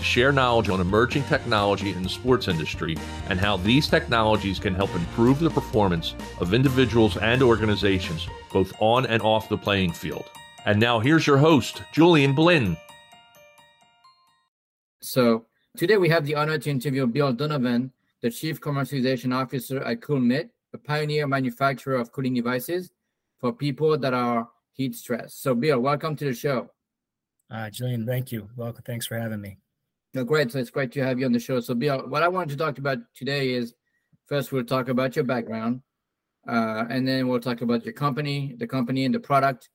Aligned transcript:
to 0.00 0.06
share 0.06 0.32
knowledge 0.32 0.70
on 0.70 0.80
emerging 0.80 1.22
technology 1.24 1.90
in 1.90 2.02
the 2.02 2.08
sports 2.08 2.48
industry 2.48 2.96
and 3.28 3.38
how 3.38 3.58
these 3.58 3.86
technologies 3.86 4.58
can 4.58 4.74
help 4.74 4.92
improve 4.94 5.38
the 5.38 5.50
performance 5.50 6.14
of 6.40 6.54
individuals 6.54 7.18
and 7.18 7.42
organizations, 7.42 8.26
both 8.50 8.72
on 8.80 9.04
and 9.06 9.22
off 9.22 9.50
the 9.50 9.58
playing 9.58 9.92
field. 9.92 10.24
And 10.64 10.80
now 10.80 11.00
here's 11.00 11.26
your 11.26 11.36
host, 11.36 11.82
Julian 11.92 12.34
Blinn. 12.34 12.78
So 15.02 15.44
today 15.76 15.98
we 15.98 16.08
have 16.08 16.24
the 16.24 16.34
honor 16.34 16.58
to 16.58 16.70
interview 16.70 17.06
Bill 17.06 17.32
Donovan, 17.34 17.92
the 18.22 18.30
Chief 18.30 18.58
Commercialization 18.58 19.34
Officer 19.34 19.82
at 19.82 20.00
CoolMitt, 20.00 20.48
a 20.72 20.78
pioneer 20.78 21.26
manufacturer 21.26 21.96
of 21.96 22.10
cooling 22.10 22.34
devices 22.34 22.90
for 23.38 23.52
people 23.52 23.98
that 23.98 24.14
are 24.14 24.48
heat 24.72 24.94
stressed. 24.94 25.42
So 25.42 25.54
Bill, 25.54 25.78
welcome 25.80 26.16
to 26.16 26.24
the 26.24 26.34
show. 26.34 26.70
Uh, 27.50 27.68
Julian, 27.68 28.06
thank 28.06 28.32
you. 28.32 28.48
Welcome. 28.56 28.82
Thanks 28.86 29.06
for 29.06 29.18
having 29.18 29.40
me. 29.40 29.58
No, 30.12 30.24
great. 30.24 30.50
So 30.50 30.58
it's 30.58 30.70
great 30.70 30.90
to 30.92 31.04
have 31.04 31.20
you 31.20 31.26
on 31.26 31.32
the 31.32 31.38
show. 31.38 31.60
So, 31.60 31.74
Bill, 31.74 32.08
what 32.08 32.22
I 32.22 32.28
wanted 32.28 32.50
to 32.50 32.56
talk 32.56 32.78
about 32.78 32.98
today 33.14 33.52
is 33.52 33.74
first 34.26 34.50
we'll 34.50 34.64
talk 34.64 34.88
about 34.88 35.14
your 35.14 35.24
background, 35.24 35.82
uh, 36.48 36.84
and 36.90 37.06
then 37.06 37.28
we'll 37.28 37.40
talk 37.40 37.60
about 37.60 37.84
your 37.84 37.94
company, 37.94 38.54
the 38.58 38.66
company, 38.66 39.04
and 39.04 39.14
the 39.14 39.20
product, 39.20 39.68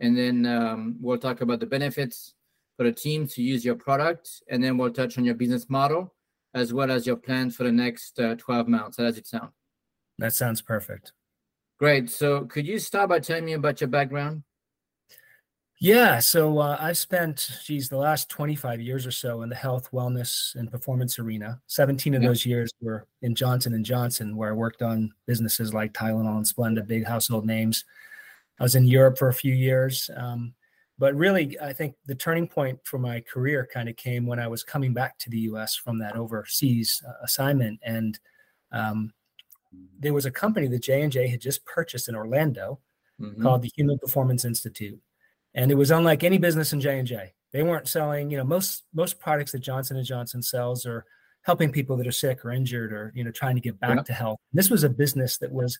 and 0.00 0.16
then 0.16 0.44
um, 0.46 0.96
we'll 1.00 1.18
talk 1.18 1.40
about 1.40 1.60
the 1.60 1.66
benefits 1.66 2.34
for 2.76 2.84
the 2.84 2.92
team 2.92 3.28
to 3.28 3.42
use 3.42 3.64
your 3.64 3.76
product, 3.76 4.42
and 4.50 4.62
then 4.62 4.76
we'll 4.76 4.92
touch 4.92 5.18
on 5.18 5.24
your 5.24 5.34
business 5.34 5.70
model 5.70 6.12
as 6.54 6.72
well 6.72 6.90
as 6.90 7.06
your 7.06 7.16
plans 7.16 7.54
for 7.54 7.64
the 7.64 7.72
next 7.72 8.18
uh, 8.18 8.34
12 8.34 8.66
months. 8.66 8.96
How 8.96 9.04
does 9.04 9.18
it 9.18 9.26
sound? 9.26 9.50
That 10.18 10.34
sounds 10.34 10.62
perfect. 10.62 11.12
Great. 11.78 12.10
So, 12.10 12.46
could 12.46 12.66
you 12.66 12.78
start 12.78 13.10
by 13.10 13.20
telling 13.20 13.44
me 13.44 13.52
about 13.52 13.80
your 13.80 13.88
background? 13.88 14.42
Yeah, 15.78 16.20
so 16.20 16.58
uh, 16.58 16.78
I've 16.80 16.96
spent, 16.96 17.50
geez, 17.64 17.90
the 17.90 17.98
last 17.98 18.30
25 18.30 18.80
years 18.80 19.06
or 19.06 19.10
so 19.10 19.42
in 19.42 19.50
the 19.50 19.56
health, 19.56 19.90
wellness, 19.92 20.54
and 20.54 20.70
performance 20.70 21.18
arena. 21.18 21.60
17 21.66 22.14
of 22.14 22.22
those 22.22 22.46
years 22.46 22.72
were 22.80 23.06
in 23.20 23.34
Johnson 23.34 23.74
and 23.74 23.84
Johnson, 23.84 24.36
where 24.36 24.50
I 24.50 24.54
worked 24.54 24.80
on 24.80 25.12
businesses 25.26 25.74
like 25.74 25.92
Tylenol 25.92 26.38
and 26.38 26.46
Splenda, 26.46 26.86
big 26.86 27.04
household 27.04 27.44
names. 27.44 27.84
I 28.58 28.62
was 28.62 28.74
in 28.74 28.86
Europe 28.86 29.18
for 29.18 29.28
a 29.28 29.34
few 29.34 29.52
years, 29.52 30.08
um, 30.16 30.54
but 30.98 31.14
really, 31.14 31.60
I 31.60 31.74
think 31.74 31.94
the 32.06 32.14
turning 32.14 32.48
point 32.48 32.78
for 32.84 32.98
my 32.98 33.20
career 33.20 33.68
kind 33.70 33.90
of 33.90 33.96
came 33.96 34.24
when 34.24 34.38
I 34.38 34.48
was 34.48 34.62
coming 34.62 34.94
back 34.94 35.18
to 35.18 35.30
the 35.30 35.40
U.S. 35.40 35.76
from 35.76 35.98
that 35.98 36.16
overseas 36.16 37.02
uh, 37.06 37.12
assignment, 37.22 37.80
and 37.82 38.18
um, 38.72 39.12
there 39.98 40.14
was 40.14 40.24
a 40.24 40.30
company 40.30 40.68
that 40.68 40.82
J 40.82 41.02
and 41.02 41.12
J 41.12 41.28
had 41.28 41.42
just 41.42 41.66
purchased 41.66 42.08
in 42.08 42.16
Orlando 42.16 42.80
mm-hmm. 43.20 43.42
called 43.42 43.60
the 43.60 43.70
Human 43.76 43.98
Performance 43.98 44.46
Institute 44.46 44.98
and 45.56 45.70
it 45.70 45.74
was 45.74 45.90
unlike 45.90 46.22
any 46.22 46.38
business 46.38 46.72
in 46.72 46.80
J&J. 46.80 47.32
They 47.52 47.62
weren't 47.62 47.88
selling, 47.88 48.30
you 48.30 48.36
know, 48.36 48.44
most 48.44 48.84
most 48.94 49.18
products 49.18 49.52
that 49.52 49.60
Johnson 49.60 49.96
and 49.96 50.06
Johnson 50.06 50.42
sells 50.42 50.86
are 50.86 51.04
helping 51.42 51.72
people 51.72 51.96
that 51.96 52.06
are 52.06 52.12
sick 52.12 52.44
or 52.44 52.50
injured 52.50 52.92
or, 52.92 53.12
you 53.14 53.24
know, 53.24 53.30
trying 53.30 53.54
to 53.54 53.60
get 53.60 53.80
back 53.80 53.96
yeah. 53.96 54.02
to 54.02 54.12
health. 54.12 54.38
This 54.52 54.68
was 54.68 54.84
a 54.84 54.90
business 54.90 55.38
that 55.38 55.50
was 55.50 55.78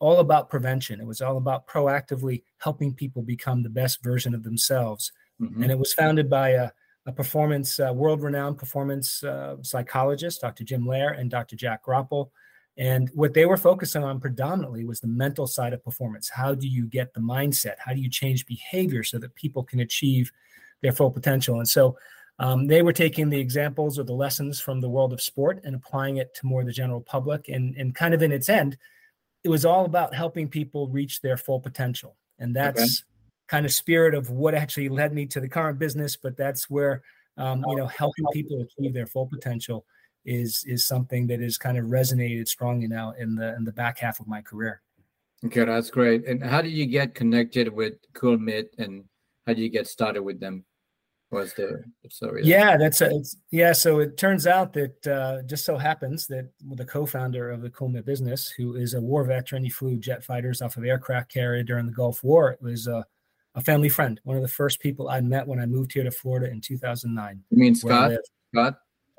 all 0.00 0.18
about 0.18 0.50
prevention. 0.50 1.00
It 1.00 1.06
was 1.06 1.20
all 1.20 1.36
about 1.36 1.68
proactively 1.68 2.42
helping 2.58 2.92
people 2.94 3.22
become 3.22 3.62
the 3.62 3.70
best 3.70 4.02
version 4.02 4.34
of 4.34 4.42
themselves. 4.42 5.12
Mm-hmm. 5.40 5.62
And 5.62 5.70
it 5.70 5.78
was 5.78 5.94
founded 5.94 6.28
by 6.28 6.50
a, 6.50 6.70
a 7.06 7.12
performance, 7.12 7.78
uh, 7.78 7.92
world-renowned 7.94 8.58
performance 8.58 9.22
uh, 9.22 9.56
psychologist, 9.62 10.40
Dr. 10.40 10.64
Jim 10.64 10.86
Loehr 10.86 11.10
and 11.10 11.30
Dr. 11.30 11.54
Jack 11.54 11.84
Groppel. 11.84 12.30
And 12.76 13.08
what 13.14 13.34
they 13.34 13.46
were 13.46 13.56
focusing 13.56 14.02
on 14.02 14.20
predominantly 14.20 14.84
was 14.84 15.00
the 15.00 15.06
mental 15.06 15.46
side 15.46 15.72
of 15.72 15.84
performance. 15.84 16.28
How 16.28 16.54
do 16.54 16.66
you 16.66 16.86
get 16.86 17.14
the 17.14 17.20
mindset? 17.20 17.74
How 17.78 17.92
do 17.92 18.00
you 18.00 18.10
change 18.10 18.46
behavior 18.46 19.04
so 19.04 19.18
that 19.18 19.34
people 19.36 19.62
can 19.62 19.80
achieve 19.80 20.32
their 20.82 20.92
full 20.92 21.10
potential? 21.10 21.58
And 21.58 21.68
so 21.68 21.96
um, 22.40 22.66
they 22.66 22.82
were 22.82 22.92
taking 22.92 23.30
the 23.30 23.38
examples 23.38 23.96
or 23.98 24.02
the 24.02 24.12
lessons 24.12 24.60
from 24.60 24.80
the 24.80 24.88
world 24.88 25.12
of 25.12 25.22
sport 25.22 25.60
and 25.62 25.76
applying 25.76 26.16
it 26.16 26.34
to 26.34 26.46
more 26.46 26.64
the 26.64 26.72
general 26.72 27.00
public. 27.00 27.48
And, 27.48 27.76
and 27.76 27.94
kind 27.94 28.12
of 28.12 28.22
in 28.22 28.32
its 28.32 28.48
end, 28.48 28.76
it 29.44 29.48
was 29.48 29.64
all 29.64 29.84
about 29.84 30.14
helping 30.14 30.48
people 30.48 30.88
reach 30.88 31.20
their 31.20 31.36
full 31.36 31.60
potential. 31.60 32.16
And 32.40 32.56
that's 32.56 32.80
okay. 32.80 32.88
kind 33.46 33.66
of 33.66 33.72
spirit 33.72 34.14
of 34.14 34.30
what 34.30 34.54
actually 34.54 34.88
led 34.88 35.12
me 35.12 35.26
to 35.26 35.38
the 35.38 35.48
current 35.48 35.78
business. 35.78 36.16
But 36.16 36.36
that's 36.36 36.68
where, 36.68 37.02
um, 37.36 37.64
you 37.68 37.76
know, 37.76 37.86
helping 37.86 38.24
people 38.32 38.60
achieve 38.62 38.94
their 38.94 39.06
full 39.06 39.26
potential 39.26 39.86
is 40.24 40.64
is 40.66 40.86
something 40.86 41.26
that 41.28 41.40
has 41.40 41.58
kind 41.58 41.78
of 41.78 41.86
resonated 41.86 42.48
strongly 42.48 42.88
now 42.88 43.12
in 43.18 43.34
the 43.34 43.54
in 43.56 43.64
the 43.64 43.72
back 43.72 43.98
half 43.98 44.20
of 44.20 44.26
my 44.26 44.40
career. 44.40 44.82
Okay, 45.44 45.64
that's 45.64 45.90
great. 45.90 46.26
And 46.26 46.42
how 46.42 46.62
did 46.62 46.72
you 46.72 46.86
get 46.86 47.14
connected 47.14 47.68
with 47.68 47.94
Cool 48.14 48.38
CoolMitt, 48.38 48.68
and 48.78 49.04
how 49.46 49.52
did 49.52 49.62
you 49.62 49.68
get 49.68 49.86
started 49.86 50.22
with 50.22 50.40
them? 50.40 50.64
Was 51.30 51.52
the 51.54 51.82
story? 52.10 52.42
Yeah, 52.44 52.76
that's 52.76 53.00
a, 53.00 53.10
yeah. 53.50 53.72
So 53.72 53.98
it 53.98 54.16
turns 54.16 54.46
out 54.46 54.72
that 54.74 55.06
uh, 55.06 55.42
just 55.42 55.64
so 55.64 55.76
happens 55.76 56.28
that 56.28 56.48
the 56.76 56.84
co-founder 56.84 57.50
of 57.50 57.60
the 57.60 57.70
Cool 57.70 57.88
CoolMitt 57.88 58.04
business, 58.04 58.48
who 58.50 58.76
is 58.76 58.94
a 58.94 59.00
war 59.00 59.24
veteran, 59.24 59.64
he 59.64 59.70
flew 59.70 59.98
jet 59.98 60.22
fighters 60.22 60.62
off 60.62 60.76
of 60.76 60.84
aircraft 60.84 61.32
carrier 61.32 61.64
during 61.64 61.86
the 61.86 61.92
Gulf 61.92 62.22
War. 62.22 62.52
It 62.52 62.62
was 62.62 62.86
a, 62.86 63.04
a 63.56 63.60
family 63.60 63.88
friend, 63.88 64.20
one 64.22 64.36
of 64.36 64.42
the 64.42 64.48
first 64.48 64.78
people 64.78 65.08
I 65.08 65.20
met 65.20 65.46
when 65.46 65.58
I 65.58 65.66
moved 65.66 65.92
here 65.92 66.04
to 66.04 66.10
Florida 66.10 66.50
in 66.50 66.60
2009. 66.60 67.42
You 67.50 67.58
mean 67.58 67.74
Scott? 67.74 68.12
Scott? 68.54 68.78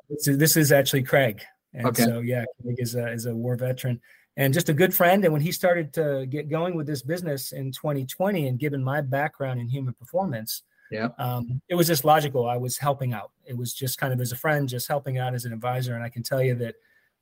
This 0.10 0.28
is, 0.28 0.38
this 0.38 0.58
is 0.58 0.72
actually 0.72 1.04
Craig. 1.04 1.42
And 1.74 1.88
okay. 1.88 2.04
so, 2.04 2.20
yeah, 2.20 2.46
Craig 2.62 2.78
is 2.80 2.96
a, 2.96 3.12
is 3.12 3.26
a 3.26 3.36
war 3.36 3.56
veteran 3.56 4.00
and 4.38 4.54
just 4.54 4.70
a 4.70 4.74
good 4.74 4.94
friend. 4.94 5.24
And 5.24 5.32
when 5.32 5.42
he 5.42 5.52
started 5.52 5.94
to 5.94 6.26
get 6.26 6.50
going 6.50 6.76
with 6.76 6.88
this 6.88 7.02
business 7.02 7.52
in 7.52 7.72
2020, 7.72 8.48
and 8.48 8.60
given 8.60 8.84
my 8.84 9.02
background 9.02 9.60
in 9.60 9.68
human 9.68 9.94
performance, 9.94 10.64
yeah, 10.92 11.10
um, 11.18 11.62
it 11.68 11.76
was 11.76 11.88
just 11.88 12.06
logical. 12.06 12.48
I 12.48 12.58
was 12.58 12.78
helping 12.78 13.14
out. 13.14 13.32
It 13.46 13.58
was 13.58 13.74
just 13.74 13.98
kind 13.98 14.14
of 14.14 14.22
as 14.22 14.32
a 14.32 14.36
friend, 14.36 14.70
just 14.70 14.88
helping 14.88 15.18
out 15.18 15.34
as 15.34 15.46
an 15.46 15.54
advisor. 15.54 15.96
And 15.96 16.04
I 16.04 16.10
can 16.10 16.22
tell 16.22 16.44
you 16.44 16.54
that 16.56 16.76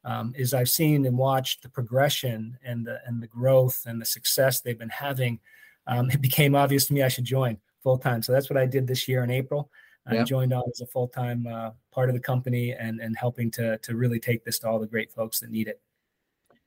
um, 0.03 0.33
as 0.37 0.53
I've 0.53 0.69
seen 0.69 1.05
and 1.05 1.17
watched 1.17 1.63
the 1.63 1.69
progression 1.69 2.57
and 2.63 2.85
the 2.85 2.99
and 3.05 3.21
the 3.21 3.27
growth 3.27 3.83
and 3.85 4.01
the 4.01 4.05
success 4.05 4.59
they've 4.59 4.77
been 4.77 4.89
having, 4.89 5.39
um, 5.87 6.09
it 6.11 6.21
became 6.21 6.55
obvious 6.55 6.85
to 6.87 6.93
me 6.93 7.03
I 7.03 7.07
should 7.07 7.25
join 7.25 7.57
full 7.83 7.97
time. 7.97 8.21
So 8.21 8.31
that's 8.31 8.49
what 8.49 8.57
I 8.57 8.65
did 8.65 8.87
this 8.87 9.07
year 9.07 9.23
in 9.23 9.31
April. 9.31 9.69
I 10.05 10.15
yep. 10.15 10.27
joined 10.27 10.53
on 10.53 10.63
as 10.69 10.81
a 10.81 10.85
full 10.85 11.07
time 11.07 11.47
uh, 11.47 11.71
part 11.91 12.09
of 12.09 12.15
the 12.15 12.21
company 12.21 12.73
and 12.73 12.99
and 12.99 13.15
helping 13.17 13.49
to 13.51 13.77
to 13.77 13.95
really 13.95 14.19
take 14.19 14.43
this 14.43 14.59
to 14.59 14.67
all 14.67 14.79
the 14.79 14.87
great 14.87 15.11
folks 15.11 15.39
that 15.39 15.49
need 15.49 15.67
it. 15.67 15.81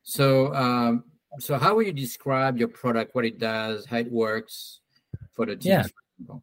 So, 0.03 0.55
um, 0.55 1.05
so 1.41 1.59
how 1.59 1.75
would 1.75 1.87
you 1.87 1.93
describe 1.93 2.57
your 2.59 2.69
product, 2.69 3.15
what 3.15 3.25
it 3.25 3.39
does, 3.39 3.85
how 3.87 3.99
it 3.99 4.11
works 4.11 4.81
for 5.33 5.47
the 5.47 5.57
team? 5.57 5.73
Yeah. 5.73 6.37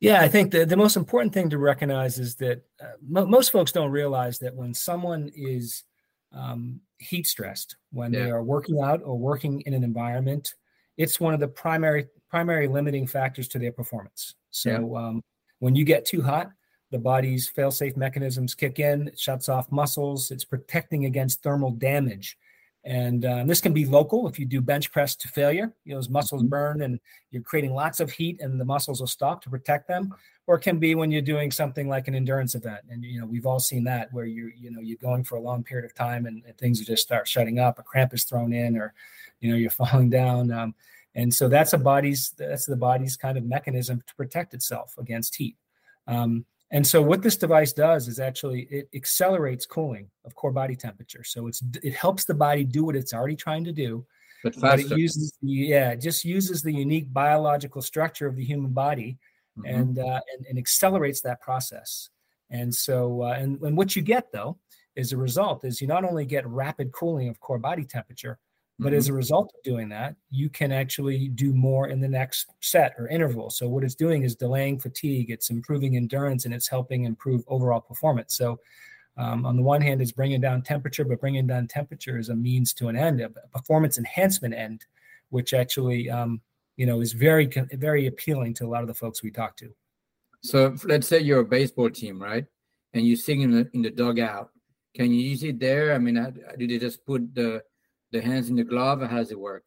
Yeah, 0.00 0.20
I 0.20 0.26
think 0.26 0.50
the, 0.50 0.64
the 0.64 0.76
most 0.76 0.96
important 0.96 1.32
thing 1.32 1.48
to 1.50 1.58
recognize 1.58 2.18
is 2.18 2.34
that 2.36 2.62
uh, 2.82 3.24
most 3.24 3.52
folks 3.52 3.70
don't 3.70 3.92
realize 3.92 4.40
that 4.40 4.52
when 4.52 4.74
someone 4.74 5.30
is 5.32 5.84
um, 6.32 6.80
heat 6.98 7.24
stressed, 7.24 7.76
when 7.92 8.12
yeah. 8.12 8.24
they 8.24 8.30
are 8.32 8.42
working 8.42 8.80
out 8.80 9.00
or 9.04 9.16
working 9.16 9.60
in 9.60 9.74
an 9.74 9.84
environment, 9.84 10.54
it's 10.96 11.20
one 11.20 11.34
of 11.34 11.40
the 11.40 11.46
primary 11.46 12.08
primary 12.28 12.66
limiting 12.66 13.06
factors 13.06 13.46
to 13.48 13.60
their 13.60 13.70
performance. 13.70 14.34
So, 14.50 14.70
yeah. 14.70 15.06
um, 15.06 15.22
when 15.62 15.76
you 15.76 15.84
get 15.84 16.04
too 16.04 16.20
hot, 16.20 16.50
the 16.90 16.98
body's 16.98 17.48
fail-safe 17.48 17.96
mechanisms 17.96 18.52
kick 18.52 18.80
in, 18.80 19.06
it 19.06 19.18
shuts 19.18 19.48
off 19.48 19.70
muscles, 19.70 20.32
it's 20.32 20.44
protecting 20.44 21.04
against 21.04 21.40
thermal 21.40 21.70
damage. 21.70 22.36
And 22.84 23.24
uh, 23.24 23.44
this 23.44 23.60
can 23.60 23.72
be 23.72 23.86
local 23.86 24.26
if 24.26 24.40
you 24.40 24.44
do 24.44 24.60
bench 24.60 24.90
press 24.90 25.14
to 25.14 25.28
failure. 25.28 25.72
You 25.84 25.92
know, 25.92 25.98
those 25.98 26.08
muscles 26.08 26.42
mm-hmm. 26.42 26.48
burn 26.48 26.82
and 26.82 26.98
you're 27.30 27.44
creating 27.44 27.74
lots 27.74 28.00
of 28.00 28.10
heat 28.10 28.40
and 28.40 28.60
the 28.60 28.64
muscles 28.64 28.98
will 28.98 29.06
stop 29.06 29.40
to 29.44 29.50
protect 29.50 29.86
them. 29.86 30.12
Or 30.48 30.56
it 30.56 30.62
can 30.62 30.80
be 30.80 30.96
when 30.96 31.12
you're 31.12 31.22
doing 31.22 31.52
something 31.52 31.88
like 31.88 32.08
an 32.08 32.16
endurance 32.16 32.56
event. 32.56 32.80
And, 32.90 33.04
you 33.04 33.20
know, 33.20 33.26
we've 33.26 33.46
all 33.46 33.60
seen 33.60 33.84
that 33.84 34.12
where 34.12 34.24
you're, 34.24 34.50
you 34.50 34.72
know, 34.72 34.80
you're 34.80 34.98
going 34.98 35.22
for 35.22 35.36
a 35.36 35.40
long 35.40 35.62
period 35.62 35.84
of 35.84 35.94
time 35.94 36.26
and, 36.26 36.42
and 36.44 36.58
things 36.58 36.80
just 36.80 37.04
start 37.04 37.28
shutting 37.28 37.60
up, 37.60 37.78
a 37.78 37.84
cramp 37.84 38.12
is 38.14 38.24
thrown 38.24 38.52
in 38.52 38.76
or, 38.76 38.94
you 39.38 39.48
know, 39.48 39.56
you're 39.56 39.70
falling 39.84 40.10
down. 40.10 40.50
Um, 40.50 40.74
and 41.14 41.32
so 41.32 41.48
that's 41.48 41.72
a 41.72 41.78
body's 41.78 42.30
that's 42.38 42.66
the 42.66 42.76
body's 42.76 43.16
kind 43.16 43.36
of 43.36 43.44
mechanism 43.44 44.02
to 44.06 44.14
protect 44.14 44.54
itself 44.54 44.94
against 44.98 45.36
heat. 45.36 45.56
Um, 46.06 46.44
and 46.70 46.86
so 46.86 47.02
what 47.02 47.22
this 47.22 47.36
device 47.36 47.74
does 47.74 48.08
is 48.08 48.18
actually 48.18 48.62
it 48.70 48.88
accelerates 48.94 49.66
cooling 49.66 50.10
of 50.24 50.34
core 50.34 50.52
body 50.52 50.74
temperature. 50.74 51.22
So 51.22 51.46
it's 51.46 51.62
it 51.82 51.94
helps 51.94 52.24
the 52.24 52.34
body 52.34 52.64
do 52.64 52.84
what 52.84 52.96
it's 52.96 53.12
already 53.12 53.36
trying 53.36 53.64
to 53.64 53.72
do, 53.72 54.06
but, 54.42 54.58
but 54.58 54.80
it 54.80 54.96
uses 54.96 55.32
yeah, 55.42 55.90
it 55.90 56.00
just 56.00 56.24
uses 56.24 56.62
the 56.62 56.72
unique 56.72 57.12
biological 57.12 57.82
structure 57.82 58.26
of 58.26 58.36
the 58.36 58.44
human 58.44 58.72
body 58.72 59.18
mm-hmm. 59.58 59.74
and, 59.74 59.98
uh, 59.98 60.20
and 60.34 60.46
and 60.48 60.58
accelerates 60.58 61.20
that 61.20 61.42
process. 61.42 62.08
And 62.48 62.74
so 62.74 63.22
uh, 63.22 63.36
and 63.38 63.60
and 63.60 63.76
what 63.76 63.94
you 63.94 64.00
get 64.00 64.32
though 64.32 64.58
as 64.96 65.12
a 65.12 65.16
result 65.18 65.64
is 65.64 65.80
you 65.80 65.86
not 65.86 66.04
only 66.04 66.24
get 66.24 66.46
rapid 66.46 66.92
cooling 66.92 67.28
of 67.28 67.38
core 67.38 67.58
body 67.58 67.84
temperature, 67.84 68.38
but 68.78 68.88
mm-hmm. 68.88 68.96
as 68.96 69.08
a 69.08 69.12
result 69.12 69.52
of 69.54 69.62
doing 69.62 69.88
that, 69.90 70.16
you 70.30 70.48
can 70.48 70.72
actually 70.72 71.28
do 71.28 71.52
more 71.52 71.88
in 71.88 72.00
the 72.00 72.08
next 72.08 72.46
set 72.60 72.94
or 72.98 73.08
interval. 73.08 73.50
So 73.50 73.68
what 73.68 73.84
it's 73.84 73.94
doing 73.94 74.22
is 74.22 74.34
delaying 74.34 74.80
fatigue, 74.80 75.30
it's 75.30 75.50
improving 75.50 75.96
endurance, 75.96 76.44
and 76.44 76.54
it's 76.54 76.68
helping 76.68 77.04
improve 77.04 77.44
overall 77.46 77.80
performance. 77.80 78.36
So 78.36 78.58
um, 79.16 79.44
on 79.44 79.56
the 79.56 79.62
one 79.62 79.82
hand, 79.82 80.00
it's 80.00 80.12
bringing 80.12 80.40
down 80.40 80.62
temperature, 80.62 81.04
but 81.04 81.20
bringing 81.20 81.46
down 81.46 81.68
temperature 81.68 82.18
is 82.18 82.30
a 82.30 82.34
means 82.34 82.72
to 82.74 82.88
an 82.88 82.96
end, 82.96 83.20
a 83.20 83.28
performance 83.52 83.98
enhancement 83.98 84.54
end, 84.54 84.86
which 85.28 85.52
actually, 85.52 86.08
um, 86.08 86.40
you 86.76 86.86
know, 86.86 87.00
is 87.00 87.12
very, 87.12 87.46
very 87.72 88.06
appealing 88.06 88.54
to 88.54 88.64
a 88.64 88.68
lot 88.68 88.80
of 88.80 88.88
the 88.88 88.94
folks 88.94 89.22
we 89.22 89.30
talk 89.30 89.56
to. 89.58 89.70
So 90.42 90.74
let's 90.84 91.06
say 91.06 91.20
you're 91.20 91.40
a 91.40 91.44
baseball 91.44 91.90
team, 91.90 92.20
right? 92.20 92.46
And 92.94 93.06
you 93.06 93.16
sing 93.16 93.42
in 93.42 93.50
the 93.52 93.70
in 93.74 93.82
the 93.82 93.90
dugout. 93.90 94.50
Can 94.94 95.12
you 95.12 95.20
use 95.20 95.42
it 95.44 95.60
there? 95.60 95.94
I 95.94 95.98
mean, 95.98 96.14
do 96.58 96.66
they 96.66 96.78
just 96.78 97.06
put 97.06 97.34
the 97.34 97.62
the 98.12 98.20
hands 98.20 98.48
in 98.48 98.56
the 98.56 98.64
glove, 98.64 99.02
or 99.02 99.06
how 99.06 99.18
does 99.18 99.32
it 99.32 99.38
work? 99.38 99.64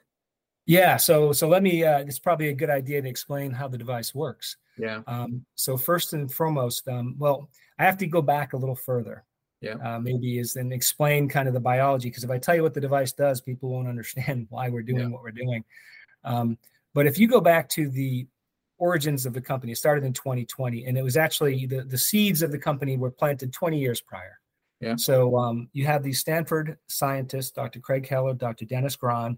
Yeah. 0.66 0.98
So 0.98 1.32
so 1.32 1.48
let 1.48 1.64
me. 1.64 1.84
Uh, 1.84 2.00
it's 2.00 2.20
probably 2.20 2.50
a 2.50 2.54
good 2.54 2.70
idea 2.70 3.02
to 3.02 3.10
explain 3.10 3.52
how 3.52 3.68
the 3.68 3.78
device 3.78 4.16
works. 4.16 4.58
Yeah. 4.78 5.02
Um, 5.08 5.46
so 5.56 5.78
first 5.78 6.14
and 6.14 6.32
foremost, 6.32 6.88
um, 6.88 7.16
well, 7.18 7.50
I 7.78 7.84
have 7.84 7.98
to 8.00 8.08
go 8.08 8.22
back 8.22 8.54
a 8.54 8.58
little 8.58 8.76
further 8.76 9.26
yeah 9.66 9.96
uh, 9.96 10.00
maybe 10.00 10.38
is 10.38 10.54
then 10.54 10.72
explain 10.72 11.28
kind 11.28 11.48
of 11.48 11.54
the 11.54 11.60
biology 11.60 12.10
because 12.10 12.24
if 12.24 12.30
i 12.30 12.38
tell 12.38 12.56
you 12.56 12.64
what 12.64 12.74
the 12.74 12.82
device 12.82 13.12
does 13.12 13.42
people 13.42 13.70
won't 13.70 13.88
understand 13.88 14.48
why 14.50 14.70
we're 14.70 14.82
doing 14.82 15.02
yeah. 15.02 15.08
what 15.08 15.24
we're 15.24 15.32
doing 15.32 15.64
um, 16.24 16.58
but 16.94 17.06
if 17.06 17.20
you 17.20 17.28
go 17.28 17.42
back 17.42 17.70
to 17.70 17.90
the 17.90 18.28
origins 18.78 19.26
of 19.26 19.34
the 19.34 19.42
company 19.42 19.72
it 19.72 19.78
started 19.78 20.04
in 20.04 20.14
2020 20.14 20.86
and 20.86 20.98
it 20.98 21.04
was 21.04 21.18
actually 21.18 21.66
the, 21.66 21.84
the 21.84 21.98
seeds 21.98 22.42
of 22.42 22.52
the 22.52 22.58
company 22.58 22.98
were 22.98 23.12
planted 23.12 23.54
20 23.54 23.80
years 23.80 24.02
prior 24.02 24.40
yeah 24.82 24.96
so 24.96 25.38
um, 25.38 25.70
you 25.74 25.86
have 25.86 26.04
these 26.04 26.20
stanford 26.20 26.78
scientists 26.88 27.52
dr 27.52 27.80
craig 27.80 28.08
Heller 28.08 28.34
dr 28.34 28.64
dennis 28.66 28.96
grahn 28.96 29.34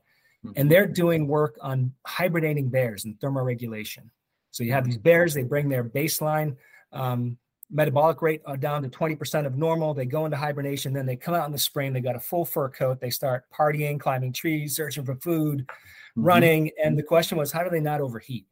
mm-hmm. 0.46 0.52
and 0.56 0.72
they're 0.72 0.88
doing 0.88 1.28
work 1.28 1.58
on 1.62 1.94
hibernating 2.06 2.70
bears 2.70 3.06
and 3.06 3.20
thermoregulation 3.20 4.10
so 4.52 4.64
you 4.64 4.74
have 4.74 4.86
these 4.86 4.98
bears 4.98 5.34
they 5.34 5.44
bring 5.44 5.70
their 5.70 5.84
baseline 5.84 6.56
um, 6.92 7.38
metabolic 7.70 8.22
rate 8.22 8.42
down 8.60 8.82
to 8.84 8.90
20% 8.90 9.46
of 9.46 9.58
normal. 9.58 9.94
They 9.94 10.06
go 10.06 10.26
into 10.26 10.38
hibernation, 10.38 10.94
then 10.94 11.06
they 11.06 11.16
come 11.16 11.34
out 11.34 11.46
in 11.46 11.52
the 11.52 11.58
spring. 11.58 11.94
They 11.94 12.02
got 12.02 12.16
a 12.16 12.20
full 12.20 12.46
fur 12.46 12.70
coat. 12.70 13.00
They 13.00 13.10
start 13.10 13.46
partying, 13.54 14.00
climbing 14.00 14.34
trees, 14.34 14.76
searching 14.76 15.06
for 15.06 15.16
food, 15.16 15.62
mm-hmm. 15.62 16.24
running. 16.24 16.72
And 16.84 16.98
the 16.98 17.04
question 17.04 17.38
was, 17.38 17.52
how 17.52 17.64
do 17.64 17.70
they 17.70 17.82
not 17.82 18.02
overheat? 18.02 18.46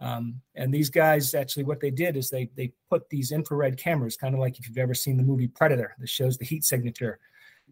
Um, 0.00 0.40
and 0.54 0.72
these 0.72 0.90
guys 0.90 1.34
actually, 1.34 1.64
what 1.64 1.80
they 1.80 1.90
did 1.90 2.16
is 2.16 2.30
they 2.30 2.50
they 2.54 2.72
put 2.88 3.08
these 3.10 3.32
infrared 3.32 3.76
cameras, 3.76 4.16
kind 4.16 4.34
of 4.34 4.40
like 4.40 4.58
if 4.58 4.68
you've 4.68 4.78
ever 4.78 4.94
seen 4.94 5.16
the 5.16 5.22
movie 5.22 5.48
Predator, 5.48 5.94
that 5.98 6.08
shows 6.08 6.38
the 6.38 6.44
heat 6.44 6.64
signature. 6.64 7.18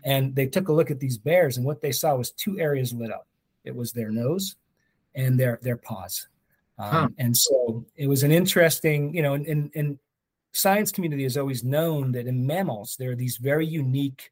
And 0.04 0.34
they 0.34 0.46
took 0.46 0.68
a 0.68 0.72
look 0.72 0.90
at 0.90 1.00
these 1.00 1.18
bears, 1.18 1.56
and 1.56 1.64
what 1.64 1.80
they 1.80 1.92
saw 1.92 2.16
was 2.16 2.30
two 2.32 2.58
areas 2.58 2.92
lit 2.92 3.12
up. 3.12 3.26
It 3.64 3.74
was 3.74 3.92
their 3.92 4.10
nose 4.10 4.56
and 5.14 5.38
their 5.38 5.58
their 5.62 5.76
paws. 5.76 6.28
Um, 6.78 6.90
huh. 6.90 7.08
And 7.18 7.36
so 7.36 7.86
it 7.96 8.06
was 8.06 8.22
an 8.22 8.32
interesting, 8.32 9.14
you 9.14 9.22
know, 9.22 9.32
and, 9.32 9.46
and, 9.46 9.70
and 9.74 9.98
science 10.52 10.92
community 10.92 11.22
has 11.22 11.36
always 11.36 11.64
known 11.64 12.12
that 12.12 12.26
in 12.26 12.46
mammals, 12.46 12.96
there 12.98 13.12
are 13.12 13.16
these 13.16 13.38
very 13.38 13.66
unique 13.66 14.30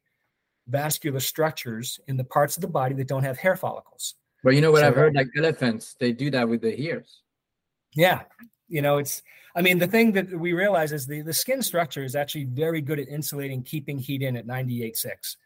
vascular 0.67 1.19
structures 1.19 1.99
in 2.07 2.17
the 2.17 2.23
parts 2.23 2.57
of 2.57 2.61
the 2.61 2.67
body 2.67 2.93
that 2.95 3.07
don't 3.07 3.23
have 3.23 3.37
hair 3.37 3.55
follicles. 3.55 4.15
But 4.43 4.53
you 4.53 4.61
know 4.61 4.71
what 4.71 4.81
so, 4.81 4.87
I've 4.87 4.95
heard, 4.95 5.15
like 5.15 5.27
elephants, 5.35 5.95
they 5.99 6.11
do 6.11 6.29
that 6.31 6.47
with 6.47 6.61
the 6.61 6.79
ears. 6.79 7.21
Yeah. 7.95 8.23
You 8.67 8.81
know, 8.81 8.97
it's, 8.97 9.21
I 9.55 9.61
mean, 9.61 9.79
the 9.79 9.87
thing 9.87 10.11
that 10.13 10.29
we 10.31 10.53
realize 10.53 10.91
is 10.91 11.07
the, 11.07 11.21
the 11.21 11.33
skin 11.33 11.61
structure 11.61 12.03
is 12.03 12.15
actually 12.15 12.45
very 12.45 12.81
good 12.81 12.99
at 12.99 13.07
insulating, 13.07 13.63
keeping 13.63 13.97
heat 13.97 14.21
in 14.21 14.35
at 14.35 14.45
98.6. 14.45 15.37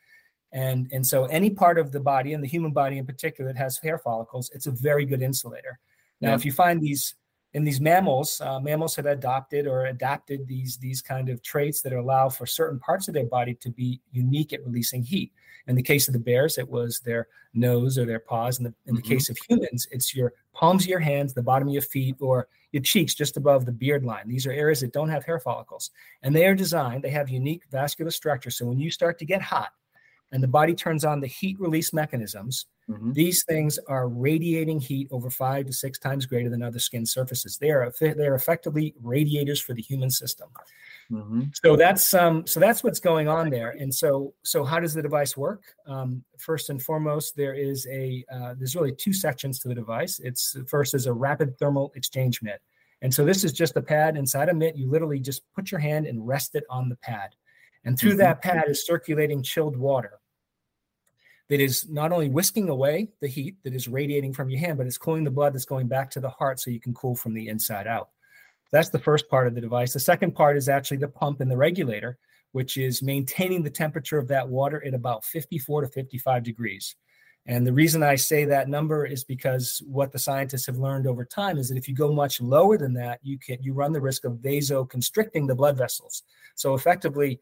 And, 0.52 0.90
and 0.92 1.06
so 1.06 1.26
any 1.26 1.52
part 1.52 1.78
of 1.78 1.92
the 1.92 2.00
body 2.00 2.34
and 2.34 2.44
the 2.44 2.48
human 2.48 2.72
body 2.72 2.98
in 2.98 3.06
particular 3.06 3.54
that 3.54 3.60
has 3.60 3.78
hair 3.78 4.00
follicles, 4.00 4.50
it's 4.54 4.66
a 4.66 4.72
very 4.72 5.06
good 5.06 5.22
insulator. 5.22 5.80
Now, 6.22 6.30
yeah. 6.30 6.36
if 6.36 6.46
you 6.46 6.52
find 6.52 6.82
these 6.82 7.14
in 7.54 7.64
these 7.64 7.82
mammals, 7.82 8.40
uh, 8.42 8.60
mammals 8.60 8.96
have 8.96 9.08
adopted 9.08 9.66
or 9.66 9.88
adapted 9.88 10.48
these 10.48 10.78
these 10.78 11.02
kind 11.02 11.30
of 11.30 11.42
traits 11.42 11.82
that 11.82 11.94
allow 11.94 12.30
for 12.30 12.46
certain 12.46 12.80
parts 12.80 13.08
of 13.08 13.14
their 13.14 13.26
body 13.26 13.56
to 13.56 13.70
be 13.70 14.00
unique 14.12 14.54
at 14.54 14.64
releasing 14.64 15.04
heat. 15.04 15.32
In 15.68 15.76
the 15.76 15.84
case 15.84 16.08
of 16.08 16.14
the 16.14 16.20
bears, 16.20 16.58
it 16.58 16.68
was 16.68 17.00
their 17.00 17.28
nose 17.54 17.98
or 17.98 18.06
their 18.06 18.20
paws. 18.20 18.60
In 18.60 18.66
the, 18.66 18.74
in 18.86 18.96
the 18.96 19.02
mm-hmm. 19.02 19.10
case 19.10 19.30
of 19.30 19.38
humans, 19.48 19.88
it's 19.92 20.16
your 20.16 20.34
palms 20.54 20.84
of 20.84 20.90
your 20.90 21.00
hands, 21.00 21.34
the 21.34 21.42
bottom 21.42 21.68
of 21.68 21.74
your 21.74 21.82
feet, 21.82 22.16
or 22.20 22.48
your 22.72 22.84
cheeks 22.84 23.16
just 23.16 23.38
above 23.38 23.66
the 23.66 23.72
beard 23.72 24.06
line. 24.06 24.28
These 24.28 24.46
are 24.46 24.52
areas 24.52 24.82
that 24.82 24.94
don't 24.94 25.10
have 25.10 25.26
hair 25.26 25.40
follicles. 25.40 25.90
And 26.22 26.36
they 26.36 26.46
are 26.46 26.56
designed, 26.56 27.04
they 27.04 27.10
have 27.10 27.30
unique 27.30 27.64
vascular 27.72 28.12
structure. 28.12 28.52
So 28.52 28.66
when 28.66 28.80
you 28.80 28.92
start 28.92 29.18
to 29.20 29.26
get 29.26 29.42
hot 29.42 29.70
and 30.32 30.42
the 30.42 30.48
body 30.48 30.76
turns 30.76 31.04
on 31.04 31.20
the 31.20 31.28
heat 31.28 31.60
release 31.60 31.94
mechanisms, 31.94 32.68
Mm-hmm. 32.90 33.14
These 33.14 33.44
things 33.44 33.78
are 33.88 34.08
radiating 34.08 34.80
heat 34.80 35.10
over 35.12 35.30
five 35.30 35.68
to 35.68 35.74
six 35.74 36.00
times 36.00 36.26
greater 36.26 36.50
than 36.50 36.64
other 36.64 36.80
skin 36.80 37.06
surfaces. 37.06 37.58
They 37.58 37.70
are 37.70 37.94
they 38.00 38.26
are 38.26 38.34
effectively 38.34 38.96
radiators 39.02 39.62
for 39.62 39.74
the 39.74 39.82
human 39.82 40.10
system. 40.10 40.50
Mm-hmm. 41.12 41.44
So 41.64 41.76
that's 41.76 42.14
um 42.16 42.48
so 42.48 42.60
that's 42.60 42.84
what's 42.84 43.00
going 43.00 43.28
on 43.28 43.52
there. 43.52 43.72
And 43.72 43.94
so 43.94 44.34
so 44.44 44.64
how 44.64 44.80
does 44.80 44.96
the 44.96 45.04
device 45.04 45.38
work? 45.38 45.62
Um, 45.86 46.24
first 46.40 46.72
and 46.72 46.82
foremost, 46.82 47.36
there 47.36 47.54
is 47.54 47.88
a 47.92 48.26
uh, 48.34 48.56
there's 48.58 48.76
really 48.76 48.94
two 48.94 49.14
sections 49.14 49.60
to 49.60 49.68
the 49.68 49.76
device. 49.76 50.20
It's 50.20 50.58
first 50.68 50.96
is 50.96 51.06
a 51.06 51.14
rapid 51.14 51.60
thermal 51.60 51.92
exchange 51.96 52.42
mitt. 52.42 52.62
And 53.02 53.14
so 53.14 53.24
this 53.24 53.44
is 53.44 53.54
just 53.54 53.78
a 53.78 53.82
pad 53.82 54.18
inside 54.18 54.50
a 54.50 54.54
mitt. 54.54 54.76
You 54.76 54.90
literally 54.90 55.20
just 55.20 55.44
put 55.54 55.72
your 55.72 55.80
hand 55.80 56.08
and 56.08 56.28
rest 56.28 56.56
it 56.56 56.64
on 56.70 56.90
the 56.90 56.98
pad. 56.98 57.36
And 57.86 57.98
through 57.98 58.12
mm-hmm. 58.12 58.20
that 58.20 58.42
pad 58.42 58.66
is 58.68 58.86
circulating 58.86 59.44
chilled 59.44 59.78
water 59.78 60.20
that 61.50 61.60
is 61.60 61.90
not 61.90 62.12
only 62.12 62.30
whisking 62.30 62.70
away 62.70 63.10
the 63.22 63.28
heat 63.28 63.56
that 63.64 63.74
is 63.74 63.88
radiating 63.88 64.34
from 64.34 64.50
your 64.50 64.60
hand, 64.60 64.78
but 64.78 64.88
it's 64.88 64.98
cooling 64.98 65.24
the 65.24 65.32
blood 65.32 65.54
that's 65.54 65.66
going 65.66 65.88
back 65.88 66.10
to 66.12 66.20
the 66.20 66.30
heart 66.30 66.60
so 66.60 66.70
you 66.70 66.80
can 66.80 66.94
cool 66.94 67.16
from 67.16 67.34
the 67.34 67.48
inside 67.48 67.88
out. 67.88 68.10
That's 68.72 68.90
the 68.90 69.00
first 69.00 69.28
part 69.30 69.48
of 69.48 69.56
the 69.56 69.62
device. 69.62 69.94
The 69.94 70.00
second 70.00 70.36
part 70.36 70.58
is 70.58 70.70
actually 70.70 70.98
the 70.98 71.08
pump 71.08 71.42
and 71.42 71.50
the 71.50 71.58
regulator, 71.58 72.20
which 72.52 72.78
is 72.78 73.02
maintaining 73.02 73.64
the 73.64 73.70
temperature 73.70 74.20
of 74.20 74.28
that 74.28 74.48
water 74.48 74.86
at 74.86 74.94
about 74.94 75.26
54 75.26 75.82
to 75.82 75.88
55 75.88 76.44
degrees. 76.44 76.96
And 77.48 77.66
the 77.66 77.74
reason 77.74 78.04
I 78.04 78.14
say 78.14 78.46
that 78.46 78.70
number 78.70 79.08
is 79.08 79.24
because 79.24 79.82
what 79.88 80.12
the 80.12 80.20
scientists 80.20 80.68
have 80.68 80.78
learned 80.78 81.08
over 81.08 81.26
time 81.26 81.58
is 81.58 81.70
that 81.70 81.78
if 81.78 81.88
you 81.88 81.96
go 81.96 82.14
much 82.14 82.40
lower 82.42 82.78
than 82.78 82.94
that, 82.94 83.20
you 83.24 83.40
can 83.40 83.58
you 83.64 83.74
run 83.74 83.92
the 83.92 84.02
risk 84.02 84.24
of 84.24 84.34
vasoconstricting 84.34 85.48
the 85.48 85.56
blood 85.56 85.76
vessels. 85.76 86.22
So 86.56 86.76
effectively 86.76 87.40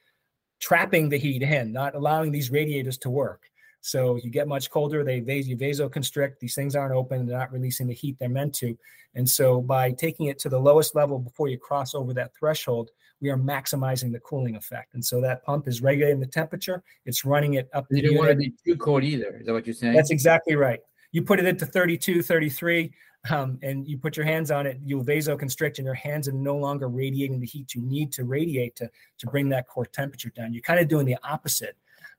trapping 0.61 1.09
the 1.09 1.17
heat 1.17 1.41
in, 1.41 1.73
not 1.73 1.93
allowing 1.93 2.31
these 2.31 2.51
radiators 2.51 2.97
to 2.99 3.09
work. 3.09 3.43
So 3.81 4.15
you 4.17 4.29
get 4.29 4.47
much 4.47 4.69
colder, 4.69 5.03
they 5.03 5.19
vas- 5.19 5.47
you 5.47 5.55
vasoconstrict. 5.57 6.39
These 6.39 6.55
things 6.55 6.75
aren't 6.75 6.93
open; 6.93 7.25
they're 7.25 7.37
not 7.37 7.51
releasing 7.51 7.87
the 7.87 7.93
heat 7.93 8.17
they're 8.19 8.29
meant 8.29 8.53
to. 8.55 8.77
And 9.15 9.27
so 9.27 9.61
by 9.61 9.91
taking 9.91 10.27
it 10.27 10.39
to 10.39 10.49
the 10.49 10.59
lowest 10.59 10.95
level 10.95 11.19
before 11.19 11.47
you 11.47 11.57
cross 11.57 11.95
over 11.95 12.13
that 12.13 12.35
threshold, 12.37 12.91
we 13.21 13.29
are 13.29 13.37
maximizing 13.37 14.11
the 14.11 14.19
cooling 14.19 14.55
effect. 14.55 14.93
And 14.93 15.03
so 15.03 15.21
that 15.21 15.43
pump 15.43 15.67
is 15.67 15.81
regulating 15.81 16.19
the 16.19 16.27
temperature. 16.27 16.83
It's 17.05 17.25
running 17.25 17.55
it 17.55 17.69
up. 17.73 17.87
You 17.89 18.01
don't 18.01 18.17
want 18.17 18.29
to 18.31 18.35
be 18.35 18.53
too 18.63 18.75
cold 18.75 19.03
either. 19.03 19.37
Is 19.39 19.45
that 19.47 19.53
what 19.53 19.65
you're 19.65 19.73
saying? 19.73 19.93
That's 19.93 20.11
exactly 20.11 20.55
right. 20.55 20.79
You 21.11 21.23
put 21.23 21.39
it 21.39 21.45
into 21.45 21.65
32, 21.65 22.21
33, 22.21 22.91
um, 23.31 23.57
and 23.63 23.87
you 23.87 23.97
put 23.97 24.15
your 24.15 24.25
hands 24.25 24.51
on 24.51 24.67
it, 24.67 24.79
you'll 24.85 25.03
vasoconstrict, 25.03 25.77
and 25.77 25.85
your 25.85 25.93
hands 25.93 26.27
are 26.27 26.33
no 26.33 26.55
longer 26.55 26.87
radiating 26.87 27.39
the 27.39 27.45
heat 27.45 27.73
you 27.73 27.81
need 27.81 28.11
to 28.13 28.23
radiate 28.23 28.75
to, 28.75 28.89
to 29.17 29.27
bring 29.27 29.49
that 29.49 29.67
core 29.67 29.85
temperature 29.85 30.29
down. 30.29 30.53
You're 30.53 30.61
kind 30.61 30.79
of 30.79 30.87
doing 30.87 31.05
the 31.05 31.17
opposite 31.23 31.75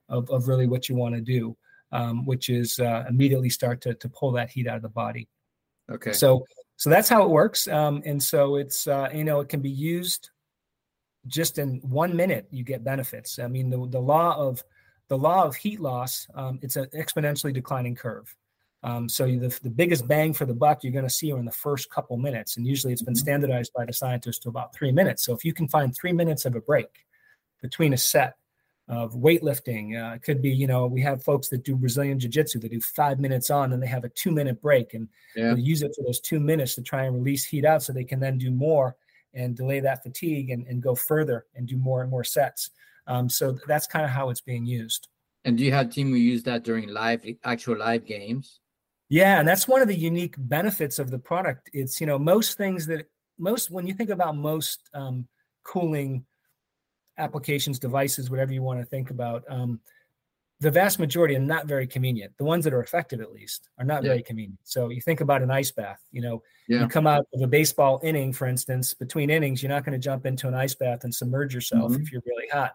of, 0.09 0.31
of 0.31 0.49
really 0.49 0.67
what 0.67 0.89
you 0.89 0.95
want 0.95 1.15
to 1.15 1.21
do, 1.21 1.57
um, 1.93 2.25
which 2.25 2.49
is 2.49 2.79
uh, 2.79 3.05
immediately 3.09 3.51
start 3.51 3.81
to, 3.83 3.95
to 3.95 4.09
pull 4.09 4.33
that 4.33 4.51
heat 4.51 4.67
out 4.67 4.77
of 4.77 4.83
the 4.83 4.89
body. 4.89 5.29
Okay. 5.91 6.13
So 6.13 6.45
so 6.77 6.91
that's 6.91 7.09
how 7.09 7.25
it 7.25 7.31
works. 7.31 7.67
Um, 7.67 8.03
and 8.05 8.23
so 8.23 8.57
it's 8.57 8.87
uh, 8.87 9.09
you 9.13 9.25
know 9.25 9.41
it 9.41 9.49
can 9.49 9.61
be 9.61 9.71
used 9.71 10.31
just 11.27 11.59
in 11.59 11.81
one 11.83 12.15
minute. 12.15 12.47
You 12.51 12.65
get 12.65 12.85
benefits. 12.85 13.39
I 13.39 13.49
mean 13.49 13.71
the 13.71 13.89
the 13.89 14.01
law 14.01 14.37
of 14.37 14.63
the 15.09 15.19
law 15.19 15.45
of 15.45 15.57
heat 15.57 15.81
loss. 15.81 16.27
Um, 16.35 16.59
it's 16.63 16.77
an 16.77 16.87
exponentially 16.95 17.53
declining 17.53 17.95
curve. 17.95 18.35
Um, 18.85 19.09
so 19.09 19.27
the, 19.27 19.59
the 19.63 19.71
biggest 19.71 20.07
bang 20.07 20.33
for 20.33 20.45
the 20.45 20.55
buck 20.55 20.85
you're 20.85 20.93
going 20.93 21.05
to 21.05 21.11
see 21.11 21.33
are 21.33 21.39
in 21.39 21.45
the 21.45 21.51
first 21.51 21.91
couple 21.91 22.17
minutes, 22.17 22.57
and 22.57 22.67
usually 22.67 22.93
it's 22.93 23.03
been 23.03 23.15
mm-hmm. 23.15 23.21
standardized 23.21 23.73
by 23.75 23.85
the 23.85 23.93
scientists 23.93 24.39
to 24.41 24.49
about 24.49 24.73
three 24.73 24.93
minutes. 24.93 25.25
So 25.25 25.35
if 25.35 25.45
you 25.45 25.53
can 25.53 25.67
find 25.67 25.95
three 25.95 26.13
minutes 26.13 26.45
of 26.45 26.55
a 26.55 26.61
break 26.61 27.07
between 27.61 27.93
a 27.93 27.97
set, 27.97 28.37
of 28.89 29.15
weightlifting. 29.15 29.95
Uh, 29.95 30.15
it 30.15 30.23
could 30.23 30.41
be, 30.41 30.51
you 30.51 30.67
know, 30.67 30.87
we 30.87 31.03
have 31.03 31.23
folks 31.23 31.49
that 31.49 31.63
do 31.63 31.77
Brazilian 31.77 32.19
Jiu 32.19 32.31
Jitsu 32.31 32.59
that 32.61 32.71
do 32.71 32.81
five 32.81 33.21
minutes 33.21 33.51
on 33.51 33.73
and 33.73 33.83
they 33.83 33.87
have 33.87 34.05
a 34.05 34.09
two 34.09 34.31
minute 34.31 34.63
break 34.63 34.95
and 34.95 35.09
yeah. 35.37 35.55
they 35.55 35.61
use 35.61 35.83
it 35.83 35.95
for 35.95 36.03
those 36.05 36.21
two 36.21 36.41
minutes 36.41 36.75
to 36.77 36.83
try 36.83 37.05
and 37.05 37.15
release 37.15 37.45
heat 37.45 37.65
out 37.65 37.83
so 37.83 37.93
they 37.93 38.05
can 38.05 38.21
then 38.21 38.39
do 38.39 38.51
more 38.51 38.97
and 39.35 39.57
delay 39.57 39.81
that 39.81 40.03
fatigue 40.03 40.51
and, 40.51 40.67
and 40.67 40.83
go 40.83 40.95
further 40.95 41.47
and 41.55 41.67
do 41.67 41.77
more 41.77 42.01
and 42.01 42.11
more 42.11 42.25
sets. 42.25 42.71
Um, 43.07 43.29
so 43.29 43.59
that's 43.67 43.87
kind 43.87 44.05
of 44.05 44.11
how 44.11 44.31
it's 44.31 44.41
being 44.41 44.65
used. 44.65 45.09
And 45.45 45.57
do 45.57 45.65
you 45.65 45.73
have 45.73 45.91
team 45.91 46.09
who 46.09 46.17
use 46.17 46.43
that 46.45 46.65
during 46.65 46.89
live, 46.89 47.25
actual 47.45 47.79
live 47.79 48.07
games? 48.07 48.61
Yeah, 49.09 49.39
and 49.39 49.49
that's 49.49 49.67
one 49.67 49.81
of 49.81 49.89
the 49.89 49.97
unique 49.97 50.35
benefits 50.37 50.99
of 50.99 51.11
the 51.11 51.19
product. 51.19 51.71
It's 51.73 52.01
you 52.01 52.07
know 52.07 52.19
most 52.19 52.59
things 52.59 52.87
that 52.89 53.07
most 53.39 53.71
when 53.71 53.87
you 53.87 53.95
think 53.95 54.11
about 54.11 54.37
most 54.37 54.91
um, 54.93 55.27
cooling 55.65 56.27
applications, 57.19 57.79
devices, 57.79 58.31
whatever 58.31 58.53
you 58.53 58.63
want 58.63 58.81
to 58.81 58.87
think 58.87 59.11
about. 59.11 59.45
Um, 59.49 59.81
the 60.61 60.71
vast 60.71 60.99
majority 60.99 61.37
are 61.37 61.41
not 61.41 61.67
very 61.67 61.87
convenient. 61.87 62.33
The 62.37 62.45
ones 62.45 62.65
that 62.65 62.73
are 62.73 62.83
effective, 62.83 63.21
at 63.21 63.33
least, 63.33 63.69
are 63.79 63.85
not 63.85 64.03
yeah. 64.03 64.11
very 64.11 64.23
convenient. 64.23 64.59
So 64.65 64.89
you 64.89 65.01
think 65.01 65.21
about 65.21 65.41
an 65.41 65.53
ice 65.53 65.71
bath. 65.71 66.01
You 66.11 66.23
know, 66.23 66.43
yeah. 66.69 66.81
you 66.81 66.89
come 66.89 67.07
out 67.07 67.27
of 67.33 67.43
a 67.43 67.47
baseball 67.47 68.01
inning, 68.03 68.33
for 68.33 68.49
instance, 68.49 68.93
between 68.93 69.31
innings, 69.31 69.63
you're 69.63 69.71
not 69.71 69.85
going 69.85 69.93
to 69.93 70.05
jump 70.05 70.27
into 70.27 70.49
an 70.49 70.55
ice 70.55 70.75
bath 70.75 71.05
and 71.05 71.15
submerge 71.15 71.55
yourself 71.55 71.93
mm-hmm. 71.93 72.03
if 72.03 72.11
you're 72.11 72.23
really 72.27 72.49
hot. 72.53 72.75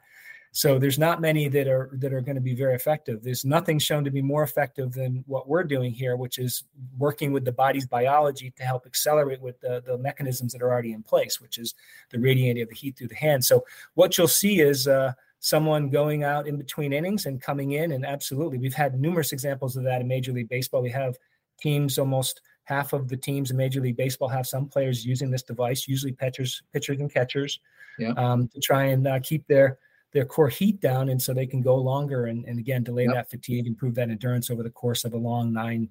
So 0.56 0.78
there's 0.78 1.00
not 1.00 1.20
many 1.20 1.48
that 1.48 1.68
are 1.68 1.90
that 1.94 2.14
are 2.14 2.22
going 2.22 2.36
to 2.36 2.42
be 2.42 2.54
very 2.54 2.76
effective. 2.76 3.24
There's 3.24 3.44
nothing 3.44 3.80
shown 3.80 4.04
to 4.04 4.12
be 4.12 4.22
more 4.22 4.44
effective 4.44 4.94
than 4.94 5.24
what 5.26 5.50
we're 5.50 5.64
doing 5.64 5.92
here, 5.92 6.16
which 6.16 6.38
is 6.38 6.64
working 6.96 7.34
with 7.34 7.44
the 7.44 7.52
body's 7.52 7.88
biology 7.88 8.52
to 8.52 8.64
help 8.64 8.86
accelerate 8.86 9.42
with 9.42 9.60
the, 9.62 9.82
the 9.84 9.98
mechanisms 9.98 10.54
that 10.54 10.62
are 10.62 10.72
already 10.72 10.94
in 10.94 11.02
place, 11.02 11.42
which 11.42 11.58
is 11.58 11.74
the 12.12 12.20
radiating 12.20 12.62
of 12.62 12.70
the 12.70 12.76
heat 12.76 12.96
through 12.96 13.08
the 13.08 13.16
hand. 13.16 13.44
So 13.44 13.66
what 13.96 14.16
you'll 14.16 14.28
see 14.28 14.62
is 14.62 14.88
uh, 14.88 15.14
someone 15.40 15.90
going 15.90 16.24
out 16.24 16.48
in 16.48 16.56
between 16.58 16.94
innings 16.94 17.26
and 17.26 17.42
coming 17.42 17.72
in, 17.72 17.92
and 17.92 18.06
absolutely, 18.06 18.60
we've 18.60 18.76
had 18.76 19.02
numerous 19.02 19.34
examples 19.34 19.76
of 19.76 19.84
that 19.86 20.02
in 20.02 20.08
Major 20.08 20.34
League 20.34 20.50
Baseball. 20.50 20.84
We 20.84 20.92
have 20.92 21.18
teams 21.60 21.98
almost 21.98 22.42
half 22.66 22.94
of 22.94 23.10
the 23.10 23.18
teams 23.18 23.50
in 23.50 23.58
Major 23.58 23.82
League 23.82 23.98
Baseball 23.98 24.28
have 24.28 24.46
some 24.46 24.68
players 24.68 25.04
using 25.04 25.32
this 25.32 25.42
device, 25.42 25.88
usually 25.88 26.14
pitchers, 26.14 26.62
pitchers 26.72 27.00
and 27.00 27.12
catchers, 27.12 27.60
yeah. 27.98 28.12
um, 28.18 28.48
to 28.50 28.60
try 28.60 28.84
and 28.86 29.08
uh, 29.08 29.20
keep 29.20 29.48
their 29.48 29.80
their 30.14 30.26
core 30.26 30.48
heat 30.48 30.80
down 30.80 31.10
and 31.10 31.22
so 31.22 31.34
they 31.34 31.46
can 31.46 31.62
go 31.62 31.76
longer 31.76 32.28
and, 32.28 32.46
and 32.46 32.60
again 32.60 32.84
delay 32.84 33.04
yep. 33.04 33.14
that 33.14 33.30
fatigue 33.30 33.68
improve 33.68 33.96
that 33.96 34.10
endurance 34.10 34.50
over 34.50 34.64
the 34.64 34.70
course 34.70 35.04
of 35.04 35.14
a 35.14 35.18
long 35.18 35.52
nine 35.52 35.90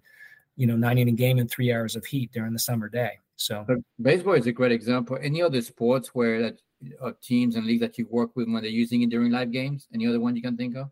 you 0.57 0.67
know 0.67 0.77
nine 0.77 0.99
inning 0.99 1.17
game 1.17 1.39
in 1.39 1.49
three 1.49 1.73
hours 1.73 1.97
of 1.97 2.05
heat 2.05 2.31
during 2.33 2.53
the 2.53 2.59
summer 2.59 2.89
day 2.89 3.19
so 3.37 3.65
but 3.67 3.79
baseball 4.01 4.35
is 4.35 4.47
a 4.47 4.53
great 4.53 4.73
example 4.73 5.19
any 5.21 5.43
other 5.43 5.61
sports 5.61 6.15
where 6.15 6.41
that 6.41 6.61
uh, 7.01 7.13
teams 7.21 7.57
and 7.57 7.67
leagues 7.67 7.81
that 7.81 7.99
you 7.99 8.07
work 8.11 8.35
with 8.35 8.49
when 8.49 8.63
they're 8.63 8.71
using 8.71 9.03
it 9.03 9.11
during 9.11 9.31
live 9.31 9.51
games 9.51 9.89
any 9.93 10.07
other 10.07 10.21
one 10.21 10.35
you 10.35 10.43
can 10.43 10.57
think 10.57 10.77
of 10.77 10.89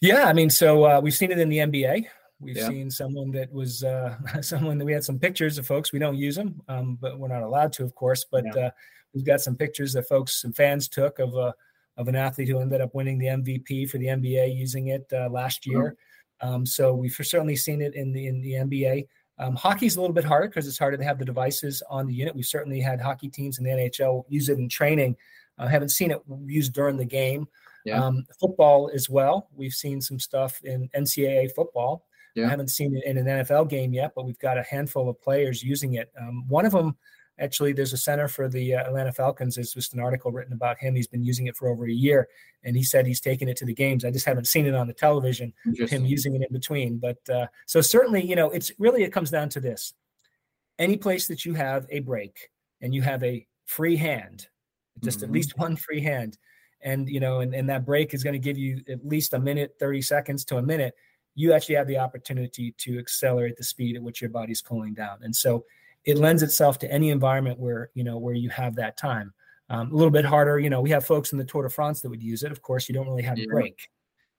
yeah 0.00 0.24
i 0.24 0.32
mean 0.32 0.50
so 0.50 0.84
uh, 0.84 1.00
we've 1.00 1.14
seen 1.14 1.30
it 1.30 1.38
in 1.38 1.48
the 1.48 1.58
nba 1.58 2.04
we've 2.40 2.56
yeah. 2.56 2.68
seen 2.68 2.90
someone 2.90 3.30
that 3.30 3.50
was 3.52 3.84
uh, 3.84 4.16
someone 4.40 4.76
that 4.76 4.84
we 4.84 4.92
had 4.92 5.04
some 5.04 5.18
pictures 5.18 5.58
of 5.58 5.66
folks 5.66 5.92
we 5.92 5.98
don't 5.98 6.16
use 6.16 6.36
them 6.36 6.60
um, 6.68 6.98
but 7.00 7.18
we're 7.18 7.28
not 7.28 7.42
allowed 7.42 7.72
to 7.72 7.82
of 7.82 7.94
course 7.94 8.24
but 8.30 8.44
yeah. 8.54 8.66
uh, 8.66 8.70
we've 9.14 9.24
got 9.24 9.40
some 9.40 9.54
pictures 9.54 9.92
that 9.92 10.08
folks 10.08 10.44
and 10.44 10.56
fans 10.56 10.88
took 10.88 11.18
of 11.18 11.36
uh, 11.36 11.52
of 11.96 12.08
an 12.08 12.16
athlete 12.16 12.48
who 12.48 12.60
ended 12.60 12.80
up 12.80 12.94
winning 12.94 13.18
the 13.18 13.26
MVP 13.26 13.88
for 13.88 13.98
the 13.98 14.06
NBA 14.06 14.56
using 14.56 14.88
it 14.88 15.06
uh, 15.12 15.28
last 15.28 15.66
year. 15.66 15.96
Um, 16.40 16.66
so 16.66 16.94
we've 16.94 17.12
certainly 17.12 17.56
seen 17.56 17.80
it 17.80 17.94
in 17.94 18.12
the 18.12 18.26
in 18.26 18.40
the 18.40 18.52
NBA. 18.52 19.06
Um, 19.38 19.56
hockey's 19.56 19.96
a 19.96 20.00
little 20.00 20.14
bit 20.14 20.24
harder 20.24 20.48
because 20.48 20.66
it's 20.66 20.78
harder 20.78 20.96
to 20.96 21.04
have 21.04 21.18
the 21.18 21.24
devices 21.24 21.82
on 21.88 22.06
the 22.06 22.14
unit. 22.14 22.34
We've 22.34 22.44
certainly 22.44 22.80
had 22.80 23.00
hockey 23.00 23.28
teams 23.28 23.58
in 23.58 23.64
the 23.64 23.70
NHL 23.70 24.24
use 24.28 24.48
it 24.48 24.58
in 24.58 24.68
training. 24.68 25.16
I 25.58 25.64
uh, 25.64 25.68
haven't 25.68 25.90
seen 25.90 26.10
it 26.10 26.22
used 26.46 26.72
during 26.72 26.96
the 26.96 27.04
game. 27.04 27.46
Yeah. 27.84 28.04
Um, 28.04 28.24
football 28.38 28.90
as 28.94 29.08
well. 29.08 29.48
We've 29.54 29.72
seen 29.72 30.00
some 30.00 30.18
stuff 30.18 30.60
in 30.62 30.88
NCAA 30.96 31.52
football. 31.52 32.06
Yeah. 32.34 32.46
I 32.46 32.50
haven't 32.50 32.68
seen 32.68 32.96
it 32.96 33.04
in 33.04 33.18
an 33.18 33.26
NFL 33.26 33.68
game 33.68 33.92
yet, 33.92 34.12
but 34.14 34.24
we've 34.24 34.38
got 34.38 34.58
a 34.58 34.62
handful 34.62 35.08
of 35.08 35.20
players 35.20 35.62
using 35.62 35.94
it. 35.94 36.10
Um, 36.18 36.48
one 36.48 36.64
of 36.64 36.72
them 36.72 36.96
Actually, 37.38 37.72
there's 37.72 37.92
a 37.92 37.98
center 37.98 38.28
for 38.28 38.48
the 38.48 38.74
uh, 38.74 38.84
Atlanta 38.84 39.12
Falcons. 39.12 39.54
There's 39.54 39.72
just 39.72 39.94
an 39.94 40.00
article 40.00 40.30
written 40.30 40.52
about 40.52 40.78
him. 40.78 40.94
He's 40.94 41.06
been 41.06 41.24
using 41.24 41.46
it 41.46 41.56
for 41.56 41.68
over 41.68 41.86
a 41.86 41.92
year, 41.92 42.28
and 42.62 42.76
he 42.76 42.82
said 42.82 43.06
he's 43.06 43.20
taken 43.20 43.48
it 43.48 43.56
to 43.58 43.64
the 43.64 43.74
games. 43.74 44.04
I 44.04 44.10
just 44.10 44.26
haven't 44.26 44.46
seen 44.46 44.66
it 44.66 44.74
on 44.74 44.86
the 44.86 44.92
television. 44.92 45.52
Him 45.90 46.04
using 46.04 46.34
it 46.34 46.42
in 46.42 46.52
between, 46.52 46.98
but 46.98 47.18
uh, 47.30 47.46
so 47.66 47.80
certainly, 47.80 48.24
you 48.24 48.36
know, 48.36 48.50
it's 48.50 48.70
really 48.78 49.02
it 49.02 49.12
comes 49.12 49.30
down 49.30 49.48
to 49.50 49.60
this: 49.60 49.94
any 50.78 50.96
place 50.96 51.26
that 51.28 51.44
you 51.44 51.54
have 51.54 51.86
a 51.88 52.00
break 52.00 52.50
and 52.82 52.94
you 52.94 53.00
have 53.00 53.22
a 53.24 53.46
free 53.64 53.96
hand, 53.96 54.48
just 55.02 55.18
mm-hmm. 55.18 55.24
at 55.26 55.32
least 55.32 55.52
one 55.58 55.74
free 55.74 56.02
hand, 56.02 56.36
and 56.82 57.08
you 57.08 57.18
know, 57.18 57.40
and, 57.40 57.54
and 57.54 57.68
that 57.70 57.86
break 57.86 58.12
is 58.12 58.22
going 58.22 58.34
to 58.34 58.38
give 58.38 58.58
you 58.58 58.82
at 58.90 59.06
least 59.06 59.32
a 59.32 59.38
minute, 59.38 59.74
thirty 59.80 60.02
seconds 60.02 60.44
to 60.44 60.58
a 60.58 60.62
minute. 60.62 60.94
You 61.34 61.54
actually 61.54 61.76
have 61.76 61.86
the 61.86 61.96
opportunity 61.96 62.74
to 62.76 62.98
accelerate 62.98 63.56
the 63.56 63.64
speed 63.64 63.96
at 63.96 64.02
which 64.02 64.20
your 64.20 64.28
body's 64.28 64.60
cooling 64.60 64.92
down, 64.92 65.20
and 65.22 65.34
so 65.34 65.64
it 66.04 66.18
lends 66.18 66.42
itself 66.42 66.78
to 66.80 66.90
any 66.90 67.10
environment 67.10 67.58
where 67.58 67.90
you 67.94 68.04
know 68.04 68.18
where 68.18 68.34
you 68.34 68.50
have 68.50 68.74
that 68.76 68.96
time. 68.96 69.32
Um, 69.70 69.90
a 69.90 69.94
little 69.94 70.10
bit 70.10 70.24
harder, 70.24 70.58
you 70.58 70.68
know. 70.68 70.80
We 70.80 70.90
have 70.90 71.06
folks 71.06 71.32
in 71.32 71.38
the 71.38 71.44
Tour 71.44 71.62
de 71.62 71.70
France 71.70 72.00
that 72.00 72.10
would 72.10 72.22
use 72.22 72.42
it. 72.42 72.52
Of 72.52 72.60
course, 72.60 72.88
you 72.88 72.94
don't 72.94 73.06
really 73.06 73.22
have 73.22 73.38
a 73.38 73.46
break. 73.46 73.88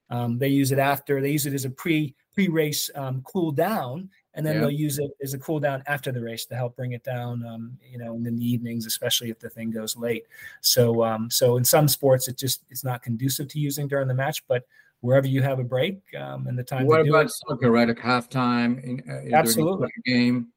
Um, 0.10 0.38
they 0.38 0.50
use 0.50 0.72
it 0.72 0.80
after. 0.80 1.22
They 1.22 1.32
use 1.32 1.46
it 1.46 1.54
as 1.54 1.66
a 1.66 1.72
pre 1.72 2.14
pre 2.34 2.50
race 2.50 2.92
um, 2.94 3.24
cool 3.26 3.52
down, 3.52 4.10
and 4.36 4.46
then 4.46 4.56
yeah. 4.56 4.62
they'll 4.62 4.72
use 4.72 5.00
it 5.00 5.10
as 5.24 5.34
a 5.34 5.40
cool 5.40 5.60
down 5.60 5.82
after 5.88 6.12
the 6.12 6.22
race 6.22 6.46
to 6.46 6.56
help 6.56 6.76
bring 6.76 6.92
it 6.92 7.04
down. 7.04 7.44
Um, 7.46 7.78
you 7.82 7.98
know, 7.98 8.14
in 8.14 8.24
the 8.24 8.46
evenings, 8.46 8.86
especially 8.86 9.32
if 9.32 9.40
the 9.40 9.50
thing 9.50 9.72
goes 9.72 9.98
late. 9.98 10.26
So 10.62 11.04
um, 11.04 11.32
so 11.32 11.58
in 11.58 11.64
some 11.64 11.88
sports, 11.88 12.28
it 12.28 12.38
just 12.38 12.64
it's 12.70 12.84
not 12.84 13.02
conducive 13.02 13.48
to 13.50 13.60
using 13.60 13.88
during 13.88 14.08
the 14.08 14.14
match, 14.14 14.46
but 14.48 14.64
wherever 15.00 15.28
you 15.28 15.42
have 15.42 15.60
a 15.60 15.64
break 15.64 16.00
um, 16.18 16.48
and 16.48 16.58
the 16.58 16.64
time. 16.64 16.86
What 16.86 17.08
about 17.08 17.32
soccer? 17.32 17.72
Right, 17.72 17.88
like 17.88 17.98
halftime 17.98 18.84
in, 18.84 19.04
uh, 19.10 19.36
absolutely 19.36 19.90
game 20.06 20.53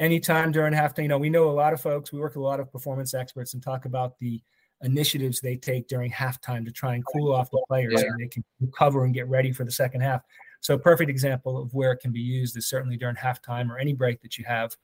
anytime 0.00 0.52
during 0.52 0.72
halftime. 0.72 1.02
You 1.02 1.08
know, 1.08 1.18
we 1.18 1.30
know 1.30 1.50
a 1.50 1.52
lot 1.52 1.72
of 1.72 1.80
folks, 1.80 2.12
we 2.12 2.20
work 2.20 2.32
with 2.32 2.42
a 2.42 2.46
lot 2.46 2.60
of 2.60 2.70
performance 2.72 3.14
experts 3.14 3.54
and 3.54 3.62
talk 3.62 3.84
about 3.84 4.18
the 4.18 4.40
initiatives 4.82 5.40
they 5.40 5.56
take 5.56 5.88
during 5.88 6.10
halftime 6.10 6.64
to 6.64 6.70
try 6.70 6.94
and 6.94 7.04
cool 7.12 7.32
off 7.32 7.50
the 7.50 7.62
players 7.68 7.94
yeah. 7.96 8.00
so 8.00 8.08
they 8.18 8.28
can 8.28 8.44
recover 8.60 9.04
and 9.04 9.14
get 9.14 9.28
ready 9.28 9.52
for 9.52 9.64
the 9.64 9.72
second 9.72 10.00
half. 10.00 10.22
So, 10.60 10.74
a 10.74 10.78
perfect 10.78 11.10
example 11.10 11.60
of 11.60 11.72
where 11.74 11.92
it 11.92 11.98
can 11.98 12.12
be 12.12 12.20
used 12.20 12.56
is 12.56 12.68
certainly 12.68 12.96
during 12.96 13.16
halftime 13.16 13.70
or 13.70 13.78
any 13.78 13.92
break 13.92 14.20
that 14.22 14.38
you 14.38 14.44
have 14.44 14.76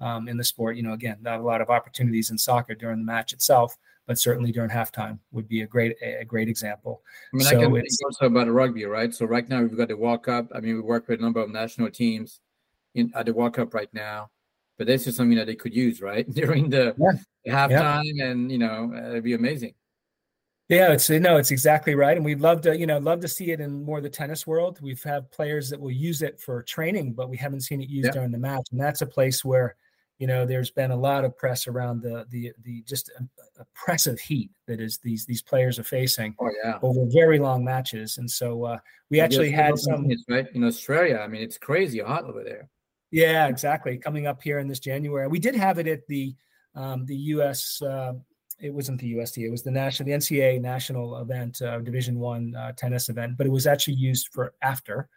um, 0.00 0.28
in 0.28 0.36
the 0.36 0.44
sport. 0.44 0.76
You 0.76 0.82
know, 0.82 0.92
again, 0.92 1.18
not 1.20 1.40
a 1.40 1.42
lot 1.42 1.60
of 1.60 1.70
opportunities 1.70 2.30
in 2.30 2.38
soccer 2.38 2.74
during 2.74 2.98
the 2.98 3.04
match 3.04 3.32
itself, 3.32 3.76
but 4.06 4.18
certainly 4.18 4.52
during 4.52 4.70
halftime 4.70 5.18
would 5.32 5.48
be 5.48 5.62
a 5.62 5.66
great 5.66 5.96
a 6.02 6.24
great 6.24 6.48
example. 6.48 7.02
I 7.32 7.36
mean, 7.36 7.46
so 7.46 7.56
I 7.56 7.62
can 7.62 7.74
think 7.74 7.86
also 8.04 8.26
about 8.26 8.48
rugby, 8.48 8.84
right? 8.86 9.14
So 9.14 9.26
right 9.26 9.46
now 9.48 9.60
we've 9.60 9.76
got 9.76 9.88
the 9.88 9.96
World 9.96 10.22
Cup. 10.22 10.48
I 10.54 10.60
mean, 10.60 10.76
we 10.76 10.80
work 10.80 11.08
with 11.08 11.20
a 11.20 11.22
number 11.22 11.40
of 11.40 11.50
national 11.50 11.90
teams 11.90 12.40
in 12.94 13.12
at 13.14 13.26
the 13.26 13.34
World 13.34 13.54
Cup 13.54 13.74
right 13.74 13.92
now 13.92 14.30
but 14.78 14.86
this 14.86 15.06
is 15.06 15.16
something 15.16 15.36
that 15.36 15.46
they 15.46 15.56
could 15.56 15.74
use 15.74 16.00
right 16.00 16.28
during 16.34 16.70
the 16.70 16.94
yeah. 17.44 17.66
halftime, 17.66 18.02
yeah. 18.04 18.26
and 18.26 18.50
you 18.50 18.58
know 18.58 18.92
it'd 18.94 19.24
be 19.24 19.34
amazing. 19.34 19.74
Yeah, 20.68 20.92
it's 20.92 21.08
no, 21.08 21.38
it's 21.38 21.50
exactly 21.50 21.94
right, 21.94 22.16
and 22.16 22.24
we'd 22.24 22.40
love 22.40 22.60
to, 22.62 22.78
you 22.78 22.86
know, 22.86 22.98
love 22.98 23.20
to 23.20 23.28
see 23.28 23.52
it 23.52 23.60
in 23.60 23.84
more 23.84 23.98
of 23.98 24.04
the 24.04 24.10
tennis 24.10 24.46
world. 24.46 24.78
We've 24.82 25.02
had 25.02 25.30
players 25.30 25.70
that 25.70 25.80
will 25.80 25.90
use 25.90 26.20
it 26.20 26.38
for 26.38 26.62
training, 26.62 27.14
but 27.14 27.30
we 27.30 27.38
haven't 27.38 27.62
seen 27.62 27.80
it 27.80 27.88
used 27.88 28.08
yeah. 28.08 28.12
during 28.12 28.30
the 28.30 28.38
match, 28.38 28.68
and 28.70 28.78
that's 28.78 29.00
a 29.00 29.06
place 29.06 29.42
where, 29.42 29.76
you 30.18 30.26
know, 30.26 30.44
there's 30.44 30.70
been 30.70 30.90
a 30.90 30.96
lot 30.96 31.24
of 31.24 31.34
press 31.38 31.66
around 31.66 32.02
the 32.02 32.26
the 32.28 32.52
the 32.64 32.82
just 32.82 33.10
oppressive 33.58 34.20
heat 34.20 34.50
that 34.66 34.78
is 34.78 34.98
these 34.98 35.24
these 35.24 35.40
players 35.40 35.78
are 35.78 35.84
facing 35.84 36.34
oh, 36.38 36.50
yeah. 36.62 36.78
over 36.82 37.06
very 37.06 37.38
long 37.38 37.64
matches, 37.64 38.18
and 38.18 38.30
so 38.30 38.64
uh, 38.64 38.78
we 39.08 39.20
actually 39.20 39.50
had 39.50 39.78
some 39.78 40.10
It's 40.10 40.24
right 40.28 40.48
in 40.52 40.64
Australia. 40.64 41.16
I 41.24 41.28
mean, 41.28 41.40
it's 41.40 41.56
crazy 41.56 42.00
hot 42.00 42.24
over 42.24 42.44
there. 42.44 42.68
Yeah, 43.10 43.48
exactly. 43.48 43.96
Coming 43.96 44.26
up 44.26 44.42
here 44.42 44.58
in 44.58 44.68
this 44.68 44.80
January, 44.80 45.28
we 45.28 45.38
did 45.38 45.54
have 45.54 45.78
it 45.78 45.86
at 45.86 46.06
the 46.06 46.34
um, 46.74 47.06
the 47.06 47.16
U.S. 47.16 47.80
Uh, 47.82 48.14
it 48.60 48.72
wasn't 48.72 49.00
the 49.00 49.14
USD. 49.14 49.44
It 49.46 49.50
was 49.50 49.62
the 49.62 49.70
national, 49.70 50.08
the 50.08 50.12
NCAA 50.12 50.60
national 50.60 51.16
event, 51.18 51.62
uh, 51.62 51.78
Division 51.78 52.18
One 52.18 52.54
uh, 52.54 52.72
tennis 52.72 53.08
event, 53.08 53.36
but 53.36 53.46
it 53.46 53.50
was 53.50 53.66
actually 53.66 53.94
used 53.94 54.28
for 54.32 54.54
after. 54.62 55.08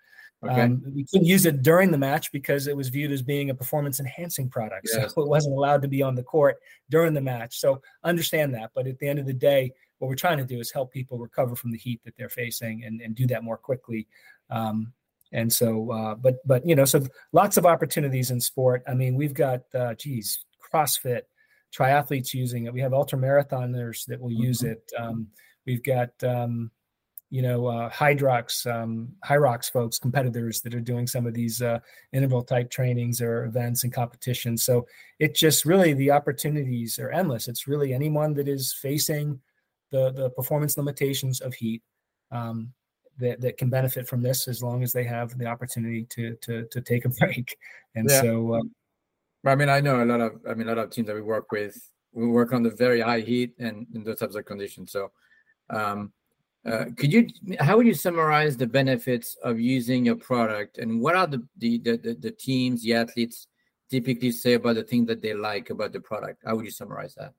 Okay. 0.44 0.62
Um, 0.62 0.82
we 0.96 1.06
couldn't 1.06 1.28
use 1.28 1.46
it 1.46 1.62
during 1.62 1.92
the 1.92 1.98
match 1.98 2.32
because 2.32 2.66
it 2.66 2.76
was 2.76 2.90
viewed 2.90 3.12
as 3.12 3.22
being 3.22 3.52
a 3.52 3.56
performance 3.56 4.00
enhancing 4.00 4.50
product. 4.50 4.90
Yes. 4.92 5.14
So 5.14 5.22
it 5.24 5.28
wasn't 5.28 5.56
allowed 5.56 5.84
to 5.84 5.88
be 5.88 6.02
on 6.02 6.16
the 6.16 6.24
court 6.24 6.58
during 6.90 7.14
the 7.14 7.22
match. 7.22 7.60
So 7.60 7.82
understand 8.04 8.54
that. 8.56 8.72
But 8.74 8.88
at 8.88 8.98
the 8.98 9.08
end 9.08 9.20
of 9.20 9.28
the 9.28 9.34
day, 9.34 9.72
what 10.00 10.08
we're 10.08 10.16
trying 10.16 10.40
to 10.40 10.46
do 10.46 10.60
is 10.60 10.72
help 10.72 10.92
people 10.92 11.20
recover 11.20 11.56
from 11.56 11.72
the 11.72 11.78
heat 11.78 12.02
that 12.06 12.16
they're 12.18 12.30
facing 12.30 12.86
and, 12.86 13.02
and 13.02 13.14
do 13.14 13.28
that 13.28 13.44
more 13.44 13.58
quickly. 13.58 14.08
Um, 14.50 14.94
and 15.32 15.52
so, 15.52 15.92
uh, 15.92 16.16
but 16.16 16.36
but 16.46 16.66
you 16.66 16.76
know, 16.76 16.86
so 16.86 17.06
lots 17.32 17.58
of 17.58 17.66
opportunities 17.66 18.32
in 18.32 18.42
sport. 18.42 18.84
I 18.88 18.94
mean, 18.94 19.16
we've 19.16 19.34
got, 19.34 19.62
uh, 19.74 19.94
geez, 19.96 20.46
CrossFit, 20.62 21.22
triathletes 21.76 22.34
using 22.34 22.66
it. 22.66 22.74
We 22.74 22.82
have 22.82 22.94
ultra 22.94 23.18
marathoners 23.18 24.06
that 24.08 24.20
will 24.20 24.30
mm-hmm. 24.30 24.44
use 24.44 24.64
it. 24.64 24.92
Um, 24.98 25.28
we've 25.66 25.84
got, 25.84 26.10
um, 26.24 26.72
you 27.30 27.42
know, 27.42 27.66
uh, 27.68 27.90
Hyrox, 27.90 28.70
um, 28.70 29.08
Hyrox 29.26 29.72
folks, 29.72 29.98
competitors 29.98 30.60
that 30.62 30.76
are 30.76 30.82
doing 30.82 31.08
some 31.08 31.26
of 31.26 31.34
these 31.34 31.62
uh, 31.62 31.80
interval 32.12 32.44
type 32.44 32.70
trainings 32.70 33.22
or 33.22 33.46
events 33.46 33.86
and 33.86 33.94
competitions. 33.94 34.64
So 34.66 34.86
it 35.18 35.34
just 35.34 35.64
really 35.64 35.94
the 35.94 36.12
opportunities 36.12 37.00
are 37.00 37.10
endless. 37.10 37.48
It's 37.48 37.68
really 37.68 37.94
anyone 37.94 38.34
that 38.34 38.50
is 38.50 38.74
facing 38.74 39.40
the 39.92 40.12
the 40.12 40.30
performance 40.32 40.78
limitations 40.78 41.40
of 41.40 41.54
heat. 41.54 41.82
Um, 42.32 42.74
that, 43.22 43.42
that 43.42 43.58
can 43.58 43.70
benefit 43.70 44.08
from 44.08 44.22
this 44.22 44.48
as 44.48 44.62
long 44.62 44.84
as 44.84 44.92
they 44.92 45.04
have 45.04 45.38
the 45.38 45.46
opportunity 45.46 46.04
to 46.10 46.36
to 46.42 46.66
to 46.66 46.82
take 46.82 47.06
a 47.06 47.10
break. 47.20 47.58
And 47.96 48.10
yeah. 48.10 48.22
so, 48.22 48.56
um, 48.56 48.72
I 49.46 49.56
mean, 49.56 49.70
I 49.70 49.80
know 49.80 50.04
a 50.04 50.06
lot 50.06 50.22
of 50.22 50.42
I 50.50 50.54
mean 50.54 50.68
a 50.68 50.76
lot 50.76 50.86
of 50.86 50.90
teams 50.92 51.08
that 51.08 51.16
we 51.16 51.22
work 51.22 51.52
with. 51.52 51.78
We 52.14 52.28
work 52.28 52.52
on 52.54 52.64
the 52.64 52.70
very 52.70 53.00
high 53.00 53.22
heat 53.22 53.54
and 53.58 53.88
in 53.96 54.04
those 54.04 54.20
types 54.20 54.36
of 54.36 54.46
conditions. 54.46 54.92
So, 54.92 55.12
um, 55.70 56.12
uh, 56.66 56.86
could 56.98 57.12
you 57.12 57.28
how 57.60 57.78
would 57.78 57.88
you 57.88 57.94
summarize 57.94 58.56
the 58.56 58.68
benefits 58.68 59.36
of 59.44 59.60
using 59.60 60.06
your 60.06 60.16
product 60.16 60.78
and 60.78 61.02
what 61.02 61.16
are 61.16 61.26
the 61.26 61.44
the, 61.58 61.80
the 61.80 62.18
the 62.20 62.32
teams 62.32 62.84
the 62.84 62.94
athletes 62.94 63.48
typically 63.90 64.32
say 64.32 64.54
about 64.54 64.76
the 64.76 64.84
things 64.84 65.08
that 65.08 65.24
they 65.24 65.34
like 65.34 65.72
about 65.72 65.92
the 65.92 66.00
product 66.00 66.40
how 66.46 66.56
would 66.56 66.66
you 66.66 66.72
summarize 66.72 67.16
that 67.16 67.34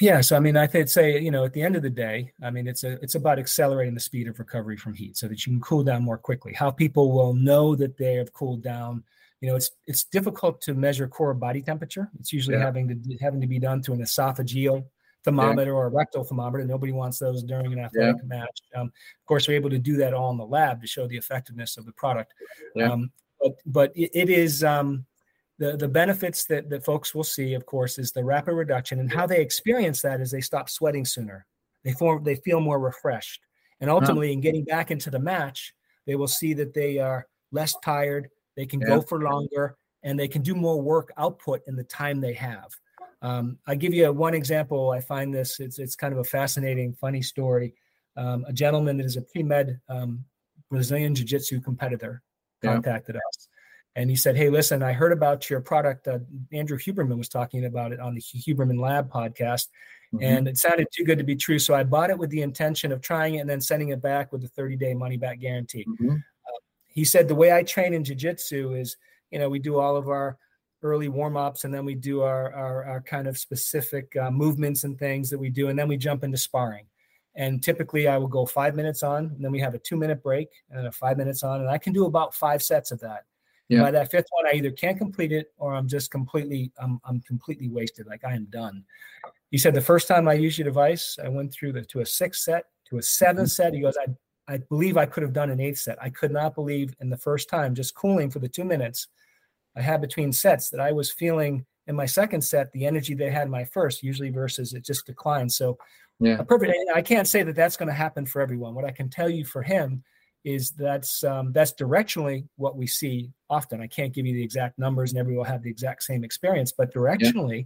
Yeah, 0.00 0.22
so 0.22 0.36
I 0.36 0.40
mean, 0.40 0.56
I 0.56 0.68
would 0.72 0.88
say 0.88 1.20
you 1.20 1.30
know 1.30 1.44
at 1.44 1.52
the 1.52 1.62
end 1.62 1.76
of 1.76 1.82
the 1.82 1.90
day, 1.90 2.32
I 2.42 2.50
mean 2.50 2.66
it's 2.66 2.84
a 2.84 2.92
it's 3.02 3.14
about 3.14 3.38
accelerating 3.38 3.94
the 3.94 4.00
speed 4.00 4.26
of 4.26 4.38
recovery 4.38 4.76
from 4.76 4.94
heat 4.94 5.16
so 5.16 5.28
that 5.28 5.46
you 5.46 5.52
can 5.52 5.60
cool 5.60 5.84
down 5.84 6.02
more 6.02 6.18
quickly. 6.18 6.54
How 6.54 6.70
people 6.70 7.12
will 7.12 7.34
know 7.34 7.74
that 7.76 7.98
they 7.98 8.14
have 8.14 8.32
cooled 8.32 8.62
down, 8.62 9.04
you 9.42 9.48
know, 9.50 9.56
it's 9.56 9.72
it's 9.86 10.04
difficult 10.04 10.60
to 10.62 10.74
measure 10.74 11.06
core 11.06 11.34
body 11.34 11.60
temperature. 11.60 12.08
It's 12.18 12.32
usually 12.32 12.56
yeah. 12.56 12.64
having 12.64 12.88
to 12.88 13.16
having 13.18 13.40
to 13.40 13.46
be 13.46 13.58
done 13.58 13.82
through 13.82 13.96
an 13.96 14.02
esophageal 14.02 14.84
thermometer 15.24 15.72
yeah. 15.72 15.76
or 15.76 15.86
a 15.86 15.90
rectal 15.90 16.24
thermometer. 16.24 16.64
Nobody 16.64 16.92
wants 16.92 17.18
those 17.18 17.42
during 17.42 17.72
an 17.72 17.80
athletic 17.80 18.16
yeah. 18.18 18.38
match. 18.38 18.62
Um, 18.74 18.86
of 18.86 19.26
course, 19.26 19.46
we're 19.46 19.54
able 19.54 19.70
to 19.70 19.78
do 19.78 19.96
that 19.96 20.14
all 20.14 20.30
in 20.30 20.38
the 20.38 20.46
lab 20.46 20.80
to 20.80 20.86
show 20.86 21.06
the 21.06 21.16
effectiveness 21.16 21.76
of 21.76 21.86
the 21.86 21.92
product. 21.92 22.32
Um, 22.80 23.10
but 23.40 23.52
but 23.66 23.92
it, 23.96 24.10
it 24.14 24.30
is 24.30 24.64
um, 24.64 25.04
the 25.62 25.76
the 25.76 25.88
benefits 25.88 26.44
that 26.46 26.68
that 26.70 26.84
folks 26.84 27.14
will 27.14 27.24
see, 27.24 27.54
of 27.54 27.64
course, 27.66 27.96
is 27.96 28.10
the 28.10 28.24
rapid 28.24 28.54
reduction, 28.54 28.98
and 28.98 29.12
how 29.12 29.26
they 29.26 29.40
experience 29.40 30.02
that 30.02 30.20
is 30.20 30.30
they 30.30 30.40
stop 30.40 30.68
sweating 30.68 31.04
sooner. 31.04 31.46
They 31.84 31.92
form 31.92 32.24
they 32.24 32.34
feel 32.34 32.60
more 32.60 32.80
refreshed, 32.80 33.40
and 33.80 33.88
ultimately, 33.88 34.28
wow. 34.28 34.32
in 34.32 34.40
getting 34.40 34.64
back 34.64 34.90
into 34.90 35.08
the 35.08 35.20
match, 35.20 35.72
they 36.04 36.16
will 36.16 36.26
see 36.26 36.52
that 36.54 36.74
they 36.74 36.98
are 36.98 37.28
less 37.52 37.76
tired. 37.84 38.28
They 38.56 38.66
can 38.66 38.80
yeah. 38.80 38.88
go 38.88 39.02
for 39.02 39.22
longer, 39.22 39.76
and 40.02 40.18
they 40.18 40.26
can 40.26 40.42
do 40.42 40.56
more 40.56 40.82
work 40.82 41.12
output 41.16 41.60
in 41.68 41.76
the 41.76 41.84
time 41.84 42.20
they 42.20 42.34
have. 42.34 42.70
Um, 43.22 43.56
I 43.68 43.76
give 43.76 43.94
you 43.94 44.12
one 44.12 44.34
example. 44.34 44.90
I 44.90 45.00
find 45.00 45.32
this 45.32 45.60
it's 45.60 45.78
it's 45.78 45.94
kind 45.94 46.12
of 46.12 46.18
a 46.18 46.24
fascinating, 46.24 46.92
funny 46.94 47.22
story. 47.22 47.72
Um, 48.16 48.44
a 48.48 48.52
gentleman 48.52 48.96
that 48.96 49.06
is 49.06 49.16
a 49.16 49.22
pre 49.22 49.44
med 49.44 49.80
um, 49.88 50.24
Brazilian 50.70 51.14
Jiu 51.14 51.24
Jitsu 51.24 51.60
competitor 51.60 52.20
contacted 52.62 53.14
yeah. 53.14 53.20
us 53.28 53.48
and 53.94 54.08
he 54.08 54.16
said, 54.16 54.36
"Hey, 54.36 54.48
listen, 54.48 54.82
I 54.82 54.92
heard 54.92 55.12
about 55.12 55.50
your 55.50 55.60
product. 55.60 56.08
Uh, 56.08 56.20
Andrew 56.50 56.78
Huberman 56.78 57.18
was 57.18 57.28
talking 57.28 57.64
about 57.64 57.92
it 57.92 58.00
on 58.00 58.14
the 58.14 58.20
Huberman 58.20 58.80
Lab 58.80 59.10
podcast, 59.10 59.68
mm-hmm. 60.14 60.22
and 60.22 60.48
it 60.48 60.56
sounded 60.56 60.88
too 60.92 61.04
good 61.04 61.18
to 61.18 61.24
be 61.24 61.36
true. 61.36 61.58
So 61.58 61.74
I 61.74 61.84
bought 61.84 62.10
it 62.10 62.18
with 62.18 62.30
the 62.30 62.42
intention 62.42 62.90
of 62.90 63.02
trying 63.02 63.34
it 63.34 63.38
and 63.40 63.50
then 63.50 63.60
sending 63.60 63.90
it 63.90 64.00
back 64.00 64.32
with 64.32 64.44
a 64.44 64.48
30-day 64.48 64.94
money-back 64.94 65.40
guarantee." 65.40 65.84
Mm-hmm. 65.86 66.10
Uh, 66.14 66.60
he 66.88 67.04
said, 67.04 67.28
"The 67.28 67.34
way 67.34 67.52
I 67.52 67.62
train 67.62 67.92
in 67.92 68.02
jiu-jitsu 68.02 68.74
is, 68.74 68.96
you 69.30 69.38
know, 69.38 69.50
we 69.50 69.58
do 69.58 69.78
all 69.78 69.96
of 69.96 70.08
our 70.08 70.38
early 70.84 71.08
warm-ups 71.08 71.62
and 71.62 71.72
then 71.72 71.84
we 71.84 71.94
do 71.94 72.22
our 72.22 72.52
our, 72.52 72.84
our 72.84 73.00
kind 73.02 73.28
of 73.28 73.38
specific 73.38 74.16
uh, 74.16 74.30
movements 74.30 74.84
and 74.84 74.98
things 74.98 75.28
that 75.30 75.38
we 75.38 75.50
do, 75.50 75.68
and 75.68 75.78
then 75.78 75.88
we 75.88 75.98
jump 75.98 76.24
into 76.24 76.38
sparring." 76.38 76.86
And 77.34 77.62
typically, 77.62 78.08
I 78.08 78.16
will 78.18 78.28
go 78.28 78.44
five 78.46 78.74
minutes 78.74 79.02
on, 79.02 79.24
and 79.24 79.44
then 79.44 79.52
we 79.52 79.60
have 79.60 79.74
a 79.74 79.78
two-minute 79.78 80.22
break, 80.22 80.48
and 80.70 80.78
then 80.78 80.86
a 80.86 80.92
five 80.92 81.18
minutes 81.18 81.42
on, 81.42 81.60
and 81.60 81.68
I 81.68 81.76
can 81.76 81.92
do 81.92 82.06
about 82.06 82.34
five 82.34 82.62
sets 82.62 82.90
of 82.90 83.00
that 83.00 83.24
yeah. 83.72 83.82
By 83.82 83.90
that 83.92 84.10
fifth 84.10 84.26
one, 84.30 84.46
I 84.46 84.56
either 84.56 84.70
can't 84.70 84.98
complete 84.98 85.32
it 85.32 85.52
or 85.56 85.74
I'm 85.74 85.88
just 85.88 86.10
completely, 86.10 86.72
I'm, 86.78 87.00
I'm 87.04 87.20
completely 87.20 87.68
wasted. 87.68 88.06
Like 88.06 88.24
I 88.24 88.34
am 88.34 88.46
done. 88.50 88.84
He 89.50 89.58
said 89.58 89.74
the 89.74 89.80
first 89.80 90.08
time 90.08 90.28
I 90.28 90.34
used 90.34 90.58
your 90.58 90.64
device, 90.64 91.18
I 91.22 91.28
went 91.28 91.52
through 91.52 91.72
the 91.72 91.82
to 91.82 92.00
a 92.00 92.06
sixth 92.06 92.42
set, 92.42 92.66
to 92.86 92.98
a 92.98 93.00
7th 93.00 93.34
mm-hmm. 93.34 93.44
set. 93.46 93.74
He 93.74 93.80
goes, 93.80 93.96
I 93.96 94.10
I 94.48 94.58
believe 94.58 94.96
I 94.96 95.06
could 95.06 95.22
have 95.22 95.32
done 95.32 95.50
an 95.50 95.60
eighth 95.60 95.78
set. 95.78 96.02
I 96.02 96.10
could 96.10 96.32
not 96.32 96.54
believe 96.54 96.94
in 97.00 97.08
the 97.08 97.16
first 97.16 97.48
time, 97.48 97.74
just 97.74 97.94
cooling 97.94 98.30
for 98.30 98.38
the 98.38 98.48
two 98.48 98.64
minutes 98.64 99.08
I 99.76 99.80
had 99.80 100.00
between 100.00 100.32
sets, 100.32 100.68
that 100.70 100.80
I 100.80 100.92
was 100.92 101.10
feeling 101.10 101.64
in 101.86 101.96
my 101.96 102.06
second 102.06 102.42
set 102.42 102.70
the 102.72 102.84
energy 102.84 103.14
they 103.14 103.30
had 103.30 103.44
in 103.44 103.50
my 103.50 103.64
first, 103.64 104.02
usually 104.02 104.30
versus 104.30 104.74
it 104.74 104.84
just 104.84 105.06
declined. 105.06 105.52
So, 105.52 105.78
yeah, 106.20 106.38
a 106.38 106.44
perfect. 106.44 106.72
I 106.94 107.02
can't 107.02 107.26
say 107.26 107.42
that 107.42 107.56
that's 107.56 107.76
going 107.76 107.88
to 107.88 107.94
happen 107.94 108.26
for 108.26 108.42
everyone. 108.42 108.74
What 108.74 108.84
I 108.84 108.90
can 108.90 109.08
tell 109.08 109.30
you 109.30 109.44
for 109.44 109.62
him 109.62 110.02
is 110.44 110.72
that's 110.72 111.22
um, 111.24 111.52
that's 111.52 111.72
directionally 111.72 112.46
what 112.56 112.76
we 112.76 112.86
see 112.86 113.30
often. 113.48 113.80
I 113.80 113.86
can't 113.86 114.12
give 114.12 114.26
you 114.26 114.34
the 114.34 114.42
exact 114.42 114.78
numbers, 114.78 115.12
and 115.12 115.18
everyone 115.18 115.38
will 115.38 115.52
have 115.52 115.62
the 115.62 115.70
exact 115.70 116.02
same 116.02 116.24
experience, 116.24 116.72
but 116.72 116.92
directionally, 116.92 117.58
yeah. 117.58 117.64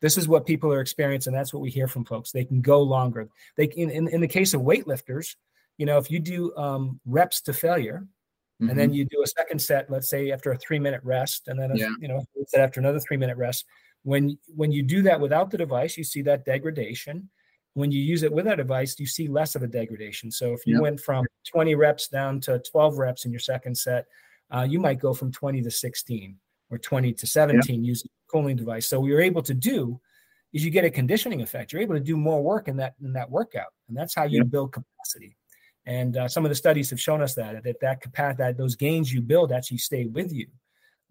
this 0.00 0.18
is 0.18 0.28
what 0.28 0.46
people 0.46 0.72
are 0.72 0.80
experiencing. 0.80 1.32
That's 1.32 1.54
what 1.54 1.62
we 1.62 1.70
hear 1.70 1.86
from 1.86 2.04
folks. 2.04 2.32
They 2.32 2.44
can 2.44 2.60
go 2.60 2.82
longer. 2.82 3.28
They 3.56 3.66
in 3.66 3.90
in, 3.90 4.08
in 4.08 4.20
the 4.20 4.28
case 4.28 4.54
of 4.54 4.62
weightlifters, 4.62 5.36
you 5.78 5.86
know, 5.86 5.98
if 5.98 6.10
you 6.10 6.18
do 6.18 6.54
um, 6.56 7.00
reps 7.06 7.40
to 7.42 7.52
failure, 7.52 8.06
mm-hmm. 8.60 8.70
and 8.70 8.78
then 8.78 8.88
mm-hmm. 8.88 8.96
you 8.96 9.04
do 9.04 9.22
a 9.22 9.28
second 9.28 9.60
set, 9.60 9.90
let's 9.90 10.10
say 10.10 10.32
after 10.32 10.50
a 10.50 10.58
three 10.58 10.78
minute 10.78 11.00
rest, 11.04 11.48
and 11.48 11.58
then 11.58 11.70
a, 11.70 11.76
yeah. 11.76 11.90
you 12.00 12.08
know, 12.08 12.24
set 12.48 12.60
after 12.60 12.80
another 12.80 13.00
three 13.00 13.16
minute 13.16 13.36
rest. 13.36 13.64
When 14.02 14.38
when 14.54 14.72
you 14.72 14.82
do 14.82 15.02
that 15.02 15.20
without 15.20 15.50
the 15.50 15.58
device, 15.58 15.96
you 15.96 16.04
see 16.04 16.22
that 16.22 16.44
degradation 16.44 17.28
when 17.76 17.92
you 17.92 18.00
use 18.00 18.22
it 18.22 18.32
with 18.32 18.46
that 18.46 18.56
device, 18.56 18.98
you 18.98 19.06
see 19.06 19.28
less 19.28 19.54
of 19.54 19.62
a 19.62 19.66
degradation. 19.66 20.30
So 20.30 20.54
if 20.54 20.66
you 20.66 20.80
went 20.80 20.98
from 20.98 21.26
20 21.52 21.74
reps 21.74 22.08
down 22.08 22.40
to 22.40 22.58
12 22.58 22.96
reps 22.96 23.26
in 23.26 23.30
your 23.30 23.38
second 23.38 23.76
set, 23.76 24.06
uh, 24.50 24.66
you 24.68 24.80
might 24.80 24.98
go 24.98 25.12
from 25.12 25.30
20 25.30 25.60
to 25.60 25.70
16 25.70 26.36
or 26.70 26.78
20 26.78 27.12
to 27.12 27.26
17 27.26 27.84
using 27.84 28.08
a 28.08 28.32
cooling 28.32 28.56
device. 28.56 28.88
So 28.88 29.00
what 29.00 29.08
you're 29.08 29.20
able 29.20 29.42
to 29.42 29.52
do 29.52 30.00
is 30.54 30.64
you 30.64 30.70
get 30.70 30.86
a 30.86 30.90
conditioning 30.90 31.42
effect. 31.42 31.70
You're 31.70 31.82
able 31.82 31.96
to 31.96 32.00
do 32.00 32.16
more 32.16 32.42
work 32.42 32.66
in 32.66 32.78
that 32.78 32.94
in 33.02 33.12
that 33.12 33.30
workout, 33.30 33.74
and 33.88 33.96
that's 33.96 34.14
how 34.14 34.24
you 34.24 34.42
build 34.42 34.72
capacity. 34.72 35.36
And 35.84 36.16
uh, 36.16 36.28
some 36.28 36.46
of 36.46 36.48
the 36.48 36.54
studies 36.54 36.88
have 36.88 37.00
shown 37.00 37.20
us 37.20 37.34
that 37.34 37.62
that 37.62 37.80
that 37.80 38.00
capacity, 38.00 38.38
that 38.38 38.56
those 38.56 38.74
gains 38.74 39.12
you 39.12 39.20
build 39.20 39.52
actually 39.52 39.78
stay 39.78 40.06
with 40.06 40.32
you 40.32 40.46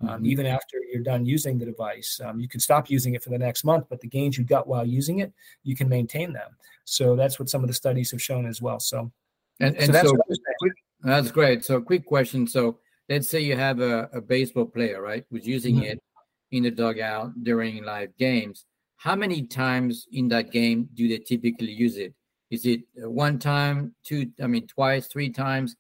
um, 0.02 0.10
mm-hmm. 0.10 0.26
even 0.26 0.46
after 0.46 0.78
you're 0.92 1.04
done 1.04 1.26
using 1.26 1.58
the 1.58 1.66
device. 1.66 2.20
Um, 2.24 2.40
you 2.40 2.48
can 2.48 2.60
stop 2.60 2.90
using 2.90 3.16
it 3.16 3.24
for 3.24 3.30
the 3.30 3.38
next 3.38 3.64
month, 3.64 3.86
but 3.90 4.02
the 4.02 4.08
gains 4.08 4.38
you 4.38 4.44
got 4.44 4.68
while 4.68 4.86
using 4.86 5.20
it, 5.20 5.32
you 5.64 5.76
can 5.76 5.88
maintain 5.88 6.34
them. 6.34 6.52
So 6.84 7.16
that's 7.16 7.40
what 7.40 7.50
some 7.50 7.64
of 7.64 7.68
the 7.68 7.74
studies 7.74 8.12
have 8.12 8.22
shown 8.22 8.46
as 8.46 8.62
well. 8.62 8.80
So, 8.80 9.12
and, 9.60 9.76
and 9.78 9.88
so, 9.88 9.92
that's, 9.92 10.10
so 10.10 10.16
quick, 10.60 10.74
that's 11.02 11.32
great. 11.32 11.64
So, 11.64 11.82
quick 11.82 12.06
question. 12.06 12.46
So, 12.46 12.80
let's 13.08 13.30
say 13.30 13.40
you 13.40 13.56
have 13.56 13.80
a, 13.80 14.10
a 14.14 14.22
baseball 14.22 14.66
player, 14.66 15.02
right, 15.02 15.24
who's 15.30 15.48
using 15.48 15.76
mm-hmm. 15.76 15.86
it 15.86 16.04
in 16.52 16.64
the 16.64 16.72
dugout 16.72 17.32
during 17.44 17.84
live 17.84 18.16
games. 18.18 18.66
How 18.98 19.16
many 19.16 19.44
times 19.44 20.08
in 20.12 20.28
that 20.30 20.52
game 20.52 20.90
do 20.94 21.08
they 21.08 21.20
typically 21.20 21.72
use 21.72 21.98
it? 21.98 22.14
Is 22.52 22.66
it 22.66 22.82
one 22.96 23.40
time, 23.40 23.96
two, 24.04 24.32
I 24.42 24.48
mean, 24.48 24.68
twice, 24.68 25.08
three 25.08 25.30
times? 25.30 25.76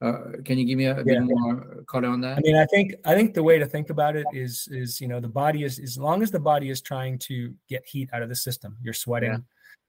Uh, 0.00 0.38
can 0.44 0.58
you 0.58 0.64
give 0.64 0.78
me 0.78 0.84
a, 0.84 0.94
a 0.94 0.98
yeah. 0.98 1.18
bit 1.18 1.22
more 1.22 1.84
color 1.88 2.08
on 2.08 2.20
that? 2.20 2.38
I 2.38 2.40
mean, 2.40 2.56
I 2.56 2.66
think 2.66 2.94
I 3.04 3.14
think 3.14 3.34
the 3.34 3.42
way 3.42 3.58
to 3.58 3.66
think 3.66 3.90
about 3.90 4.14
it 4.14 4.26
is 4.32 4.68
is 4.70 5.00
you 5.00 5.08
know 5.08 5.18
the 5.18 5.28
body 5.28 5.64
is 5.64 5.80
as 5.80 5.98
long 5.98 6.22
as 6.22 6.30
the 6.30 6.38
body 6.38 6.70
is 6.70 6.80
trying 6.80 7.18
to 7.20 7.52
get 7.68 7.84
heat 7.84 8.08
out 8.12 8.22
of 8.22 8.28
the 8.28 8.36
system, 8.36 8.76
you're 8.80 8.94
sweating, 8.94 9.30
yeah. 9.30 9.38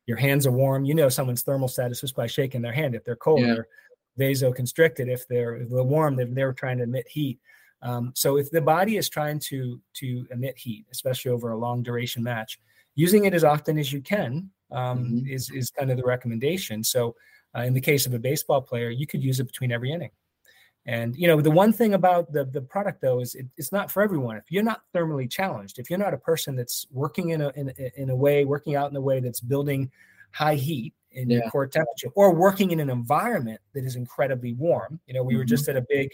your 0.08 0.18
hands 0.18 0.48
are 0.48 0.52
warm. 0.52 0.84
You 0.84 0.96
know 0.96 1.10
someone's 1.10 1.44
thermal 1.44 1.68
status 1.68 2.02
just 2.02 2.16
by 2.16 2.26
shaking 2.26 2.62
their 2.62 2.74
hand. 2.74 2.96
If 2.96 3.04
they're 3.04 3.16
cold, 3.16 3.42
yeah. 3.42 3.54
they're 3.54 3.68
vasoconstricted. 4.20 5.10
If 5.10 5.28
they're 5.28 5.58
if 5.58 5.70
they're 5.70 5.84
warm, 5.84 6.16
they're, 6.16 6.26
they're 6.26 6.54
trying 6.54 6.80
to 6.80 6.86
emit 6.86 7.08
heat. 7.08 7.40
Um, 7.84 8.12
so 8.16 8.38
if 8.38 8.50
the 8.50 8.62
body 8.62 8.98
is 8.98 9.10
trying 9.10 9.40
to 9.40 9.80
to 9.94 10.26
emit 10.32 10.58
heat, 10.58 10.88
especially 10.92 11.32
over 11.32 11.52
a 11.52 11.58
long 11.58 11.84
duration 11.84 12.24
match, 12.24 12.60
using 12.96 13.26
it 13.26 13.36
as 13.36 13.44
often 13.44 13.78
as 13.78 13.94
you 13.94 14.02
can 14.02 14.50
um, 14.72 15.06
mm-hmm. 15.06 15.28
is 15.28 15.52
is 15.52 15.70
kind 15.70 15.92
of 15.92 15.98
the 15.98 16.04
recommendation. 16.04 16.84
So 16.84 17.16
uh, 17.58 17.62
in 17.62 17.74
the 17.74 17.82
case 17.82 18.06
of 18.06 18.14
a 18.14 18.20
baseball 18.20 18.62
player, 18.62 18.90
you 18.90 19.08
could 19.08 19.24
use 19.24 19.40
it 19.40 19.48
between 19.48 19.72
every 19.72 19.92
inning. 19.92 20.12
And 20.86 21.16
you 21.16 21.28
know, 21.28 21.42
the 21.42 21.52
one 21.52 21.74
thing 21.74 21.94
about 21.94 22.32
the 22.32 22.46
the 22.46 22.62
product 22.62 23.02
though 23.02 23.20
is 23.20 23.36
it, 23.36 23.46
it's 23.58 23.72
not 23.72 23.92
for 23.92 24.02
everyone. 24.02 24.38
If 24.38 24.46
you're 24.50 24.64
not 24.64 24.82
thermally 24.96 25.30
challenged, 25.30 25.78
if 25.78 25.90
you're 25.90 26.00
not 26.00 26.14
a 26.14 26.18
person 26.18 26.56
that's 26.56 26.88
working 26.90 27.30
in 27.30 27.42
a 27.42 27.50
in, 27.56 27.70
in 27.96 28.10
a 28.10 28.16
way, 28.16 28.46
working 28.46 28.76
out 28.76 28.90
in 28.90 28.96
a 28.96 29.02
way 29.02 29.20
that's 29.20 29.40
building 29.40 29.92
high 30.32 30.56
heat 30.56 30.94
in 31.12 31.30
yeah. 31.30 31.40
your 31.40 31.50
core 31.50 31.68
temperature, 31.68 32.10
or 32.16 32.34
working 32.34 32.72
in 32.72 32.80
an 32.80 32.90
environment 32.90 33.60
that 33.74 33.84
is 33.84 33.96
incredibly 33.96 34.54
warm. 34.54 35.00
You 35.06 35.16
know, 35.16 35.24
we 35.24 35.34
mm-hmm. 35.34 35.40
were 35.40 35.46
just 35.46 35.68
at 35.68 35.76
a 35.76 35.86
big 35.90 36.12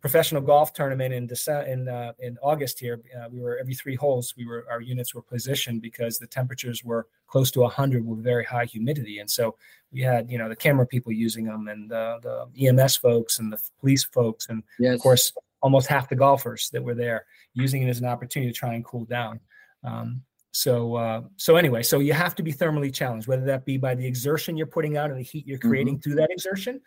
professional 0.00 0.42
golf 0.42 0.72
tournament 0.72 1.12
in 1.12 1.26
December, 1.26 1.66
in 1.66 1.88
uh, 1.88 2.12
in 2.18 2.38
August 2.42 2.78
here. 2.78 3.00
Uh, 3.16 3.28
we 3.30 3.40
were 3.40 3.58
every 3.58 3.74
three 3.74 3.94
holes. 3.94 4.34
We 4.36 4.46
were 4.46 4.64
our 4.70 4.80
units 4.80 5.14
were 5.14 5.22
positioned 5.22 5.82
because 5.82 6.18
the 6.18 6.26
temperatures 6.26 6.84
were 6.84 7.06
close 7.26 7.50
to 7.52 7.60
100 7.60 8.06
with 8.06 8.22
very 8.22 8.44
high 8.44 8.66
humidity, 8.66 9.18
and 9.18 9.30
so 9.30 9.56
we 9.92 10.00
had 10.00 10.30
you 10.30 10.38
know 10.38 10.48
the 10.48 10.56
camera 10.56 10.86
people 10.86 11.12
using 11.12 11.44
them 11.46 11.68
and 11.68 11.90
the, 11.90 12.18
the 12.54 12.66
EMS 12.66 12.96
folks 12.96 13.38
and 13.38 13.52
the 13.52 13.58
police 13.80 14.04
folks, 14.04 14.48
and 14.48 14.62
yes. 14.78 14.94
of 14.94 15.00
course 15.00 15.32
almost 15.62 15.88
half 15.88 16.08
the 16.08 16.14
golfers 16.14 16.70
that 16.70 16.82
were 16.82 16.94
there 16.94 17.24
using 17.54 17.82
it 17.82 17.88
as 17.88 17.98
an 17.98 18.06
opportunity 18.06 18.52
to 18.52 18.58
try 18.58 18.74
and 18.74 18.84
cool 18.84 19.04
down. 19.04 19.40
Um, 19.82 20.22
so 20.52 20.94
uh, 20.94 21.22
so 21.36 21.56
anyway, 21.56 21.82
so 21.82 21.98
you 21.98 22.12
have 22.12 22.34
to 22.36 22.42
be 22.42 22.52
thermally 22.52 22.92
challenged, 22.92 23.28
whether 23.28 23.44
that 23.44 23.64
be 23.64 23.76
by 23.76 23.94
the 23.94 24.06
exertion 24.06 24.56
you're 24.56 24.66
putting 24.66 24.96
out 24.96 25.10
and 25.10 25.18
the 25.18 25.22
heat 25.22 25.46
you're 25.46 25.58
creating 25.58 25.94
mm-hmm. 25.96 26.02
through 26.02 26.14
that 26.14 26.30
exertion, 26.30 26.80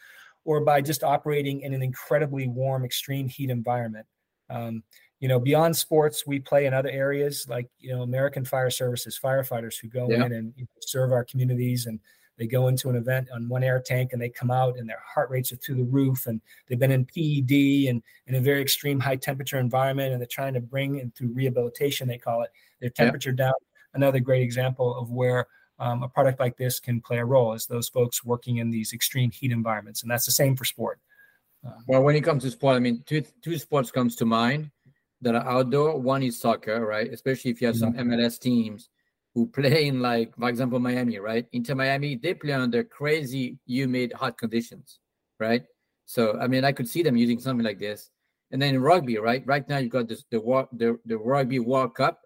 or 0.46 0.62
by 0.62 0.82
just 0.82 1.04
operating 1.04 1.62
in 1.62 1.74
an 1.74 1.82
incredibly 1.82 2.48
warm, 2.48 2.86
extreme 2.86 3.28
heat 3.28 3.50
environment. 3.50 4.06
Um, 4.50 4.84
you 5.20 5.28
know, 5.28 5.40
beyond 5.40 5.76
sports, 5.76 6.26
we 6.26 6.40
play 6.40 6.66
in 6.66 6.74
other 6.74 6.90
areas 6.90 7.46
like 7.50 7.68
you 7.80 7.94
know 7.94 8.04
American 8.04 8.46
Fire 8.46 8.70
Services 8.70 9.20
firefighters 9.22 9.80
who 9.80 9.90
go 9.90 10.10
yeah. 10.10 10.26
in 10.26 10.34
and 10.34 10.54
you 10.56 10.64
know, 10.64 10.70
serve 10.82 11.12
our 11.12 11.26
communities, 11.26 11.88
and 11.88 12.00
they 12.38 12.48
go 12.48 12.70
into 12.70 12.90
an 12.90 12.96
event 12.96 13.28
on 13.34 13.50
one 13.50 13.64
air 13.64 13.82
tank 13.86 14.14
and 14.14 14.22
they 14.22 14.30
come 14.30 14.50
out 14.50 14.78
and 14.78 14.90
their 14.90 15.04
heart 15.06 15.30
rates 15.30 15.52
are 15.52 15.58
through 15.58 15.76
the 15.76 15.84
roof, 15.84 16.26
and 16.26 16.40
they've 16.68 16.80
been 16.80 16.92
in 16.92 17.06
PED 17.06 17.90
and 17.90 18.02
in 18.28 18.36
a 18.36 18.42
very 18.42 18.62
extreme 18.62 19.00
high 19.00 19.18
temperature 19.18 19.60
environment, 19.60 20.14
and 20.14 20.22
they're 20.22 20.28
trying 20.28 20.54
to 20.54 20.62
bring 20.62 21.02
and 21.02 21.14
through 21.16 21.34
rehabilitation 21.34 22.08
they 22.08 22.18
call 22.18 22.44
it 22.44 22.50
their 22.80 22.90
temperature 22.90 23.32
yeah. 23.32 23.46
down. 23.48 23.54
Another 23.94 24.20
great 24.20 24.42
example 24.42 24.98
of 24.98 25.12
where 25.12 25.48
um, 25.80 26.04
a 26.04 26.10
product 26.10 26.40
like 26.40 26.58
this 26.58 26.80
can 26.80 27.02
play 27.02 27.18
a 27.18 27.26
role 27.26 27.54
as 27.54 27.66
those 27.66 27.90
folks 27.90 28.24
working 28.24 28.58
in 28.58 28.70
these 28.70 28.94
extreme 28.94 29.32
heat 29.32 29.52
environments, 29.52 30.02
and 30.02 30.12
that's 30.12 30.26
the 30.26 30.32
same 30.32 30.56
for 30.56 30.66
sport. 30.66 31.00
Uh, 31.66 31.72
well, 31.88 32.04
when 32.04 32.16
it 32.16 32.24
comes 32.24 32.44
to 32.44 32.52
sport, 32.52 32.76
I 32.76 32.80
mean, 32.80 33.04
two 33.06 33.24
two 33.42 33.58
sports 33.58 33.92
comes 33.92 34.16
to 34.18 34.26
mind 34.26 34.72
that 35.22 35.36
are 35.36 35.48
outdoor. 35.48 36.00
One 36.00 36.24
is 36.24 36.40
soccer, 36.40 36.86
right? 36.86 37.12
Especially 37.12 37.52
if 37.52 37.62
you 37.62 37.68
have 37.68 37.78
some 37.78 37.94
MLS 37.94 38.40
teams 38.40 38.90
who 39.36 39.48
play 39.54 39.88
in 39.88 40.02
like, 40.02 40.36
for 40.36 40.50
example, 40.50 40.80
Miami, 40.80 41.20
right? 41.20 41.46
Inter 41.52 41.76
Miami, 41.76 42.16
they 42.16 42.34
play 42.34 42.54
under 42.54 42.84
crazy 42.84 43.58
humid, 43.66 44.14
hot 44.14 44.38
conditions, 44.38 45.00
right? 45.40 45.64
So 46.06 46.38
I 46.40 46.48
mean, 46.48 46.66
I 46.66 46.72
could 46.72 46.90
see 46.90 47.04
them 47.04 47.18
using 47.18 47.40
something 47.40 47.66
like 47.66 47.80
this. 47.80 48.10
And 48.52 48.62
then 48.62 48.80
rugby, 48.80 49.18
right? 49.20 49.46
Right 49.46 49.68
now 49.70 49.78
you've 49.78 49.92
got 49.92 50.08
this 50.08 50.24
the 50.32 50.40
the 50.74 50.98
the 51.06 51.18
rugby 51.18 51.60
World 51.60 51.94
Cup 51.94 52.20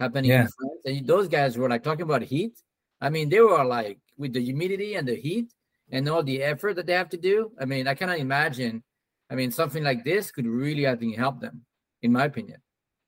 happening 0.00 0.30
yeah. 0.30 0.42
in 0.42 0.48
France, 0.48 0.80
and 0.86 1.06
those 1.06 1.28
guys 1.28 1.58
were 1.58 1.68
like 1.68 1.82
talking 1.82 2.02
about 2.02 2.22
heat. 2.22 2.58
I 3.00 3.10
mean, 3.10 3.28
they 3.28 3.40
were 3.40 3.64
like 3.64 3.98
with 4.16 4.32
the 4.32 4.42
humidity 4.42 4.94
and 4.94 5.06
the 5.06 5.14
heat 5.14 5.52
and 5.90 6.08
all 6.08 6.22
the 6.22 6.42
effort 6.42 6.76
that 6.76 6.86
they 6.86 6.94
have 6.94 7.10
to 7.10 7.16
do. 7.16 7.52
I 7.60 7.64
mean, 7.64 7.86
I 7.86 7.94
cannot 7.94 8.18
imagine. 8.18 8.82
I 9.30 9.34
mean, 9.34 9.50
something 9.50 9.82
like 9.82 10.04
this 10.04 10.30
could 10.30 10.46
really, 10.46 10.86
I 10.86 10.96
think, 10.96 11.16
help 11.16 11.40
them, 11.40 11.62
in 12.02 12.12
my 12.12 12.24
opinion. 12.24 12.60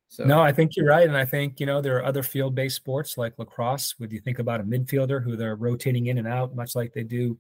So 0.09 0.25
no, 0.25 0.41
I 0.41 0.53
think 0.53 0.75
you're 0.75 0.87
right, 0.87 1.07
and 1.07 1.17
I 1.17 1.27
think 1.27 1.61
you 1.61 1.67
know 1.67 1.83
there 1.83 1.99
are 1.99 2.05
other 2.05 2.23
field-based 2.23 2.75
sports 2.75 3.19
like 3.19 3.39
lacrosse. 3.39 3.95
Would 3.99 4.11
you 4.11 4.21
think 4.21 4.39
about 4.39 4.61
a 4.61 4.65
midfielder 4.65 5.23
who 5.23 5.37
they're 5.37 5.57
rotating 5.57 6.07
in 6.07 6.17
and 6.17 6.27
out, 6.27 6.57
much 6.57 6.75
like 6.75 6.95
they 6.95 7.03
do, 7.03 7.39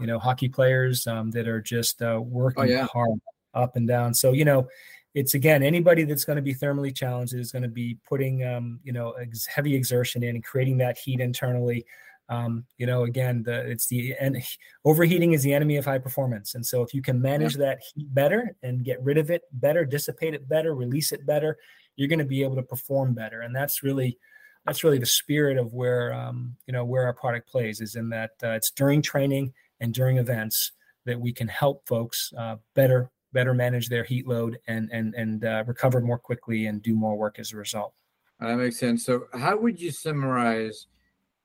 you 0.00 0.06
know, 0.06 0.18
hockey 0.18 0.48
players 0.48 1.06
um, 1.06 1.30
that 1.30 1.46
are 1.46 1.60
just 1.60 2.02
uh, 2.02 2.20
working 2.20 2.64
oh, 2.64 2.66
yeah. 2.66 2.86
hard 2.92 3.20
up 3.54 3.76
and 3.76 3.86
down. 3.86 4.14
So 4.14 4.32
you 4.32 4.44
know, 4.44 4.66
it's 5.14 5.34
again 5.34 5.62
anybody 5.62 6.04
that's 6.04 6.24
going 6.24 6.36
to 6.36 6.42
be 6.42 6.54
thermally 6.54 6.94
challenged 6.94 7.34
is 7.34 7.52
going 7.52 7.62
to 7.62 7.68
be 7.68 7.98
putting 8.08 8.44
um, 8.44 8.80
you 8.82 8.92
know 8.92 9.12
ex- 9.12 9.46
heavy 9.46 9.74
exertion 9.74 10.22
in 10.22 10.36
and 10.36 10.44
creating 10.44 10.78
that 10.78 10.98
heat 10.98 11.20
internally. 11.20 11.84
Um, 12.28 12.64
you 12.78 12.86
know, 12.86 13.04
again, 13.04 13.42
the 13.42 13.68
it's 13.70 13.86
the 13.88 14.14
and 14.18 14.42
overheating 14.84 15.32
is 15.32 15.42
the 15.42 15.52
enemy 15.52 15.76
of 15.76 15.84
high 15.84 15.98
performance. 15.98 16.54
And 16.54 16.64
so 16.64 16.82
if 16.82 16.94
you 16.94 17.02
can 17.02 17.20
manage 17.20 17.56
yeah. 17.56 17.66
that 17.66 17.82
heat 17.94 18.14
better 18.14 18.56
and 18.62 18.84
get 18.84 19.02
rid 19.02 19.18
of 19.18 19.30
it 19.30 19.42
better, 19.52 19.84
dissipate 19.84 20.32
it 20.32 20.48
better, 20.48 20.74
release 20.74 21.12
it 21.12 21.26
better, 21.26 21.58
you're 21.96 22.08
going 22.08 22.18
to 22.20 22.24
be 22.24 22.42
able 22.42 22.56
to 22.56 22.62
perform 22.62 23.12
better. 23.12 23.42
And 23.42 23.54
that's 23.54 23.82
really 23.82 24.18
that's 24.64 24.84
really 24.84 24.98
the 24.98 25.06
spirit 25.06 25.58
of 25.58 25.74
where 25.74 26.14
um, 26.14 26.56
you 26.66 26.72
know 26.72 26.84
where 26.84 27.04
our 27.04 27.12
product 27.12 27.48
plays 27.48 27.80
is 27.80 27.96
in 27.96 28.08
that 28.10 28.30
uh, 28.42 28.50
it's 28.50 28.70
during 28.70 29.02
training 29.02 29.52
and 29.80 29.92
during 29.92 30.16
events 30.16 30.72
that 31.04 31.20
we 31.20 31.32
can 31.32 31.48
help 31.48 31.86
folks 31.86 32.32
uh, 32.38 32.56
better 32.74 33.10
better 33.32 33.54
manage 33.54 33.88
their 33.88 34.04
heat 34.04 34.26
load 34.26 34.58
and 34.66 34.90
and 34.92 35.14
and 35.14 35.44
uh, 35.44 35.64
recover 35.66 36.00
more 36.00 36.18
quickly 36.18 36.66
and 36.66 36.82
do 36.82 36.94
more 36.94 37.16
work 37.16 37.38
as 37.38 37.52
a 37.52 37.56
result. 37.56 37.94
That 38.40 38.56
makes 38.56 38.78
sense. 38.78 39.04
So, 39.04 39.26
how 39.32 39.56
would 39.56 39.80
you 39.80 39.90
summarize 39.90 40.86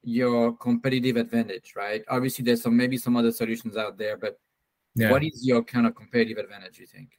your 0.04 0.56
competitive 0.58 1.16
advantage? 1.16 1.74
Right. 1.76 2.04
Obviously, 2.10 2.44
there's 2.44 2.62
some 2.62 2.76
maybe 2.76 2.98
some 2.98 3.16
other 3.16 3.32
solutions 3.32 3.78
out 3.78 3.98
there, 3.98 4.18
but 4.18 4.40
yeah. 4.96 5.12
what 5.12 5.24
is 5.24 5.46
your 5.46 5.64
kind 5.64 5.86
of 5.86 5.96
competitive 5.96 6.38
advantage? 6.38 6.80
You 6.80 6.88
think? 6.88 7.18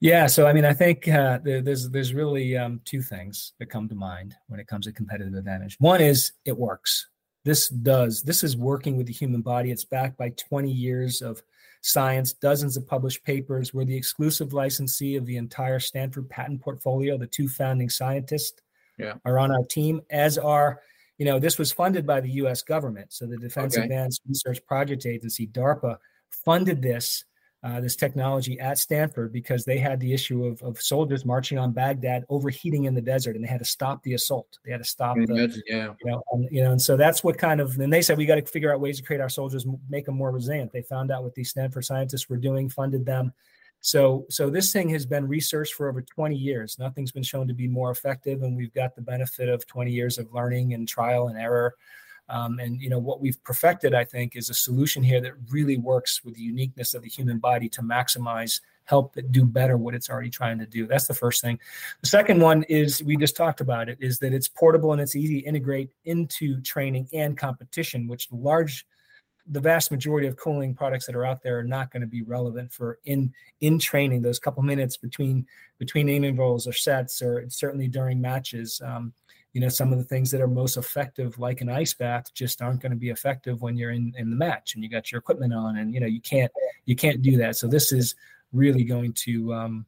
Yeah, 0.00 0.26
so 0.26 0.46
I 0.46 0.52
mean, 0.52 0.64
I 0.64 0.72
think 0.72 1.08
uh, 1.08 1.38
there's 1.42 1.88
there's 1.90 2.14
really 2.14 2.56
um, 2.56 2.80
two 2.84 3.02
things 3.02 3.54
that 3.58 3.66
come 3.66 3.88
to 3.88 3.94
mind 3.94 4.34
when 4.48 4.60
it 4.60 4.66
comes 4.66 4.86
to 4.86 4.92
competitive 4.92 5.34
advantage. 5.34 5.76
One 5.80 6.00
is 6.00 6.32
it 6.44 6.56
works. 6.56 7.08
This 7.44 7.68
does. 7.68 8.22
This 8.22 8.42
is 8.42 8.56
working 8.56 8.96
with 8.96 9.06
the 9.06 9.12
human 9.12 9.42
body. 9.42 9.70
It's 9.70 9.84
backed 9.84 10.16
by 10.16 10.30
20 10.30 10.70
years 10.70 11.20
of 11.20 11.42
science, 11.82 12.32
dozens 12.32 12.76
of 12.76 12.86
published 12.86 13.22
papers. 13.24 13.74
We're 13.74 13.84
the 13.84 13.96
exclusive 13.96 14.54
licensee 14.54 15.16
of 15.16 15.26
the 15.26 15.36
entire 15.36 15.78
Stanford 15.78 16.30
patent 16.30 16.62
portfolio. 16.62 17.18
The 17.18 17.26
two 17.26 17.48
founding 17.48 17.90
scientists 17.90 18.62
yeah. 18.98 19.14
are 19.26 19.38
on 19.38 19.50
our 19.50 19.64
team, 19.64 20.00
as 20.08 20.38
are, 20.38 20.80
you 21.18 21.26
know, 21.26 21.38
this 21.38 21.58
was 21.58 21.72
funded 21.72 22.06
by 22.06 22.20
the 22.22 22.30
US 22.30 22.62
government. 22.62 23.12
So 23.12 23.26
the 23.26 23.36
Defense 23.36 23.76
okay. 23.76 23.84
Advanced 23.84 24.22
Research 24.26 24.64
Project 24.66 25.04
Agency, 25.04 25.46
DARPA, 25.46 25.98
funded 26.30 26.80
this 26.80 27.24
uh, 27.64 27.80
this 27.80 27.96
technology 27.96 28.60
at 28.60 28.78
Stanford 28.78 29.32
because 29.32 29.64
they 29.64 29.78
had 29.78 29.98
the 29.98 30.12
issue 30.12 30.44
of, 30.44 30.62
of 30.62 30.80
soldiers 30.82 31.24
marching 31.24 31.56
on 31.56 31.72
Baghdad 31.72 32.24
overheating 32.28 32.84
in 32.84 32.94
the 32.94 33.00
desert, 33.00 33.36
and 33.36 33.44
they 33.44 33.48
had 33.48 33.58
to 33.60 33.64
stop 33.64 34.02
the 34.02 34.12
assault. 34.12 34.58
They 34.66 34.70
had 34.70 34.82
to 34.82 34.84
stop 34.84 35.16
the, 35.16 35.22
imagine, 35.22 35.62
yeah. 35.66 35.94
you 36.04 36.10
know, 36.10 36.22
and, 36.32 36.46
you 36.50 36.62
know, 36.62 36.72
and 36.72 36.82
so 36.82 36.94
that's 36.98 37.24
what 37.24 37.38
kind 37.38 37.62
of. 37.62 37.78
And 37.78 37.90
they 37.90 38.02
said 38.02 38.18
we 38.18 38.26
got 38.26 38.34
to 38.34 38.42
figure 38.44 38.72
out 38.72 38.80
ways 38.80 38.98
to 38.98 39.02
create 39.02 39.22
our 39.22 39.30
soldiers, 39.30 39.66
make 39.88 40.04
them 40.04 40.14
more 40.14 40.30
resilient. 40.30 40.72
They 40.72 40.82
found 40.82 41.10
out 41.10 41.22
what 41.22 41.34
these 41.34 41.48
Stanford 41.48 41.86
scientists 41.86 42.28
were 42.28 42.36
doing, 42.36 42.68
funded 42.68 43.06
them. 43.06 43.32
So, 43.80 44.26
so 44.28 44.50
this 44.50 44.70
thing 44.70 44.90
has 44.90 45.06
been 45.06 45.26
researched 45.26 45.72
for 45.74 45.88
over 45.88 46.02
20 46.02 46.36
years. 46.36 46.78
Nothing's 46.78 47.12
been 47.12 47.22
shown 47.22 47.48
to 47.48 47.54
be 47.54 47.66
more 47.66 47.90
effective, 47.90 48.42
and 48.42 48.54
we've 48.54 48.74
got 48.74 48.94
the 48.94 49.02
benefit 49.02 49.48
of 49.48 49.66
20 49.66 49.90
years 49.90 50.18
of 50.18 50.32
learning 50.34 50.74
and 50.74 50.86
trial 50.86 51.28
and 51.28 51.38
error 51.38 51.74
um, 52.28 52.58
and 52.58 52.80
you 52.80 52.88
know 52.88 52.98
what 52.98 53.20
we've 53.20 53.42
perfected, 53.44 53.94
I 53.94 54.04
think, 54.04 54.36
is 54.36 54.50
a 54.50 54.54
solution 54.54 55.02
here 55.02 55.20
that 55.20 55.32
really 55.50 55.76
works 55.76 56.22
with 56.24 56.34
the 56.34 56.42
uniqueness 56.42 56.94
of 56.94 57.02
the 57.02 57.08
human 57.08 57.38
body 57.38 57.68
to 57.70 57.82
maximize 57.82 58.60
help 58.84 59.16
it 59.16 59.32
do 59.32 59.44
better 59.44 59.76
what 59.76 59.94
it's 59.94 60.10
already 60.10 60.30
trying 60.30 60.58
to 60.58 60.66
do. 60.66 60.86
That's 60.86 61.06
the 61.06 61.14
first 61.14 61.40
thing. 61.42 61.58
The 62.02 62.08
second 62.08 62.40
one 62.40 62.64
is 62.64 63.02
we 63.02 63.16
just 63.16 63.36
talked 63.36 63.60
about 63.60 63.88
it 63.88 63.98
is 64.00 64.18
that 64.18 64.32
it's 64.32 64.48
portable 64.48 64.92
and 64.92 65.00
it's 65.00 65.16
easy 65.16 65.40
to 65.40 65.46
integrate 65.46 65.90
into 66.04 66.60
training 66.60 67.08
and 67.12 67.36
competition, 67.36 68.06
which 68.06 68.28
large 68.30 68.86
the 69.46 69.60
vast 69.60 69.90
majority 69.90 70.26
of 70.26 70.36
cooling 70.36 70.74
products 70.74 71.06
that 71.06 71.14
are 71.14 71.24
out 71.24 71.42
there 71.42 71.58
are 71.58 71.64
not 71.64 71.90
going 71.90 72.00
to 72.00 72.06
be 72.06 72.22
relevant 72.22 72.72
for 72.72 72.98
in 73.04 73.32
in 73.60 73.78
training 73.78 74.22
those 74.22 74.38
couple 74.38 74.62
minutes 74.62 74.96
between 74.96 75.46
between 75.78 76.08
intervals 76.08 76.66
or 76.66 76.72
sets 76.72 77.20
or 77.20 77.44
certainly 77.48 77.86
during 77.86 78.18
matches 78.20 78.80
um, 78.82 79.12
you 79.54 79.60
know 79.60 79.68
some 79.68 79.92
of 79.92 79.98
the 79.98 80.04
things 80.04 80.30
that 80.32 80.40
are 80.40 80.48
most 80.48 80.76
effective 80.76 81.38
like 81.38 81.60
an 81.60 81.70
ice 81.70 81.94
bath 81.94 82.34
just 82.34 82.60
aren't 82.60 82.80
going 82.80 82.90
to 82.90 82.98
be 82.98 83.10
effective 83.10 83.62
when 83.62 83.76
you're 83.76 83.92
in 83.92 84.12
in 84.18 84.28
the 84.28 84.36
match 84.36 84.74
and 84.74 84.82
you 84.82 84.90
got 84.90 85.10
your 85.10 85.20
equipment 85.20 85.54
on 85.54 85.78
and 85.78 85.94
you 85.94 86.00
know 86.00 86.06
you 86.06 86.20
can't 86.20 86.52
you 86.84 86.94
can't 86.94 87.22
do 87.22 87.38
that. 87.38 87.56
So 87.56 87.66
this 87.66 87.92
is 87.92 88.16
really 88.52 88.84
going 88.84 89.14
to 89.14 89.54
um 89.54 89.86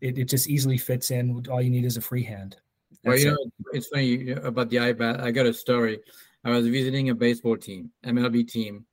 it, 0.00 0.18
it 0.18 0.28
just 0.28 0.48
easily 0.48 0.78
fits 0.78 1.10
in. 1.10 1.46
All 1.50 1.62
you 1.62 1.70
need 1.70 1.84
is 1.84 1.96
a 1.96 2.00
free 2.00 2.24
hand. 2.24 2.56
Well 3.04 3.18
you 3.18 3.30
know 3.30 3.36
it's 3.72 3.88
funny 3.88 4.30
about 4.30 4.70
the 4.70 4.78
ice 4.78 4.96
bath 4.96 5.20
i 5.20 5.30
got 5.30 5.46
a 5.46 5.54
story. 5.54 6.00
I 6.42 6.50
was 6.50 6.66
visiting 6.66 7.10
a 7.10 7.14
baseball 7.14 7.56
team 7.58 7.90
mlb 8.04 8.48
team 8.48 8.86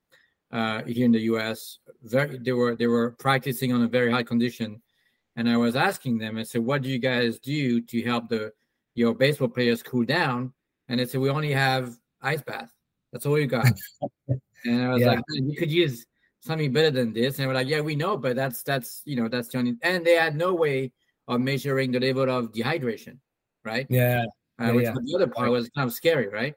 uh, 0.52 0.82
here 0.84 1.06
in 1.06 1.12
the 1.12 1.20
us 1.20 1.78
very 2.02 2.36
they 2.38 2.52
were 2.52 2.76
they 2.76 2.86
were 2.86 3.12
practicing 3.12 3.72
on 3.72 3.82
a 3.82 3.88
very 3.88 4.12
high 4.12 4.22
condition. 4.22 4.82
And 5.36 5.48
i 5.48 5.56
was 5.56 5.74
asking 5.76 6.18
them 6.18 6.36
i 6.36 6.42
said 6.42 6.60
what 6.60 6.82
do 6.82 6.90
you 6.90 6.98
guys 6.98 7.38
do 7.38 7.80
to 7.80 8.02
help 8.02 8.28
the 8.28 8.52
your 8.94 9.14
baseball 9.14 9.48
players 9.48 9.82
cool 9.82 10.04
down, 10.04 10.52
and 10.88 11.00
they 11.00 11.06
said 11.06 11.20
we 11.20 11.30
only 11.30 11.52
have 11.52 11.96
ice 12.20 12.42
bath. 12.42 12.72
That's 13.12 13.26
all 13.26 13.38
you 13.38 13.46
got. 13.46 13.66
and 14.64 14.82
I 14.82 14.88
was 14.88 15.00
yeah. 15.00 15.06
like, 15.12 15.20
you 15.28 15.56
could 15.56 15.70
use 15.70 16.06
something 16.40 16.72
better 16.72 16.90
than 16.90 17.12
this. 17.12 17.38
And 17.38 17.48
we're 17.48 17.54
like, 17.54 17.68
yeah, 17.68 17.80
we 17.80 17.94
know, 17.94 18.16
but 18.16 18.36
that's 18.36 18.62
that's 18.62 19.02
you 19.04 19.16
know 19.16 19.28
that's 19.28 19.48
the 19.48 19.58
only. 19.58 19.76
And 19.82 20.04
they 20.04 20.14
had 20.14 20.36
no 20.36 20.54
way 20.54 20.92
of 21.28 21.40
measuring 21.40 21.92
the 21.92 22.00
level 22.00 22.30
of 22.30 22.52
dehydration, 22.52 23.18
right? 23.64 23.86
Yeah. 23.88 24.24
Uh, 24.60 24.64
yeah 24.64 24.72
which 24.72 24.84
yeah. 24.84 24.94
the 25.02 25.14
other 25.14 25.26
part 25.26 25.50
was 25.50 25.68
kind 25.70 25.88
of 25.88 25.94
scary, 25.94 26.28
right? 26.28 26.54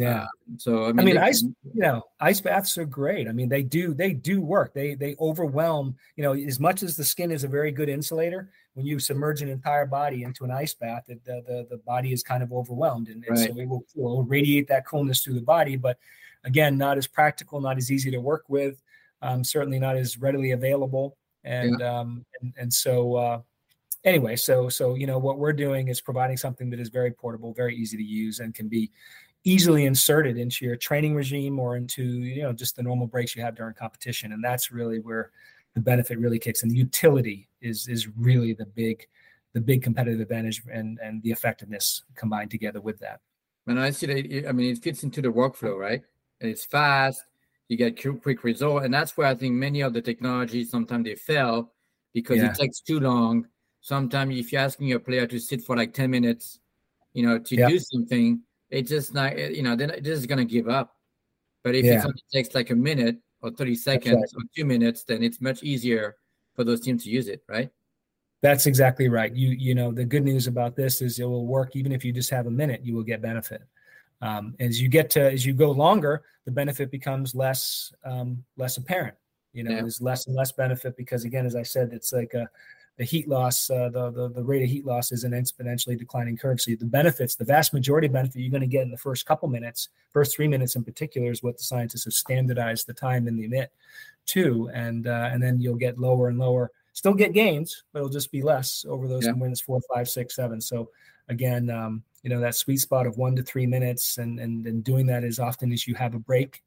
Yeah. 0.00 0.22
Uh, 0.22 0.26
so 0.56 0.84
I 0.86 0.92
mean, 0.92 1.00
I 1.00 1.04
mean 1.04 1.18
ice, 1.18 1.42
you 1.42 1.82
know, 1.82 2.02
ice 2.20 2.40
baths 2.40 2.78
are 2.78 2.86
great. 2.86 3.28
I 3.28 3.32
mean, 3.32 3.48
they 3.48 3.62
do 3.62 3.92
they 3.92 4.12
do 4.12 4.40
work. 4.40 4.72
They 4.72 4.94
they 4.94 5.14
overwhelm. 5.20 5.96
You 6.16 6.24
know, 6.24 6.32
as 6.32 6.58
much 6.58 6.82
as 6.82 6.96
the 6.96 7.04
skin 7.04 7.30
is 7.30 7.44
a 7.44 7.48
very 7.48 7.70
good 7.70 7.88
insulator, 7.88 8.50
when 8.74 8.86
you 8.86 8.98
submerge 8.98 9.42
an 9.42 9.48
entire 9.48 9.86
body 9.86 10.22
into 10.22 10.44
an 10.44 10.50
ice 10.50 10.74
bath, 10.74 11.04
the 11.06 11.18
the, 11.24 11.66
the 11.68 11.76
body 11.86 12.12
is 12.12 12.22
kind 12.22 12.42
of 12.42 12.52
overwhelmed, 12.52 13.08
and, 13.08 13.24
and 13.24 13.38
right. 13.38 13.48
so 13.50 13.58
it 13.58 13.68
will, 13.68 13.84
it 13.94 14.02
will, 14.02 14.22
radiate 14.22 14.68
that 14.68 14.86
coolness 14.86 15.22
through 15.22 15.34
the 15.34 15.42
body. 15.42 15.76
But 15.76 15.98
again, 16.44 16.78
not 16.78 16.96
as 16.96 17.06
practical, 17.06 17.60
not 17.60 17.76
as 17.76 17.92
easy 17.92 18.10
to 18.10 18.18
work 18.18 18.44
with, 18.48 18.82
um, 19.20 19.44
certainly 19.44 19.78
not 19.78 19.96
as 19.96 20.18
readily 20.18 20.52
available, 20.52 21.16
and 21.44 21.80
yeah. 21.80 22.00
um, 22.00 22.24
and, 22.40 22.54
and 22.56 22.72
so. 22.72 23.16
Uh, 23.16 23.40
anyway, 24.04 24.34
so 24.34 24.70
so 24.70 24.94
you 24.94 25.06
know 25.06 25.18
what 25.18 25.38
we're 25.38 25.52
doing 25.52 25.88
is 25.88 26.00
providing 26.00 26.38
something 26.38 26.70
that 26.70 26.80
is 26.80 26.88
very 26.88 27.10
portable, 27.10 27.52
very 27.52 27.76
easy 27.76 27.98
to 27.98 28.02
use, 28.02 28.40
and 28.40 28.54
can 28.54 28.66
be 28.66 28.90
easily 29.44 29.86
inserted 29.86 30.36
into 30.36 30.64
your 30.64 30.76
training 30.76 31.14
regime 31.14 31.58
or 31.58 31.76
into 31.76 32.02
you 32.02 32.42
know 32.42 32.52
just 32.52 32.76
the 32.76 32.82
normal 32.82 33.06
breaks 33.06 33.34
you 33.34 33.42
have 33.42 33.54
during 33.54 33.74
competition 33.74 34.32
and 34.32 34.44
that's 34.44 34.70
really 34.70 34.98
where 34.98 35.30
the 35.74 35.80
benefit 35.80 36.18
really 36.18 36.38
kicks 36.38 36.62
in. 36.62 36.68
The 36.68 36.76
utility 36.76 37.48
is 37.60 37.88
is 37.88 38.08
really 38.08 38.54
the 38.54 38.66
big 38.66 39.06
the 39.52 39.60
big 39.60 39.82
competitive 39.82 40.20
advantage 40.20 40.62
and 40.72 40.98
and 41.02 41.22
the 41.22 41.30
effectiveness 41.30 42.02
combined 42.14 42.50
together 42.50 42.80
with 42.80 42.98
that. 43.00 43.20
And 43.66 43.78
i 43.78 43.90
see 43.90 44.06
that 44.06 44.48
i 44.48 44.52
mean 44.52 44.72
it 44.72 44.82
fits 44.82 45.02
into 45.02 45.22
the 45.22 45.28
workflow 45.28 45.78
right? 45.78 46.02
And 46.40 46.50
it's 46.50 46.64
fast 46.64 47.22
you 47.68 47.76
get 47.76 48.00
quick 48.22 48.42
result 48.42 48.82
and 48.82 48.92
that's 48.92 49.16
where 49.16 49.28
i 49.28 49.34
think 49.34 49.54
many 49.54 49.80
of 49.80 49.92
the 49.92 50.02
technologies 50.02 50.70
sometimes 50.70 51.04
they 51.04 51.14
fail 51.14 51.72
because 52.12 52.38
yeah. 52.38 52.50
it 52.50 52.56
takes 52.56 52.80
too 52.80 52.98
long. 52.98 53.46
Sometimes 53.80 54.36
if 54.36 54.50
you're 54.50 54.60
asking 54.60 54.88
your 54.88 54.98
player 54.98 55.26
to 55.26 55.38
sit 55.38 55.62
for 55.62 55.76
like 55.76 55.94
10 55.94 56.10
minutes 56.10 56.58
you 57.14 57.24
know 57.24 57.38
to 57.38 57.56
do 57.56 57.78
something 57.78 58.42
it's 58.70 58.88
just 58.88 59.14
not 59.14 59.36
you 59.38 59.62
know 59.62 59.76
then 59.76 59.90
it 59.90 60.04
just 60.04 60.28
gonna 60.28 60.44
give 60.44 60.68
up 60.68 60.96
but 61.62 61.74
if 61.74 61.84
yeah. 61.84 62.04
it 62.06 62.22
takes 62.32 62.54
like 62.54 62.70
a 62.70 62.74
minute 62.74 63.16
or 63.42 63.50
30 63.50 63.74
seconds 63.74 64.14
right. 64.14 64.42
or 64.42 64.46
two 64.56 64.64
minutes 64.64 65.04
then 65.04 65.22
it's 65.22 65.40
much 65.40 65.62
easier 65.62 66.16
for 66.54 66.64
those 66.64 66.80
teams 66.80 67.04
to 67.04 67.10
use 67.10 67.28
it 67.28 67.42
right 67.48 67.70
that's 68.42 68.66
exactly 68.66 69.08
right 69.08 69.34
you 69.34 69.50
you 69.50 69.74
know 69.74 69.92
the 69.92 70.04
good 70.04 70.24
news 70.24 70.46
about 70.46 70.76
this 70.76 71.02
is 71.02 71.18
it 71.18 71.24
will 71.24 71.46
work 71.46 71.74
even 71.76 71.92
if 71.92 72.04
you 72.04 72.12
just 72.12 72.30
have 72.30 72.46
a 72.46 72.50
minute 72.50 72.80
you 72.84 72.94
will 72.94 73.02
get 73.02 73.20
benefit 73.20 73.62
um, 74.22 74.54
as 74.60 74.80
you 74.80 74.88
get 74.88 75.08
to 75.10 75.32
as 75.32 75.46
you 75.46 75.52
go 75.52 75.70
longer 75.70 76.22
the 76.44 76.50
benefit 76.50 76.90
becomes 76.90 77.34
less 77.34 77.92
um, 78.04 78.42
less 78.56 78.76
apparent 78.76 79.14
you 79.52 79.62
know 79.64 79.70
yeah. 79.70 79.80
there's 79.80 80.00
less 80.00 80.26
and 80.26 80.36
less 80.36 80.52
benefit 80.52 80.96
because 80.96 81.24
again 81.24 81.46
as 81.46 81.56
i 81.56 81.62
said 81.62 81.90
it's 81.92 82.12
like 82.12 82.34
a 82.34 82.48
the 83.00 83.06
heat 83.06 83.26
loss, 83.26 83.70
uh, 83.70 83.88
the, 83.88 84.10
the 84.10 84.28
the 84.28 84.44
rate 84.44 84.62
of 84.62 84.68
heat 84.68 84.84
loss 84.84 85.10
is 85.10 85.24
an 85.24 85.32
exponentially 85.32 85.98
declining 85.98 86.36
curve. 86.36 86.60
So 86.60 86.72
the 86.78 86.84
benefits, 86.84 87.34
the 87.34 87.46
vast 87.46 87.72
majority 87.72 88.08
of 88.08 88.12
benefit 88.12 88.38
you're 88.38 88.50
going 88.50 88.60
to 88.60 88.66
get 88.66 88.82
in 88.82 88.90
the 88.90 88.98
first 88.98 89.24
couple 89.24 89.48
minutes, 89.48 89.88
first 90.12 90.36
three 90.36 90.46
minutes 90.46 90.76
in 90.76 90.84
particular, 90.84 91.30
is 91.30 91.42
what 91.42 91.56
the 91.56 91.64
scientists 91.64 92.04
have 92.04 92.12
standardized 92.12 92.86
the 92.86 92.92
time 92.92 93.26
in 93.26 93.38
the 93.38 93.46
emit 93.46 93.72
to, 94.26 94.70
and 94.74 95.06
uh, 95.06 95.30
and 95.32 95.42
then 95.42 95.58
you'll 95.62 95.76
get 95.76 95.98
lower 95.98 96.28
and 96.28 96.38
lower. 96.38 96.72
Still 96.92 97.14
get 97.14 97.32
gains, 97.32 97.84
but 97.90 98.00
it'll 98.00 98.10
just 98.10 98.30
be 98.30 98.42
less 98.42 98.84
over 98.86 99.08
those 99.08 99.24
yeah. 99.24 99.32
minutes 99.32 99.62
four, 99.62 99.80
five, 99.94 100.06
six, 100.06 100.36
seven. 100.36 100.60
So 100.60 100.90
again, 101.30 101.70
um, 101.70 102.02
you 102.22 102.28
know 102.28 102.40
that 102.40 102.54
sweet 102.54 102.80
spot 102.80 103.06
of 103.06 103.16
one 103.16 103.34
to 103.36 103.42
three 103.42 103.66
minutes, 103.66 104.18
and 104.18 104.38
and 104.38 104.66
and 104.66 104.84
doing 104.84 105.06
that 105.06 105.24
as 105.24 105.38
often 105.38 105.72
as 105.72 105.88
you 105.88 105.94
have 105.94 106.14
a 106.14 106.18
break, 106.18 106.62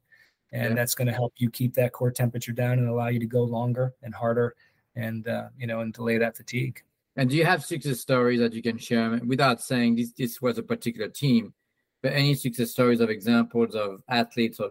and 0.50 0.70
yeah. 0.70 0.74
that's 0.74 0.96
going 0.96 1.06
to 1.06 1.14
help 1.14 1.32
you 1.36 1.48
keep 1.48 1.74
that 1.74 1.92
core 1.92 2.10
temperature 2.10 2.50
down 2.50 2.80
and 2.80 2.88
allow 2.88 3.06
you 3.06 3.20
to 3.20 3.26
go 3.26 3.44
longer 3.44 3.94
and 4.02 4.12
harder 4.12 4.56
and 4.96 5.26
uh, 5.28 5.48
you 5.58 5.66
know 5.66 5.80
and 5.80 5.92
delay 5.92 6.18
that 6.18 6.36
fatigue. 6.36 6.82
And 7.16 7.30
do 7.30 7.36
you 7.36 7.44
have 7.44 7.64
success 7.64 8.00
stories 8.00 8.40
that 8.40 8.54
you 8.54 8.62
can 8.62 8.78
share 8.78 9.20
without 9.24 9.60
saying 9.60 9.96
this 9.96 10.12
this 10.12 10.42
was 10.42 10.58
a 10.58 10.62
particular 10.62 11.08
team, 11.08 11.54
but 12.02 12.12
any 12.12 12.34
success 12.34 12.70
stories 12.70 13.00
of 13.00 13.10
examples 13.10 13.74
of 13.74 14.02
athletes 14.08 14.60
or 14.60 14.70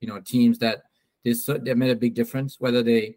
you 0.00 0.08
know 0.08 0.20
teams 0.20 0.58
that 0.58 0.82
this 1.24 1.46
they 1.46 1.74
made 1.74 1.90
a 1.90 1.96
big 1.96 2.14
difference, 2.14 2.56
whether 2.58 2.82
they 2.82 3.16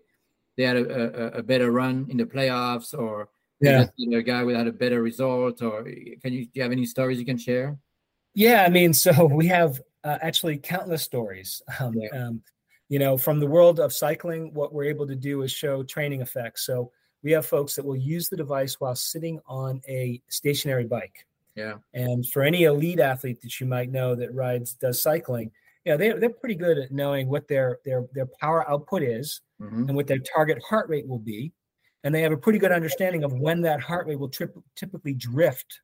they 0.57 0.63
had 0.63 0.77
a, 0.77 1.37
a, 1.37 1.39
a 1.39 1.43
better 1.43 1.71
run 1.71 2.07
in 2.09 2.17
the 2.17 2.25
playoffs 2.25 2.97
or 2.97 3.29
yeah, 3.59 3.85
a 4.13 4.21
guy 4.21 4.43
with 4.43 4.55
had 4.55 4.67
a 4.67 4.71
better 4.71 5.01
result, 5.01 5.61
or 5.61 5.83
can 5.83 6.33
you 6.33 6.45
do 6.45 6.51
you 6.55 6.61
have 6.61 6.71
any 6.71 6.85
stories 6.85 7.17
you 7.17 7.25
can 7.25 7.37
share? 7.37 7.77
Yeah, 8.33 8.63
I 8.65 8.69
mean, 8.69 8.93
so 8.93 9.25
we 9.31 9.47
have 9.47 9.81
uh, 10.03 10.17
actually 10.21 10.57
countless 10.57 11.03
stories. 11.03 11.61
Um, 11.79 11.93
yeah. 11.95 12.09
um, 12.09 12.41
you 12.89 12.99
know, 12.99 13.17
from 13.17 13.39
the 13.39 13.47
world 13.47 13.79
of 13.79 13.93
cycling, 13.93 14.53
what 14.53 14.73
we're 14.73 14.83
able 14.85 15.07
to 15.07 15.15
do 15.15 15.41
is 15.41 15.51
show 15.51 15.83
training 15.83 16.21
effects. 16.21 16.65
So 16.65 16.91
we 17.23 17.31
have 17.31 17.45
folks 17.45 17.75
that 17.75 17.85
will 17.85 17.95
use 17.95 18.29
the 18.29 18.37
device 18.37 18.79
while 18.79 18.95
sitting 18.95 19.39
on 19.47 19.81
a 19.87 20.21
stationary 20.27 20.85
bike. 20.85 21.25
Yeah. 21.55 21.75
And 21.93 22.27
for 22.27 22.43
any 22.43 22.63
elite 22.63 22.99
athlete 22.99 23.41
that 23.41 23.59
you 23.59 23.67
might 23.67 23.91
know 23.91 24.15
that 24.15 24.33
rides 24.33 24.73
does 24.73 25.01
cycling, 25.01 25.51
you 25.85 25.91
know, 25.91 25.97
they're, 25.97 26.19
they're 26.19 26.29
pretty 26.29 26.55
good 26.55 26.77
at 26.77 26.91
knowing 26.91 27.27
what 27.27 27.47
their 27.47 27.79
their 27.85 28.05
their 28.13 28.25
power 28.25 28.69
output 28.69 29.03
is 29.03 29.41
mm-hmm. 29.61 29.87
and 29.87 29.95
what 29.95 30.07
their 30.07 30.19
target 30.19 30.61
heart 30.67 30.89
rate 30.89 31.07
will 31.07 31.19
be. 31.19 31.51
And 32.03 32.13
they 32.13 32.21
have 32.21 32.31
a 32.31 32.37
pretty 32.37 32.59
good 32.59 32.71
understanding 32.71 33.23
of 33.23 33.33
when 33.33 33.61
that 33.61 33.79
heart 33.79 34.07
rate 34.07 34.19
will 34.19 34.29
trip, 34.29 34.53
typically 34.75 35.13
drift 35.13 35.79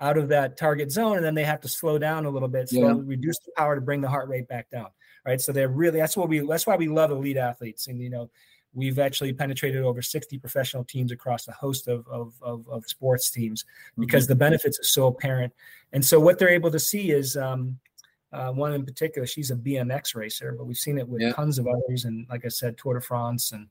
out 0.00 0.18
of 0.18 0.28
that 0.28 0.58
target 0.58 0.92
zone. 0.92 1.16
And 1.16 1.24
then 1.24 1.34
they 1.34 1.44
have 1.44 1.62
to 1.62 1.68
slow 1.68 1.98
down 1.98 2.26
a 2.26 2.30
little 2.30 2.48
bit, 2.48 2.68
slowly 2.68 2.98
yeah. 2.98 3.02
reduce 3.06 3.38
the 3.38 3.52
power 3.56 3.74
to 3.74 3.80
bring 3.80 4.02
the 4.02 4.08
heart 4.08 4.28
rate 4.28 4.48
back 4.48 4.68
down 4.70 4.88
right? 5.26 5.40
So 5.40 5.52
they're 5.52 5.68
really 5.68 5.98
that's 5.98 6.16
what 6.16 6.28
we 6.28 6.40
that's 6.40 6.66
why 6.66 6.76
we 6.76 6.88
love 6.88 7.10
elite 7.10 7.36
athletes, 7.36 7.88
and 7.88 8.00
you 8.00 8.08
know, 8.08 8.30
we've 8.72 8.98
actually 8.98 9.32
penetrated 9.32 9.82
over 9.82 10.00
60 10.00 10.38
professional 10.38 10.84
teams 10.84 11.10
across 11.12 11.48
a 11.48 11.52
host 11.52 11.88
of 11.88 12.06
of, 12.08 12.34
of, 12.40 12.68
of 12.68 12.86
sports 12.86 13.30
teams 13.30 13.64
because 13.98 14.24
mm-hmm. 14.24 14.32
the 14.32 14.36
benefits 14.36 14.78
are 14.78 14.84
so 14.84 15.08
apparent. 15.08 15.52
And 15.92 16.04
so 16.04 16.20
what 16.20 16.38
they're 16.38 16.48
able 16.48 16.70
to 16.70 16.78
see 16.78 17.10
is 17.10 17.36
um, 17.36 17.78
uh, 18.32 18.52
one 18.52 18.72
in 18.72 18.84
particular, 18.84 19.26
she's 19.26 19.50
a 19.50 19.56
BMX 19.56 20.14
racer, 20.14 20.54
but 20.56 20.66
we've 20.66 20.76
seen 20.76 20.98
it 20.98 21.08
with 21.08 21.22
yeah. 21.22 21.32
tons 21.32 21.58
of 21.58 21.66
others, 21.66 22.04
and 22.04 22.26
like 22.28 22.44
I 22.44 22.48
said, 22.48 22.78
Tour 22.78 22.94
de 22.94 23.00
France, 23.00 23.52
and 23.52 23.66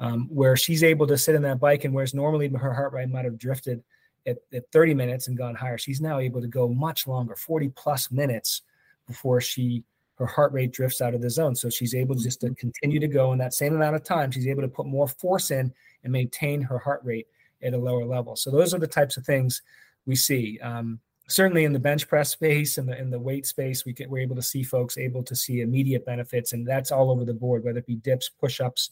um, 0.00 0.28
where 0.28 0.56
she's 0.56 0.84
able 0.84 1.06
to 1.06 1.18
sit 1.18 1.34
in 1.34 1.42
that 1.42 1.60
bike, 1.60 1.84
and 1.84 1.94
whereas 1.94 2.14
normally 2.14 2.48
her 2.48 2.74
heart 2.74 2.92
rate 2.92 3.08
might 3.08 3.24
have 3.24 3.38
drifted 3.38 3.82
at, 4.26 4.38
at 4.52 4.70
30 4.72 4.94
minutes 4.94 5.28
and 5.28 5.38
gone 5.38 5.54
higher, 5.54 5.78
she's 5.78 6.00
now 6.00 6.18
able 6.18 6.40
to 6.40 6.48
go 6.48 6.68
much 6.68 7.06
longer, 7.06 7.34
40 7.34 7.70
plus 7.70 8.10
minutes 8.10 8.62
before 9.06 9.40
she 9.40 9.84
her 10.18 10.26
heart 10.26 10.52
rate 10.52 10.72
drifts 10.72 11.00
out 11.00 11.14
of 11.14 11.22
the 11.22 11.30
zone. 11.30 11.54
So 11.54 11.70
she's 11.70 11.94
able 11.94 12.16
just 12.16 12.40
to 12.40 12.54
continue 12.54 12.98
to 13.00 13.08
go 13.08 13.32
in 13.32 13.38
that 13.38 13.54
same 13.54 13.74
amount 13.74 13.96
of 13.96 14.02
time. 14.02 14.30
She's 14.30 14.48
able 14.48 14.62
to 14.62 14.68
put 14.68 14.86
more 14.86 15.06
force 15.06 15.50
in 15.50 15.72
and 16.02 16.12
maintain 16.12 16.60
her 16.62 16.78
heart 16.78 17.00
rate 17.04 17.28
at 17.62 17.74
a 17.74 17.78
lower 17.78 18.04
level. 18.04 18.36
So 18.36 18.50
those 18.50 18.74
are 18.74 18.78
the 18.78 18.86
types 18.86 19.16
of 19.16 19.24
things 19.24 19.62
we 20.06 20.16
see. 20.16 20.58
Um, 20.60 21.00
certainly 21.28 21.64
in 21.64 21.72
the 21.72 21.78
bench 21.78 22.08
press 22.08 22.30
space 22.30 22.78
and 22.78 22.88
the 22.88 22.98
in 22.98 23.10
the 23.10 23.18
weight 23.18 23.46
space, 23.46 23.84
we 23.84 23.92
get, 23.92 24.10
we're 24.10 24.22
able 24.22 24.36
to 24.36 24.42
see 24.42 24.62
folks 24.62 24.98
able 24.98 25.22
to 25.22 25.36
see 25.36 25.60
immediate 25.60 26.04
benefits, 26.04 26.52
and 26.52 26.66
that's 26.66 26.90
all 26.90 27.10
over 27.10 27.24
the 27.24 27.34
board, 27.34 27.64
whether 27.64 27.78
it 27.78 27.86
be 27.86 27.96
dips, 27.96 28.28
push-ups, 28.28 28.90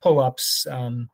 pull-ups. 0.00 0.66
Um, 0.70 1.10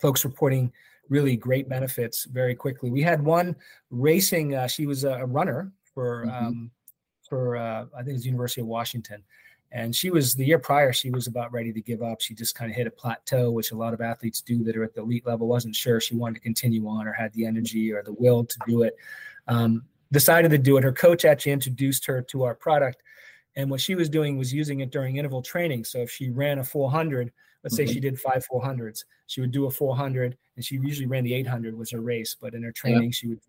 folks 0.00 0.24
reporting 0.24 0.72
really 1.08 1.36
great 1.36 1.68
benefits 1.68 2.24
very 2.24 2.54
quickly. 2.54 2.90
We 2.90 3.02
had 3.02 3.24
one 3.24 3.56
racing; 3.90 4.54
uh, 4.54 4.68
she 4.68 4.86
was 4.86 5.04
a, 5.04 5.26
runner 5.26 5.72
for. 5.94 6.26
Mm-hmm. 6.26 6.46
Um, 6.46 6.70
for 7.32 7.56
uh, 7.56 7.86
I 7.96 8.02
think 8.02 8.16
it's 8.16 8.24
the 8.24 8.28
University 8.28 8.60
of 8.60 8.66
Washington. 8.66 9.22
And 9.70 9.96
she 9.96 10.10
was 10.10 10.34
the 10.34 10.44
year 10.44 10.58
prior, 10.58 10.92
she 10.92 11.08
was 11.08 11.28
about 11.28 11.50
ready 11.50 11.72
to 11.72 11.80
give 11.80 12.02
up. 12.02 12.20
She 12.20 12.34
just 12.34 12.54
kind 12.54 12.70
of 12.70 12.76
hit 12.76 12.86
a 12.86 12.90
plateau, 12.90 13.50
which 13.50 13.70
a 13.70 13.74
lot 13.74 13.94
of 13.94 14.02
athletes 14.02 14.42
do 14.42 14.62
that 14.64 14.76
are 14.76 14.84
at 14.84 14.94
the 14.94 15.00
elite 15.00 15.26
level. 15.26 15.48
Wasn't 15.48 15.74
sure 15.74 15.98
she 15.98 16.14
wanted 16.14 16.34
to 16.34 16.40
continue 16.40 16.86
on 16.86 17.08
or 17.08 17.14
had 17.14 17.32
the 17.32 17.46
energy 17.46 17.90
or 17.90 18.02
the 18.02 18.12
will 18.12 18.44
to 18.44 18.58
do 18.68 18.82
it. 18.82 18.94
Um, 19.48 19.82
decided 20.12 20.50
to 20.50 20.58
do 20.58 20.76
it. 20.76 20.84
Her 20.84 20.92
coach 20.92 21.24
actually 21.24 21.52
introduced 21.52 22.04
her 22.04 22.20
to 22.20 22.42
our 22.42 22.54
product. 22.54 23.02
And 23.56 23.70
what 23.70 23.80
she 23.80 23.94
was 23.94 24.10
doing 24.10 24.36
was 24.36 24.52
using 24.52 24.80
it 24.80 24.90
during 24.90 25.16
interval 25.16 25.40
training. 25.40 25.84
So 25.86 26.00
if 26.00 26.10
she 26.10 26.28
ran 26.28 26.58
a 26.58 26.64
400, 26.64 27.32
let's 27.64 27.74
mm-hmm. 27.74 27.86
say 27.86 27.94
she 27.94 28.00
did 28.00 28.20
five 28.20 28.46
400s, 28.52 29.04
she 29.26 29.40
would 29.40 29.52
do 29.52 29.64
a 29.64 29.70
400 29.70 30.36
and 30.56 30.62
she 30.62 30.74
usually 30.74 31.06
ran 31.06 31.24
the 31.24 31.32
800 31.32 31.78
was 31.78 31.92
her 31.92 32.02
race. 32.02 32.36
But 32.38 32.52
in 32.52 32.62
her 32.62 32.72
training, 32.72 33.04
yeah. 33.04 33.10
she 33.10 33.28
would, 33.28 33.40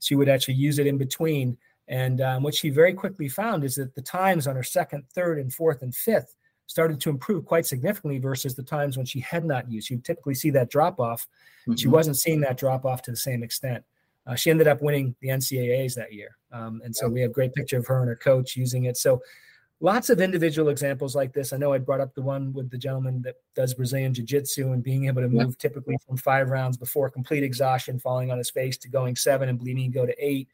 she 0.00 0.16
would 0.16 0.28
actually 0.28 0.54
use 0.54 0.80
it 0.80 0.88
in 0.88 0.98
between 0.98 1.56
and 1.88 2.20
um, 2.20 2.42
what 2.42 2.54
she 2.54 2.70
very 2.70 2.92
quickly 2.92 3.28
found 3.28 3.64
is 3.64 3.74
that 3.76 3.94
the 3.94 4.02
times 4.02 4.46
on 4.46 4.56
her 4.56 4.62
second, 4.62 5.04
third, 5.14 5.38
and 5.38 5.52
fourth 5.52 5.82
and 5.82 5.94
fifth 5.94 6.34
started 6.66 7.00
to 7.00 7.08
improve 7.08 7.46
quite 7.46 7.64
significantly 7.64 8.18
versus 8.18 8.54
the 8.54 8.62
times 8.62 8.96
when 8.96 9.06
she 9.06 9.20
had 9.20 9.44
not 9.44 9.70
used. 9.70 9.88
You 9.88 9.98
typically 9.98 10.34
see 10.34 10.50
that 10.50 10.70
drop 10.70 11.00
off. 11.00 11.26
Mm-hmm. 11.62 11.76
She 11.76 11.88
wasn't 11.88 12.18
seeing 12.18 12.40
that 12.42 12.58
drop 12.58 12.84
off 12.84 13.00
to 13.02 13.10
the 13.10 13.16
same 13.16 13.42
extent. 13.42 13.82
Uh, 14.26 14.34
she 14.34 14.50
ended 14.50 14.68
up 14.68 14.82
winning 14.82 15.16
the 15.22 15.28
NCAAs 15.28 15.94
that 15.94 16.12
year. 16.12 16.36
Um, 16.52 16.82
and 16.84 16.94
so 16.94 17.08
we 17.08 17.22
have 17.22 17.30
a 17.30 17.32
great 17.32 17.54
picture 17.54 17.78
of 17.78 17.86
her 17.86 18.00
and 18.00 18.08
her 18.08 18.16
coach 18.16 18.54
using 18.54 18.84
it. 18.84 18.98
So 18.98 19.22
lots 19.80 20.10
of 20.10 20.20
individual 20.20 20.68
examples 20.68 21.16
like 21.16 21.32
this. 21.32 21.54
I 21.54 21.56
know 21.56 21.72
I 21.72 21.78
brought 21.78 22.02
up 22.02 22.14
the 22.14 22.20
one 22.20 22.52
with 22.52 22.70
the 22.70 22.76
gentleman 22.76 23.22
that 23.22 23.36
does 23.54 23.72
Brazilian 23.72 24.12
Jiu 24.12 24.26
Jitsu 24.26 24.72
and 24.72 24.82
being 24.82 25.06
able 25.06 25.22
to 25.22 25.28
move 25.28 25.56
typically 25.56 25.96
from 26.06 26.18
five 26.18 26.50
rounds 26.50 26.76
before 26.76 27.08
complete 27.08 27.42
exhaustion, 27.42 27.98
falling 27.98 28.30
on 28.30 28.36
his 28.36 28.50
face 28.50 28.76
to 28.78 28.88
going 28.90 29.16
seven 29.16 29.48
and 29.48 29.58
bleeding, 29.58 29.90
go 29.90 30.04
to 30.04 30.14
eight. 30.18 30.48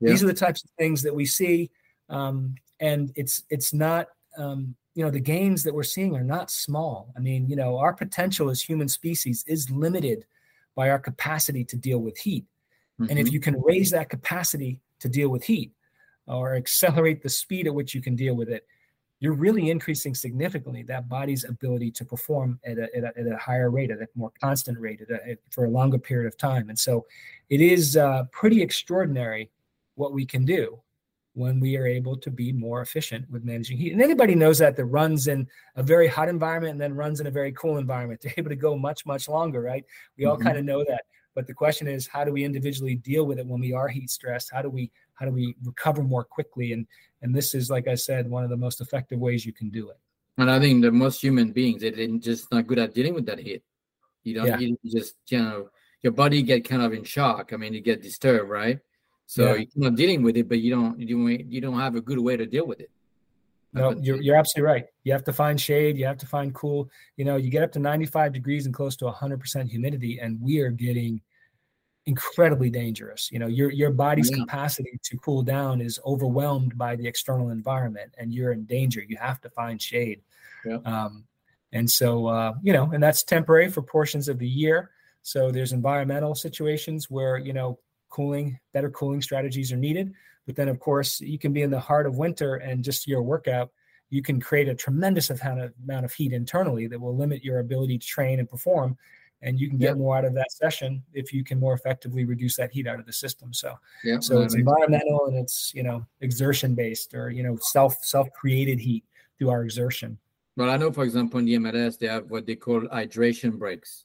Yeah. 0.00 0.10
These 0.10 0.22
are 0.22 0.26
the 0.26 0.34
types 0.34 0.64
of 0.64 0.70
things 0.78 1.02
that 1.02 1.14
we 1.14 1.26
see, 1.26 1.70
um, 2.08 2.54
and 2.80 3.12
it's 3.14 3.44
it's 3.50 3.72
not 3.74 4.08
um, 4.38 4.74
you 4.94 5.04
know 5.04 5.10
the 5.10 5.20
gains 5.20 5.62
that 5.64 5.74
we're 5.74 5.82
seeing 5.82 6.16
are 6.16 6.24
not 6.24 6.50
small. 6.50 7.12
I 7.16 7.20
mean, 7.20 7.48
you 7.48 7.56
know, 7.56 7.76
our 7.78 7.92
potential 7.92 8.50
as 8.50 8.62
human 8.62 8.88
species 8.88 9.44
is 9.46 9.70
limited 9.70 10.24
by 10.74 10.90
our 10.90 10.98
capacity 10.98 11.64
to 11.64 11.76
deal 11.76 11.98
with 11.98 12.16
heat, 12.16 12.46
mm-hmm. 13.00 13.10
and 13.10 13.18
if 13.18 13.26
mm-hmm. 13.26 13.34
you 13.34 13.40
can 13.40 13.60
raise 13.60 13.90
that 13.90 14.08
capacity 14.08 14.80
to 15.00 15.08
deal 15.08 15.28
with 15.28 15.44
heat, 15.44 15.72
or 16.26 16.54
accelerate 16.54 17.22
the 17.22 17.28
speed 17.28 17.66
at 17.66 17.74
which 17.74 17.94
you 17.94 18.00
can 18.00 18.16
deal 18.16 18.34
with 18.34 18.48
it, 18.48 18.66
you're 19.20 19.34
really 19.34 19.68
increasing 19.70 20.14
significantly 20.14 20.82
that 20.84 21.08
body's 21.08 21.44
ability 21.44 21.90
to 21.90 22.04
perform 22.04 22.58
at 22.64 22.78
a, 22.78 22.96
at 22.96 23.04
a, 23.04 23.18
at 23.18 23.26
a 23.26 23.36
higher 23.36 23.70
rate, 23.70 23.90
at 23.90 24.00
a 24.00 24.08
more 24.14 24.32
constant 24.40 24.78
rate, 24.78 25.02
a, 25.10 25.36
for 25.50 25.66
a 25.66 25.70
longer 25.70 25.98
period 25.98 26.26
of 26.26 26.36
time. 26.38 26.70
And 26.70 26.78
so 26.78 27.04
it 27.50 27.60
is 27.60 27.96
uh, 27.96 28.24
pretty 28.32 28.62
extraordinary 28.62 29.50
what 30.00 30.12
we 30.12 30.24
can 30.24 30.44
do 30.44 30.80
when 31.34 31.60
we 31.60 31.76
are 31.76 31.86
able 31.86 32.16
to 32.16 32.30
be 32.30 32.52
more 32.52 32.80
efficient 32.80 33.30
with 33.30 33.44
managing 33.44 33.76
heat. 33.78 33.92
And 33.92 34.02
anybody 34.02 34.34
knows 34.34 34.58
that 34.58 34.76
that 34.76 34.84
runs 34.86 35.28
in 35.28 35.46
a 35.76 35.82
very 35.82 36.08
hot 36.08 36.28
environment 36.28 36.72
and 36.72 36.80
then 36.80 36.94
runs 36.94 37.20
in 37.20 37.26
a 37.26 37.30
very 37.30 37.52
cool 37.52 37.78
environment. 37.78 38.20
They're 38.22 38.34
able 38.36 38.50
to 38.50 38.56
go 38.56 38.76
much, 38.76 39.06
much 39.06 39.28
longer, 39.28 39.60
right? 39.60 39.84
We 40.18 40.24
all 40.24 40.36
mm-hmm. 40.36 40.46
kind 40.46 40.58
of 40.58 40.64
know 40.64 40.84
that. 40.88 41.04
But 41.34 41.46
the 41.46 41.54
question 41.54 41.86
is, 41.86 42.08
how 42.08 42.24
do 42.24 42.32
we 42.32 42.44
individually 42.44 42.96
deal 42.96 43.24
with 43.24 43.38
it 43.38 43.46
when 43.46 43.60
we 43.60 43.72
are 43.72 43.88
heat 43.88 44.10
stressed? 44.10 44.50
How 44.52 44.62
do 44.62 44.68
we 44.68 44.90
how 45.14 45.26
do 45.26 45.32
we 45.32 45.54
recover 45.62 46.02
more 46.02 46.24
quickly? 46.24 46.72
And 46.72 46.86
and 47.22 47.34
this 47.34 47.54
is, 47.54 47.70
like 47.70 47.86
I 47.86 47.94
said, 47.94 48.28
one 48.28 48.42
of 48.42 48.50
the 48.50 48.56
most 48.56 48.80
effective 48.80 49.20
ways 49.20 49.46
you 49.46 49.52
can 49.52 49.70
do 49.70 49.90
it. 49.90 49.98
And 50.38 50.50
I 50.50 50.58
think 50.58 50.82
that 50.82 50.92
most 50.92 51.22
human 51.22 51.52
beings, 51.52 51.82
they're 51.82 52.06
just 52.18 52.50
not 52.50 52.66
good 52.66 52.78
at 52.78 52.94
dealing 52.94 53.14
with 53.14 53.26
that 53.26 53.38
heat. 53.38 53.62
You 54.24 54.34
know, 54.36 54.46
yeah. 54.46 54.58
you 54.58 54.76
just 54.84 55.14
you 55.28 55.38
know 55.38 55.68
your 56.02 56.12
body 56.12 56.42
get 56.42 56.68
kind 56.68 56.82
of 56.82 56.92
in 56.92 57.04
shock. 57.04 57.52
I 57.52 57.56
mean, 57.56 57.74
you 57.74 57.80
get 57.80 58.02
disturbed, 58.02 58.50
right? 58.50 58.80
So 59.30 59.54
yeah. 59.54 59.64
you're 59.76 59.90
not 59.90 59.94
dealing 59.94 60.24
with 60.24 60.36
it, 60.36 60.48
but 60.48 60.58
you 60.58 60.74
don't 60.74 60.98
you 60.98 61.06
don't 61.06 61.52
you 61.52 61.60
don't 61.60 61.78
have 61.78 61.94
a 61.94 62.00
good 62.00 62.18
way 62.18 62.36
to 62.36 62.46
deal 62.46 62.66
with 62.66 62.80
it. 62.80 62.90
No, 63.72 63.92
you're, 63.92 64.20
you're 64.20 64.34
absolutely 64.34 64.72
right. 64.72 64.84
You 65.04 65.12
have 65.12 65.22
to 65.22 65.32
find 65.32 65.60
shade. 65.60 65.96
You 65.96 66.04
have 66.06 66.16
to 66.18 66.26
find 66.26 66.52
cool. 66.52 66.90
You 67.16 67.24
know, 67.24 67.36
you 67.36 67.48
get 67.48 67.62
up 67.62 67.70
to 67.74 67.78
95 67.78 68.32
degrees 68.32 68.66
and 68.66 68.74
close 68.74 68.96
to 68.96 69.04
100% 69.04 69.70
humidity, 69.70 70.18
and 70.18 70.40
we 70.42 70.58
are 70.58 70.70
getting 70.70 71.20
incredibly 72.06 72.70
dangerous. 72.70 73.30
You 73.30 73.38
know, 73.38 73.46
your 73.46 73.70
your 73.70 73.92
body's 73.92 74.32
yeah. 74.32 74.38
capacity 74.38 74.98
to 75.00 75.16
cool 75.18 75.42
down 75.42 75.80
is 75.80 76.00
overwhelmed 76.04 76.76
by 76.76 76.96
the 76.96 77.06
external 77.06 77.50
environment, 77.50 78.12
and 78.18 78.34
you're 78.34 78.50
in 78.50 78.64
danger. 78.64 79.00
You 79.00 79.16
have 79.18 79.40
to 79.42 79.50
find 79.50 79.80
shade. 79.80 80.22
Yeah. 80.66 80.78
Um, 80.84 81.22
and 81.72 81.88
so, 81.88 82.26
uh, 82.26 82.54
you 82.64 82.72
know, 82.72 82.90
and 82.90 83.00
that's 83.00 83.22
temporary 83.22 83.70
for 83.70 83.80
portions 83.80 84.28
of 84.28 84.40
the 84.40 84.48
year. 84.48 84.90
So 85.22 85.52
there's 85.52 85.72
environmental 85.72 86.34
situations 86.34 87.08
where 87.08 87.38
you 87.38 87.52
know 87.52 87.78
cooling, 88.10 88.58
better 88.72 88.90
cooling 88.90 89.22
strategies 89.22 89.72
are 89.72 89.76
needed. 89.76 90.12
But 90.46 90.56
then, 90.56 90.68
of 90.68 90.80
course, 90.80 91.20
you 91.20 91.38
can 91.38 91.52
be 91.52 91.62
in 91.62 91.70
the 91.70 91.80
heart 91.80 92.06
of 92.06 92.16
winter 92.16 92.56
and 92.56 92.82
just 92.82 93.06
your 93.06 93.22
workout, 93.22 93.70
you 94.10 94.22
can 94.22 94.40
create 94.40 94.68
a 94.68 94.74
tremendous 94.74 95.30
amount 95.30 95.60
of, 95.60 95.72
amount 95.84 96.04
of 96.04 96.12
heat 96.12 96.32
internally 96.32 96.86
that 96.88 97.00
will 97.00 97.16
limit 97.16 97.44
your 97.44 97.60
ability 97.60 97.98
to 97.98 98.06
train 98.06 98.40
and 98.40 98.48
perform. 98.48 98.96
and 99.42 99.58
you 99.58 99.68
can 99.68 99.78
get 99.78 99.96
more 99.96 100.16
out 100.16 100.24
of 100.24 100.34
that 100.34 100.52
session 100.52 101.02
if 101.14 101.32
you 101.32 101.42
can 101.42 101.58
more 101.58 101.72
effectively 101.72 102.24
reduce 102.24 102.56
that 102.56 102.70
heat 102.70 102.86
out 102.86 103.00
of 103.00 103.06
the 103.06 103.12
system. 103.12 103.54
So, 103.54 103.74
yeah, 104.04 104.18
so 104.20 104.42
it's 104.42 104.54
environmental 104.54 105.26
and 105.28 105.36
it's 105.36 105.72
you 105.74 105.82
know 105.82 106.04
exertion 106.20 106.74
based 106.74 107.14
or 107.14 107.30
you 107.30 107.42
know 107.42 107.56
self 107.60 107.96
self 108.02 108.30
created 108.32 108.78
heat 108.78 109.04
through 109.38 109.50
our 109.50 109.62
exertion. 109.62 110.18
Well, 110.56 110.68
I 110.68 110.76
know, 110.76 110.92
for 110.92 111.04
example, 111.04 111.40
in 111.40 111.46
the 111.46 111.54
MLS 111.54 111.98
they 111.98 112.08
have 112.08 112.30
what 112.30 112.44
they 112.44 112.56
call 112.56 112.82
hydration 112.82 113.58
breaks. 113.58 114.04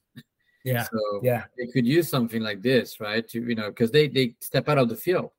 Yeah. 0.65 0.84
So 0.84 1.21
yeah, 1.23 1.43
they 1.58 1.67
could 1.67 1.86
use 1.86 2.10
something 2.10 2.41
like 2.41 2.62
this, 2.62 2.99
right? 2.99 3.28
To 3.30 3.41
you 3.41 3.56
know, 3.56 3.69
because 3.69 3.91
they 3.91 4.08
they 4.08 4.36
step 4.41 4.67
out 4.67 4.78
of 4.78 4.89
the 4.89 4.95
field, 4.95 5.32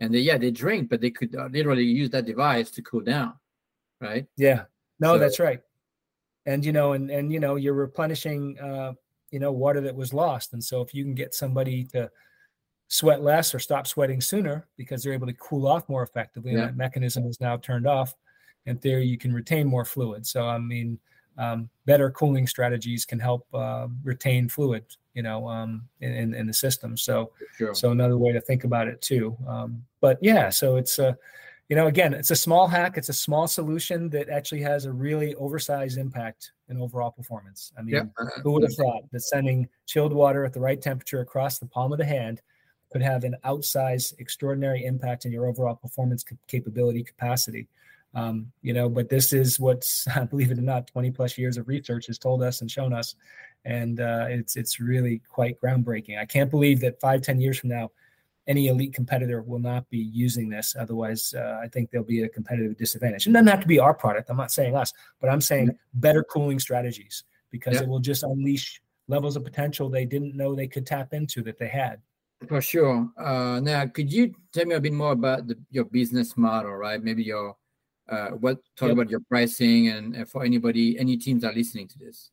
and 0.00 0.12
they 0.12 0.18
yeah 0.18 0.36
they 0.36 0.50
drink, 0.50 0.90
but 0.90 1.00
they 1.00 1.10
could 1.10 1.34
uh, 1.34 1.48
literally 1.50 1.84
use 1.84 2.10
that 2.10 2.26
device 2.26 2.70
to 2.72 2.82
cool 2.82 3.00
down, 3.00 3.34
right? 4.00 4.26
Yeah. 4.36 4.64
No, 5.00 5.14
so, 5.14 5.18
that's 5.18 5.38
right. 5.38 5.60
And 6.44 6.64
you 6.64 6.72
know, 6.72 6.92
and 6.92 7.10
and 7.10 7.32
you 7.32 7.40
know, 7.40 7.54
you're 7.54 7.74
replenishing 7.74 8.58
uh 8.58 8.92
you 9.30 9.38
know 9.38 9.52
water 9.52 9.80
that 9.80 9.94
was 9.94 10.12
lost 10.12 10.52
and 10.52 10.62
so 10.62 10.80
if 10.80 10.94
you 10.94 11.04
can 11.04 11.14
get 11.14 11.34
somebody 11.34 11.84
to 11.84 12.10
sweat 12.88 13.22
less 13.22 13.54
or 13.54 13.58
stop 13.58 13.86
sweating 13.86 14.20
sooner 14.20 14.66
because 14.76 15.02
they're 15.02 15.12
able 15.12 15.26
to 15.26 15.34
cool 15.34 15.66
off 15.66 15.88
more 15.88 16.02
effectively 16.02 16.52
yeah. 16.52 16.58
and 16.58 16.68
that 16.68 16.76
mechanism 16.76 17.26
is 17.26 17.40
now 17.40 17.56
turned 17.56 17.86
off 17.86 18.14
in 18.66 18.78
theory 18.78 19.06
you 19.06 19.18
can 19.18 19.32
retain 19.32 19.66
more 19.66 19.84
fluid 19.84 20.26
so 20.26 20.46
i 20.46 20.58
mean 20.58 20.98
um, 21.38 21.68
better 21.86 22.10
cooling 22.10 22.46
strategies 22.46 23.04
can 23.04 23.18
help 23.18 23.46
uh, 23.54 23.86
retain 24.04 24.48
fluid 24.48 24.84
you 25.14 25.22
know 25.22 25.48
um, 25.48 25.88
in, 26.00 26.34
in 26.34 26.46
the 26.46 26.52
system 26.52 26.96
so 26.96 27.30
sure. 27.56 27.74
so 27.74 27.90
another 27.90 28.18
way 28.18 28.32
to 28.32 28.40
think 28.40 28.64
about 28.64 28.86
it 28.88 29.00
too 29.00 29.36
um, 29.46 29.82
but 30.00 30.18
yeah 30.20 30.50
so 30.50 30.76
it's 30.76 30.98
a 30.98 31.16
you 31.68 31.76
know, 31.76 31.86
again, 31.86 32.14
it's 32.14 32.30
a 32.30 32.36
small 32.36 32.66
hack. 32.66 32.96
It's 32.96 33.10
a 33.10 33.14
small 33.14 33.46
solution 33.46 34.08
that 34.10 34.30
actually 34.30 34.62
has 34.62 34.86
a 34.86 34.92
really 34.92 35.34
oversized 35.34 35.98
impact 35.98 36.52
in 36.68 36.80
overall 36.80 37.10
performance. 37.10 37.72
I 37.78 37.82
mean, 37.82 37.94
yeah. 37.94 38.02
Uh-huh. 38.18 38.40
who 38.42 38.52
would 38.52 38.62
have 38.62 38.74
thought 38.74 39.02
that 39.12 39.20
sending 39.20 39.68
chilled 39.86 40.14
water 40.14 40.44
at 40.46 40.54
the 40.54 40.60
right 40.60 40.80
temperature 40.80 41.20
across 41.20 41.58
the 41.58 41.66
palm 41.66 41.92
of 41.92 41.98
the 41.98 42.06
hand 42.06 42.40
could 42.90 43.02
have 43.02 43.24
an 43.24 43.36
outsized, 43.44 44.18
extraordinary 44.18 44.86
impact 44.86 45.26
in 45.26 45.32
your 45.32 45.46
overall 45.46 45.74
performance 45.74 46.24
capability 46.46 47.04
capacity? 47.04 47.68
Um, 48.14 48.50
you 48.62 48.72
know, 48.72 48.88
but 48.88 49.08
this 49.08 49.32
is 49.32 49.60
what's, 49.60 50.06
believe 50.30 50.50
it 50.50 50.58
or 50.58 50.62
not, 50.62 50.86
20 50.86 51.10
plus 51.10 51.36
years 51.38 51.56
of 51.56 51.68
research 51.68 52.06
has 52.06 52.18
told 52.18 52.42
us 52.42 52.60
and 52.60 52.70
shown 52.70 52.92
us, 52.92 53.14
and 53.64 54.00
uh, 54.00 54.26
it's 54.28 54.56
it's 54.56 54.80
really 54.80 55.20
quite 55.28 55.60
groundbreaking. 55.60 56.18
I 56.18 56.24
can't 56.24 56.50
believe 56.50 56.80
that 56.80 57.00
five, 57.00 57.22
ten 57.22 57.40
years 57.40 57.58
from 57.58 57.70
now, 57.70 57.90
any 58.46 58.68
elite 58.68 58.94
competitor 58.94 59.42
will 59.42 59.58
not 59.58 59.88
be 59.90 59.98
using 59.98 60.48
this. 60.48 60.74
Otherwise, 60.78 61.34
uh, 61.36 61.60
I 61.62 61.68
think 61.68 61.90
there'll 61.90 62.06
be 62.06 62.22
a 62.22 62.28
competitive 62.28 62.76
disadvantage. 62.78 63.26
And 63.26 63.34
doesn't 63.34 63.48
have 63.48 63.60
to 63.60 63.66
be 63.66 63.78
our 63.78 63.94
product. 63.94 64.30
I'm 64.30 64.36
not 64.36 64.50
saying 64.50 64.74
us, 64.74 64.92
but 65.20 65.28
I'm 65.28 65.40
saying 65.40 65.76
better 65.94 66.24
cooling 66.24 66.58
strategies 66.58 67.24
because 67.50 67.74
yeah. 67.74 67.82
it 67.82 67.88
will 67.88 68.00
just 68.00 68.22
unleash 68.22 68.80
levels 69.06 69.36
of 69.36 69.44
potential 69.44 69.88
they 69.88 70.04
didn't 70.04 70.36
know 70.36 70.54
they 70.54 70.66
could 70.66 70.86
tap 70.86 71.12
into 71.12 71.42
that 71.42 71.58
they 71.58 71.68
had. 71.68 72.00
For 72.46 72.62
sure. 72.62 73.10
Uh, 73.16 73.60
now, 73.60 73.86
could 73.86 74.12
you 74.12 74.32
tell 74.52 74.64
me 74.64 74.76
a 74.76 74.80
bit 74.80 74.92
more 74.92 75.12
about 75.12 75.48
the, 75.48 75.58
your 75.70 75.84
business 75.84 76.36
model, 76.36 76.72
right? 76.72 77.02
Maybe 77.02 77.24
your 77.24 77.56
uh, 78.08 78.28
what 78.30 78.58
talk 78.76 78.88
yep. 78.88 78.92
about 78.92 79.10
your 79.10 79.20
pricing 79.20 79.88
and, 79.88 80.14
and 80.14 80.28
for 80.28 80.44
anybody, 80.44 80.98
any 80.98 81.16
teams 81.16 81.44
are 81.44 81.52
listening 81.52 81.88
to 81.88 81.98
this. 81.98 82.30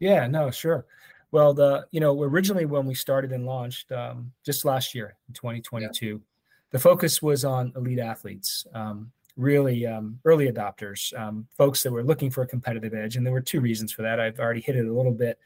Yeah, 0.00 0.26
no, 0.26 0.50
sure. 0.50 0.86
Well, 1.30 1.52
the 1.52 1.86
you 1.90 2.00
know 2.00 2.22
originally 2.22 2.64
when 2.64 2.86
we 2.86 2.94
started 2.94 3.32
and 3.32 3.44
launched 3.44 3.92
um, 3.92 4.32
just 4.44 4.64
last 4.64 4.94
year 4.94 5.16
in 5.28 5.34
2022, 5.34 6.06
yeah. 6.06 6.16
the 6.70 6.78
focus 6.78 7.20
was 7.20 7.44
on 7.44 7.72
elite 7.76 7.98
athletes, 7.98 8.66
um, 8.74 9.12
really 9.36 9.86
um, 9.86 10.18
early 10.24 10.50
adopters, 10.50 11.18
um, 11.18 11.46
folks 11.56 11.82
that 11.82 11.92
were 11.92 12.04
looking 12.04 12.30
for 12.30 12.42
a 12.42 12.46
competitive 12.46 12.94
edge, 12.94 13.16
and 13.16 13.26
there 13.26 13.32
were 13.32 13.40
two 13.40 13.60
reasons 13.60 13.92
for 13.92 14.02
that. 14.02 14.20
I've 14.20 14.38
already 14.38 14.60
hit 14.60 14.76
it 14.76 14.86
a 14.86 14.92
little 14.92 15.12
bit. 15.12 15.38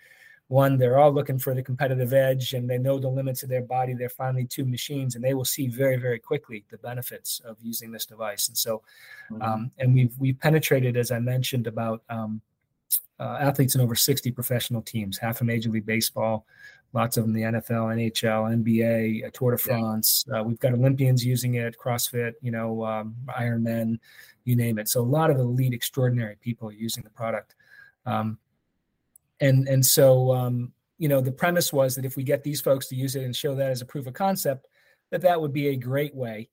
One, 0.53 0.77
they're 0.77 0.99
all 0.99 1.11
looking 1.11 1.39
for 1.39 1.55
the 1.55 1.63
competitive 1.63 2.13
edge, 2.13 2.53
and 2.53 2.69
they 2.69 2.77
know 2.77 2.99
the 2.99 3.09
limits 3.09 3.43
of 3.43 3.49
their 3.49 3.63
body. 3.63 3.95
They're 3.95 4.11
finally 4.11 4.45
two 4.45 4.67
machines, 4.67 5.15
and 5.15 5.25
they 5.25 5.33
will 5.33 5.47
see 5.47 5.67
very, 5.67 5.97
very 5.97 6.19
quickly 6.19 6.67
the 6.71 6.77
benefits 6.77 7.41
of 7.47 7.57
using 7.63 7.91
this 7.91 8.05
device. 8.05 8.49
And 8.49 8.59
so, 8.59 8.83
mm-hmm. 9.31 9.41
Um, 9.41 9.71
and 9.79 9.95
we've 9.95 10.15
we've 10.19 10.39
penetrated, 10.39 10.99
as 10.99 11.11
I 11.11 11.21
mentioned, 11.21 11.67
about 11.67 12.03
um, 12.11 12.43
uh, 13.19 13.39
athletes 13.41 13.77
in 13.77 13.81
over 13.81 13.95
60 13.95 14.31
professional 14.33 14.83
teams, 14.83 15.17
half 15.17 15.41
of 15.41 15.47
Major 15.47 15.71
League 15.71 15.87
Baseball, 15.87 16.45
lots 16.93 17.17
of 17.17 17.25
them 17.25 17.33
the 17.33 17.41
NFL, 17.41 17.89
NHL, 17.97 18.63
NBA, 18.63 19.27
uh, 19.27 19.31
Tour 19.33 19.53
de 19.53 19.57
France. 19.57 20.27
Yeah. 20.29 20.41
Uh, 20.41 20.43
we've 20.43 20.61
got 20.61 20.75
Olympians 20.75 21.25
using 21.25 21.55
it, 21.55 21.77
CrossFit, 21.83 22.35
you 22.43 22.51
know, 22.51 22.85
um, 22.85 23.17
Ironmen, 23.39 23.99
you 24.45 24.55
name 24.55 24.79
it. 24.79 24.87
So 24.87 25.01
a 25.01 25.03
lot 25.19 25.31
of 25.31 25.39
elite, 25.39 25.73
extraordinary 25.73 26.37
people 26.43 26.69
are 26.69 26.73
using 26.73 27.05
the 27.05 27.11
product. 27.11 27.55
Um, 28.05 28.37
and 29.43 29.69
and 29.69 29.85
so 29.85 30.33
um, 30.33 30.73
you 30.99 31.09
know 31.09 31.21
the 31.21 31.33
premise 31.33 31.73
was 31.73 31.95
that 31.97 32.05
if 32.05 32.17
we 32.17 32.23
get 32.23 32.43
these 32.43 32.61
folks 32.61 32.87
to 32.89 32.97
use 32.97 33.17
it 33.17 33.25
and 33.25 33.37
show 33.37 33.55
that 33.55 33.71
as 33.71 33.83
a 33.83 33.87
proof 33.87 34.07
of 34.07 34.15
concept, 34.15 34.69
that 35.11 35.21
that 35.21 35.41
would 35.41 35.53
be 35.53 35.69
a 35.69 35.77
great 35.77 36.15
way 36.15 36.49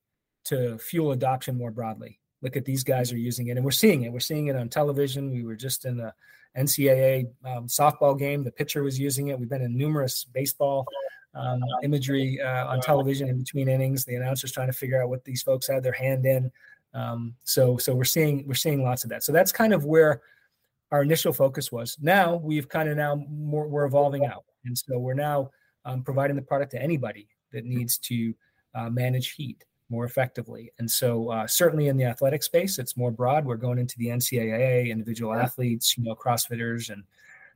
to 0.46 0.78
fuel 0.80 1.12
adoption 1.12 1.58
more 1.58 1.72
broadly. 1.72 2.20
Look 2.42 2.58
at 2.58 2.66
these 2.66 2.84
guys 2.84 3.14
are 3.14 3.18
using 3.18 3.48
it, 3.48 3.58
and 3.58 3.64
we're 3.64 3.72
seeing 3.72 4.04
it. 4.04 4.12
We're 4.12 4.20
seeing 4.20 4.48
it 4.48 4.56
on 4.56 4.68
television. 4.70 5.32
We 5.32 5.46
were 5.46 5.56
just 5.56 5.86
in 5.86 6.00
a 6.00 6.14
NCAA 6.58 7.28
um, 7.46 7.68
softball 7.68 8.18
game. 8.18 8.44
The 8.44 8.52
pitcher 8.52 8.82
was 8.82 9.00
using 9.00 9.28
it. 9.28 9.40
We've 9.40 9.50
been 9.50 9.62
in 9.62 9.78
numerous 9.78 10.24
baseball 10.24 10.88
um, 11.36 11.62
imagery 11.84 12.42
uh, 12.42 12.68
on 12.68 12.82
television 12.82 13.30
in 13.30 13.38
between 13.38 13.70
innings. 13.70 14.04
The 14.04 14.16
announcers 14.16 14.52
trying 14.52 14.68
to 14.68 14.74
figure 14.74 15.02
out 15.02 15.10
what 15.10 15.24
these 15.24 15.44
folks 15.44 15.68
had 15.68 15.84
their 15.84 15.94
hand 15.94 16.26
in. 16.26 16.52
Um, 16.94 17.36
so 17.44 17.78
so 17.78 17.94
we're 17.94 18.04
seeing 18.04 18.48
we're 18.48 18.56
seeing 18.56 18.84
lots 18.84 19.04
of 19.04 19.12
that. 19.12 19.24
So 19.24 19.32
that's 19.32 19.52
kind 19.52 19.74
of 19.74 19.86
where 19.86 20.22
our 20.92 21.02
initial 21.02 21.34
focus 21.34 21.72
was. 21.72 21.98
Now 22.02 22.36
we've 22.36 22.68
kind 22.68 22.90
of 22.90 22.98
now 22.98 23.24
more 23.30 23.68
we're 23.68 23.86
evolving 23.86 24.26
out, 24.26 24.46
and 24.66 24.78
so 24.78 25.00
we're 25.00 25.14
now 25.14 25.52
um, 25.86 26.04
providing 26.04 26.36
the 26.36 26.42
product 26.42 26.72
to 26.72 26.82
anybody 26.82 27.28
that 27.52 27.66
needs 27.66 27.98
to 27.98 28.34
uh, 28.76 28.90
manage 28.90 29.32
heat 29.32 29.64
more 29.90 30.06
effectively. 30.06 30.72
And 30.80 30.90
so, 30.90 31.30
uh, 31.30 31.48
certainly 31.48 31.88
in 31.88 31.98
the 31.98 32.04
athletic 32.04 32.44
space, 32.44 32.78
it's 32.78 32.96
more 32.96 33.12
broad. 33.12 33.46
We're 33.46 33.56
going 33.56 33.80
into 33.80 33.98
the 33.98 34.08
NCAA, 34.08 34.90
individual 34.90 35.34
athletes, 35.34 35.98
you 35.98 36.04
know, 36.04 36.16
CrossFitters 36.16 36.92
and 36.92 37.04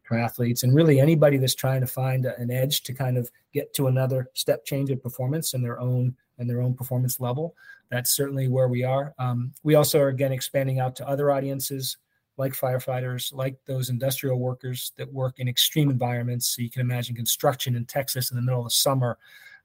triathletes, 0.10 0.64
and 0.64 0.76
really 0.76 1.00
anybody 1.00 1.38
that's 1.38 1.56
trying 1.56 1.82
to 1.82 1.88
find 1.88 2.26
an 2.26 2.52
edge 2.52 2.82
to 2.84 2.94
kind 2.94 3.18
of 3.18 3.32
get 3.54 3.74
to 3.76 3.88
another 3.88 4.30
step 4.34 4.66
change 4.66 4.90
of 4.90 5.02
performance 5.02 5.54
in 5.54 5.62
their 5.62 5.80
own 5.80 6.16
and 6.40 6.50
their 6.50 6.62
own 6.62 6.74
performance 6.74 7.20
level. 7.20 7.56
That's 7.90 8.16
certainly 8.16 8.48
where 8.48 8.68
we 8.68 8.84
are. 8.84 9.14
Um, 9.20 9.54
we 9.62 9.76
also 9.76 10.00
are 10.00 10.08
again 10.08 10.32
expanding 10.32 10.80
out 10.80 10.96
to 10.98 11.08
other 11.08 11.32
audiences 11.32 11.98
like 12.38 12.54
firefighters, 12.54 13.34
like 13.34 13.56
those 13.66 13.90
industrial 13.90 14.40
workers 14.40 14.92
that 14.98 15.12
work 15.12 15.40
in 15.40 15.48
extreme 15.48 15.90
environments. 15.90 16.56
So 16.56 16.62
you 16.62 16.70
can 16.70 16.82
imagine 16.82 17.16
construction 17.16 17.76
in 17.76 17.86
Texas 17.86 18.32
in 18.32 18.36
the 18.36 18.42
middle 18.42 18.62
of 18.62 18.66
the 18.66 18.72
summer, 18.72 19.18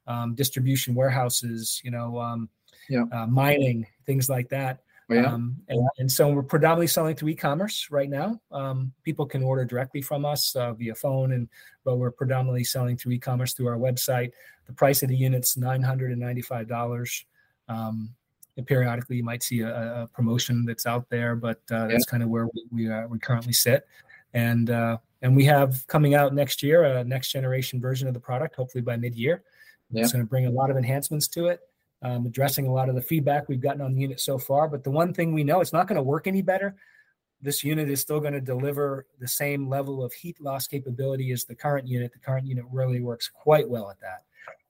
um, 0.07 0.35
distribution 0.35 0.93
warehouses, 0.93 1.81
you 1.83 1.91
know, 1.91 2.19
um, 2.19 2.49
yeah. 2.89 3.05
uh, 3.11 3.27
mining, 3.27 3.87
things 4.05 4.29
like 4.29 4.49
that. 4.49 4.81
Oh, 5.11 5.15
yeah. 5.15 5.33
Um, 5.33 5.57
and, 5.69 5.89
and, 5.97 6.11
so 6.11 6.29
we're 6.29 6.43
predominantly 6.43 6.85
selling 6.85 7.15
through 7.15 7.29
e-commerce 7.29 7.87
right 7.89 8.09
now. 8.09 8.39
Um, 8.51 8.93
people 9.03 9.25
can 9.25 9.41
order 9.41 9.65
directly 9.65 10.03
from 10.03 10.23
us 10.23 10.55
uh, 10.55 10.73
via 10.73 10.93
phone, 10.93 11.31
and 11.31 11.49
but 11.83 11.95
we're 11.95 12.11
predominantly 12.11 12.63
selling 12.63 12.95
through 12.95 13.13
e-commerce 13.13 13.53
through 13.53 13.69
our 13.69 13.77
website. 13.77 14.31
The 14.67 14.73
price 14.73 15.01
of 15.01 15.09
the 15.09 15.15
unit's 15.15 15.57
nine 15.57 15.81
hundred 15.81 16.11
and 16.11 16.19
ninety-five 16.19 16.67
dollars. 16.67 17.25
Um, 17.67 18.13
and 18.59 18.67
periodically, 18.67 19.15
you 19.17 19.23
might 19.23 19.41
see 19.41 19.61
a, 19.61 20.03
a, 20.03 20.07
promotion 20.07 20.65
that's 20.65 20.85
out 20.85 21.09
there, 21.09 21.35
but 21.35 21.59
uh, 21.71 21.87
that's 21.87 22.05
kind 22.05 22.21
of 22.21 22.29
where 22.29 22.45
we 22.45 22.65
we, 22.71 22.91
uh, 22.91 23.07
we 23.07 23.17
currently 23.17 23.53
sit. 23.53 23.87
And 24.35 24.69
uh, 24.69 24.97
and 25.23 25.35
we 25.35 25.43
have 25.45 25.87
coming 25.87 26.13
out 26.13 26.35
next 26.35 26.61
year 26.61 26.83
a 26.83 27.03
next 27.03 27.31
generation 27.31 27.81
version 27.81 28.07
of 28.07 28.13
the 28.13 28.19
product, 28.19 28.55
hopefully 28.55 28.83
by 28.83 28.95
mid-year. 28.95 29.43
Yeah. 29.91 30.03
It's 30.03 30.11
going 30.11 30.23
to 30.23 30.29
bring 30.29 30.45
a 30.45 30.51
lot 30.51 30.69
of 30.69 30.77
enhancements 30.77 31.27
to 31.29 31.47
it 31.47 31.61
um, 32.01 32.25
addressing 32.25 32.67
a 32.67 32.71
lot 32.71 32.89
of 32.89 32.95
the 32.95 33.01
feedback 33.01 33.47
we've 33.49 33.61
gotten 33.61 33.81
on 33.81 33.93
the 33.93 34.01
unit 34.01 34.19
so 34.19 34.37
far. 34.37 34.67
But 34.67 34.83
the 34.83 34.91
one 34.91 35.13
thing 35.13 35.33
we 35.33 35.43
know, 35.43 35.61
it's 35.61 35.73
not 35.73 35.87
going 35.87 35.97
to 35.97 36.03
work 36.03 36.27
any 36.27 36.41
better. 36.41 36.75
This 37.41 37.63
unit 37.63 37.89
is 37.89 38.01
still 38.01 38.19
going 38.19 38.33
to 38.33 38.41
deliver 38.41 39.05
the 39.19 39.27
same 39.27 39.69
level 39.69 40.03
of 40.03 40.11
heat 40.13 40.41
loss 40.41 40.67
capability 40.67 41.31
as 41.31 41.45
the 41.45 41.55
current 41.55 41.87
unit. 41.87 42.11
The 42.11 42.19
current 42.19 42.45
unit 42.45 42.65
really 42.71 43.01
works 43.01 43.29
quite 43.33 43.69
well 43.69 43.89
at 43.89 43.99
that. 44.01 44.23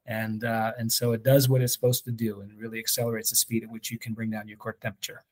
And, 0.10 0.44
uh, 0.44 0.72
and 0.80 0.92
so 0.92 1.12
it 1.12 1.24
does 1.24 1.48
what 1.48 1.62
it's 1.62 1.72
supposed 1.72 2.04
to 2.06 2.12
do 2.12 2.42
and 2.42 2.60
really 2.60 2.80
accelerates 2.80 3.30
the 3.30 3.36
speed 3.36 3.64
at 3.64 3.70
which 3.70 3.92
you 3.92 4.00
can 4.00 4.16
bring 4.16 4.32
down 4.32 4.48
your 4.48 4.58
core 4.58 4.76
temperature. 4.82 5.24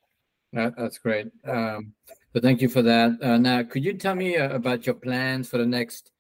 That, 0.54 0.76
that's 0.78 1.00
great. 1.00 1.32
Um, 1.46 1.94
so 2.32 2.40
thank 2.40 2.62
you 2.62 2.70
for 2.70 2.84
that. 2.84 3.18
Uh, 3.20 3.40
now, 3.40 3.64
could 3.64 3.84
you 3.84 3.94
tell 3.94 4.14
me 4.14 4.38
uh, 4.38 4.52
about 4.52 4.86
your 4.86 4.94
plans 4.94 5.50
for 5.50 5.58
the 5.58 5.66
next 5.66 6.12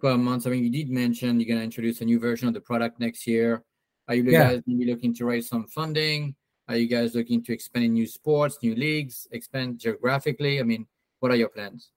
12 0.00 0.20
months? 0.20 0.46
I 0.46 0.50
mean, 0.50 0.62
you 0.62 0.70
did 0.70 0.90
mention 0.90 1.40
you're 1.40 1.48
going 1.48 1.58
to 1.58 1.64
introduce 1.64 2.02
a 2.02 2.04
new 2.04 2.20
version 2.20 2.46
of 2.48 2.54
the 2.54 2.60
product 2.60 3.00
next 3.00 3.26
year. 3.26 3.64
Are 4.08 4.14
you 4.14 4.24
yeah. 4.24 4.50
guys 4.50 4.62
maybe 4.66 4.84
looking 4.84 5.14
to 5.14 5.24
raise 5.24 5.48
some 5.48 5.66
funding? 5.66 6.34
Are 6.68 6.76
you 6.76 6.88
guys 6.88 7.14
looking 7.14 7.42
to 7.44 7.52
expand 7.54 7.86
in 7.86 7.94
new 7.94 8.06
sports, 8.06 8.58
new 8.62 8.74
leagues, 8.74 9.26
expand 9.32 9.78
geographically? 9.78 10.60
I 10.60 10.64
mean, 10.64 10.86
what 11.20 11.32
are 11.32 11.36
your 11.36 11.48
plans? 11.48 11.92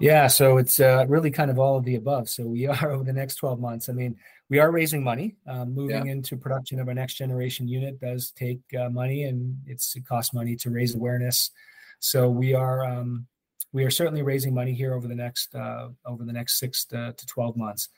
Yeah, 0.00 0.28
so 0.28 0.58
it's 0.58 0.78
uh, 0.80 1.04
really 1.08 1.30
kind 1.30 1.50
of 1.50 1.58
all 1.58 1.78
of 1.78 1.84
the 1.84 1.96
above. 1.96 2.28
So 2.28 2.46
we 2.46 2.66
are 2.68 2.92
over 2.92 3.02
the 3.02 3.12
next 3.12 3.36
12 3.36 3.58
months. 3.58 3.88
I 3.88 3.92
mean, 3.92 4.16
we 4.48 4.58
are 4.58 4.70
raising 4.70 5.02
money. 5.02 5.36
Um, 5.46 5.74
moving 5.74 6.06
yeah. 6.06 6.12
into 6.12 6.36
production 6.36 6.78
of 6.78 6.88
our 6.88 6.94
next 6.94 7.14
generation 7.14 7.66
unit 7.66 8.00
does 8.00 8.30
take 8.30 8.60
uh, 8.78 8.88
money, 8.88 9.24
and 9.24 9.58
it's 9.66 9.96
it 9.96 10.06
costs 10.06 10.32
money 10.32 10.56
to 10.56 10.70
raise 10.70 10.94
awareness. 10.94 11.50
So 11.98 12.28
we 12.28 12.54
are 12.54 12.84
um, 12.84 13.26
we 13.72 13.84
are 13.84 13.90
certainly 13.90 14.22
raising 14.22 14.54
money 14.54 14.72
here 14.72 14.94
over 14.94 15.08
the 15.08 15.14
next 15.14 15.54
uh, 15.54 15.88
over 16.04 16.24
the 16.24 16.32
next 16.32 16.58
six 16.58 16.84
to, 16.86 17.14
to 17.16 17.26
12 17.26 17.56
months. 17.56 17.88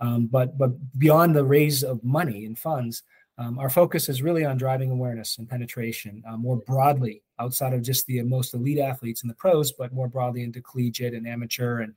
Um, 0.00 0.26
but 0.26 0.56
but 0.56 0.70
beyond 0.98 1.34
the 1.34 1.44
raise 1.44 1.82
of 1.82 2.02
money 2.02 2.46
and 2.46 2.58
funds, 2.58 3.02
um, 3.36 3.58
our 3.58 3.70
focus 3.70 4.08
is 4.08 4.22
really 4.22 4.44
on 4.44 4.56
driving 4.56 4.90
awareness 4.90 5.38
and 5.38 5.48
penetration 5.48 6.22
uh, 6.28 6.36
more 6.36 6.56
broadly 6.56 7.22
outside 7.38 7.72
of 7.72 7.82
just 7.82 8.06
the 8.06 8.22
most 8.22 8.54
elite 8.54 8.78
athletes 8.78 9.22
and 9.22 9.30
the 9.30 9.34
pros, 9.34 9.72
but 9.72 9.92
more 9.92 10.08
broadly 10.08 10.42
into 10.42 10.62
collegiate 10.62 11.14
and 11.14 11.26
amateur 11.26 11.80
and 11.80 11.94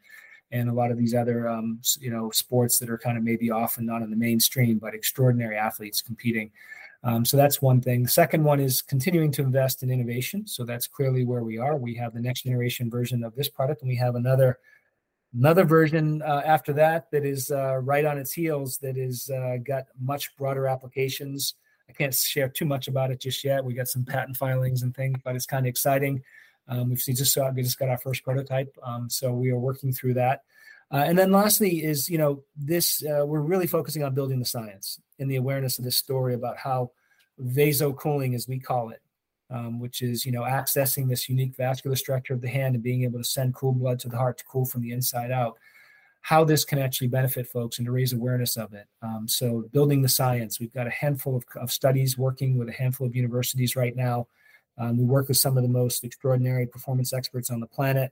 and 0.51 0.69
a 0.69 0.73
lot 0.73 0.91
of 0.91 0.97
these 0.97 1.13
other 1.13 1.47
um, 1.47 1.79
you 1.99 2.11
know 2.11 2.29
sports 2.31 2.77
that 2.79 2.89
are 2.89 2.97
kind 2.97 3.17
of 3.17 3.23
maybe 3.23 3.49
often 3.51 3.85
not 3.85 4.01
in 4.01 4.09
the 4.09 4.15
mainstream, 4.15 4.77
but 4.77 4.93
extraordinary 4.93 5.57
athletes 5.57 6.01
competing. 6.01 6.51
Um, 7.03 7.25
so 7.25 7.35
that's 7.35 7.61
one 7.61 7.81
thing. 7.81 8.03
The 8.03 8.09
second 8.09 8.43
one 8.43 8.59
is 8.59 8.81
continuing 8.81 9.31
to 9.31 9.41
invest 9.41 9.81
in 9.81 9.89
innovation. 9.89 10.45
So 10.45 10.63
that's 10.65 10.85
clearly 10.85 11.25
where 11.25 11.43
we 11.43 11.57
are. 11.57 11.75
We 11.75 11.95
have 11.95 12.13
the 12.13 12.21
next 12.21 12.43
generation 12.43 12.91
version 12.91 13.23
of 13.23 13.35
this 13.35 13.49
product, 13.49 13.81
and 13.81 13.89
we 13.89 13.95
have 13.95 14.15
another 14.15 14.59
another 15.33 15.63
version 15.63 16.21
uh, 16.23 16.41
after 16.45 16.73
that 16.73 17.09
that 17.11 17.25
is 17.25 17.51
uh, 17.51 17.77
right 17.77 18.05
on 18.05 18.17
its 18.17 18.33
heels 18.33 18.77
that 18.77 18.97
is 18.97 19.29
uh, 19.29 19.57
got 19.63 19.85
much 19.99 20.35
broader 20.35 20.67
applications 20.67 21.55
i 21.89 21.93
can't 21.93 22.13
share 22.13 22.49
too 22.49 22.65
much 22.65 22.87
about 22.87 23.11
it 23.11 23.19
just 23.21 23.43
yet 23.43 23.63
we 23.63 23.73
got 23.73 23.87
some 23.87 24.03
patent 24.03 24.35
filings 24.35 24.83
and 24.83 24.93
things 24.95 25.17
but 25.23 25.35
it's 25.35 25.45
kind 25.45 25.65
of 25.65 25.69
exciting 25.69 26.21
um, 26.67 26.89
we've 26.89 26.97
just 26.97 27.33
saw, 27.33 27.49
we 27.51 27.63
just 27.63 27.79
got 27.79 27.89
our 27.89 27.97
first 27.97 28.23
prototype 28.23 28.75
um, 28.83 29.09
so 29.09 29.33
we 29.33 29.49
are 29.49 29.59
working 29.59 29.91
through 29.91 30.13
that. 30.15 30.43
Uh, 30.93 31.05
and 31.07 31.17
then 31.17 31.31
lastly 31.31 31.83
is 31.83 32.09
you 32.09 32.17
know 32.17 32.43
this 32.55 33.03
uh, 33.05 33.25
we're 33.25 33.39
really 33.39 33.67
focusing 33.67 34.03
on 34.03 34.13
building 34.13 34.39
the 34.39 34.45
science 34.45 34.99
and 35.19 35.31
the 35.31 35.37
awareness 35.37 35.79
of 35.79 35.85
this 35.85 35.97
story 35.97 36.33
about 36.33 36.57
how 36.57 36.91
vaso 37.39 37.93
cooling 37.93 38.35
as 38.35 38.47
we 38.47 38.59
call 38.59 38.89
it 38.89 39.01
um, 39.49 39.79
which 39.79 40.01
is 40.01 40.25
you 40.25 40.31
know 40.31 40.41
accessing 40.41 41.07
this 41.07 41.29
unique 41.29 41.55
vascular 41.55 41.95
structure 41.95 42.33
of 42.33 42.41
the 42.41 42.49
hand 42.49 42.75
and 42.75 42.83
being 42.83 43.03
able 43.03 43.19
to 43.19 43.23
send 43.23 43.53
cool 43.53 43.71
blood 43.71 43.99
to 43.99 44.09
the 44.09 44.17
heart 44.17 44.37
to 44.37 44.43
cool 44.45 44.65
from 44.65 44.81
the 44.81 44.91
inside 44.91 45.31
out 45.31 45.57
how 46.21 46.43
this 46.43 46.63
can 46.63 46.77
actually 46.77 47.07
benefit 47.07 47.47
folks 47.47 47.79
and 47.79 47.85
to 47.85 47.91
raise 47.91 48.13
awareness 48.13 48.55
of 48.55 48.73
it. 48.73 48.85
Um, 49.01 49.27
so 49.27 49.65
building 49.73 50.01
the 50.01 50.09
science 50.09 50.59
we've 50.59 50.73
got 50.73 50.87
a 50.87 50.91
handful 50.91 51.35
of, 51.35 51.43
of, 51.55 51.71
studies 51.71 52.17
working 52.17 52.57
with 52.57 52.69
a 52.69 52.73
handful 52.73 53.07
of 53.07 53.15
universities 53.15 53.75
right 53.75 53.95
now 53.95 54.27
um, 54.77 54.97
we 54.97 55.03
work 55.03 55.27
with 55.27 55.37
some 55.37 55.57
of 55.57 55.63
the 55.63 55.69
most 55.69 56.03
extraordinary 56.03 56.65
performance 56.65 57.13
experts 57.13 57.49
on 57.49 57.59
the 57.59 57.67
planet 57.67 58.11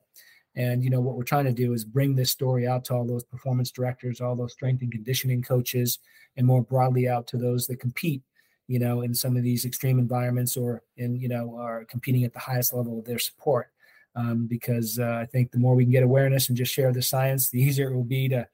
and 0.56 0.84
you 0.84 0.90
know 0.90 1.00
what 1.00 1.16
we're 1.16 1.24
trying 1.24 1.46
to 1.46 1.54
do 1.54 1.74
is 1.74 1.84
bring 1.84 2.16
this 2.16 2.32
story 2.32 2.68
out 2.68 2.84
to 2.86 2.94
all 2.94 3.06
those 3.06 3.24
performance 3.24 3.72
directors 3.72 4.22
all 4.22 4.36
those 4.36 4.54
strength 4.54 4.82
and 4.82 4.92
conditioning 4.92 5.42
coaches 5.42 6.00
and 6.38 6.46
more 6.46 6.62
broadly 6.62 7.08
out 7.08 7.28
to 7.28 7.38
those 7.38 7.68
that 7.68 7.80
compete 7.80 8.22
you 8.70 8.78
know, 8.78 9.02
in 9.02 9.16
some 9.16 9.36
of 9.36 9.42
these 9.42 9.66
extreme 9.66 9.98
environments 9.98 10.56
or 10.56 10.84
in, 10.96 11.16
you 11.16 11.28
know, 11.28 11.58
are 11.58 11.86
competing 11.86 12.24
at 12.24 12.34
the 12.34 12.40
highest 12.40 12.72
level 12.72 13.00
of 13.00 13.06
their 13.06 13.18
support. 13.18 13.72
Um, 14.16 14.46
because 14.46 15.00
uh, 15.00 15.20
I 15.22 15.26
think 15.26 15.52
the 15.52 15.58
more 15.58 15.76
we 15.76 15.86
can 15.86 15.92
get 15.92 16.04
awareness 16.04 16.50
and 16.50 16.58
just 16.58 16.74
share 16.74 16.94
the 16.94 17.02
science, 17.02 17.50
the 17.50 17.62
easier 17.62 17.90
it 17.90 17.96
will 17.96 18.04
be 18.04 18.30
to 18.30 18.48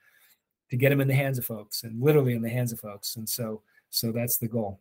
to 0.69 0.77
get 0.77 0.89
them 0.89 1.01
in 1.01 1.07
the 1.07 1.13
hands 1.13 1.37
of 1.37 1.45
folks 1.45 1.83
and 1.83 2.01
literally 2.01 2.33
in 2.33 2.41
the 2.41 2.49
hands 2.49 2.71
of 2.71 2.79
folks. 2.79 3.17
And 3.17 3.27
so, 3.27 3.61
so 3.91 4.11
that's 4.11 4.37
the 4.37 4.47
goal. 4.47 4.79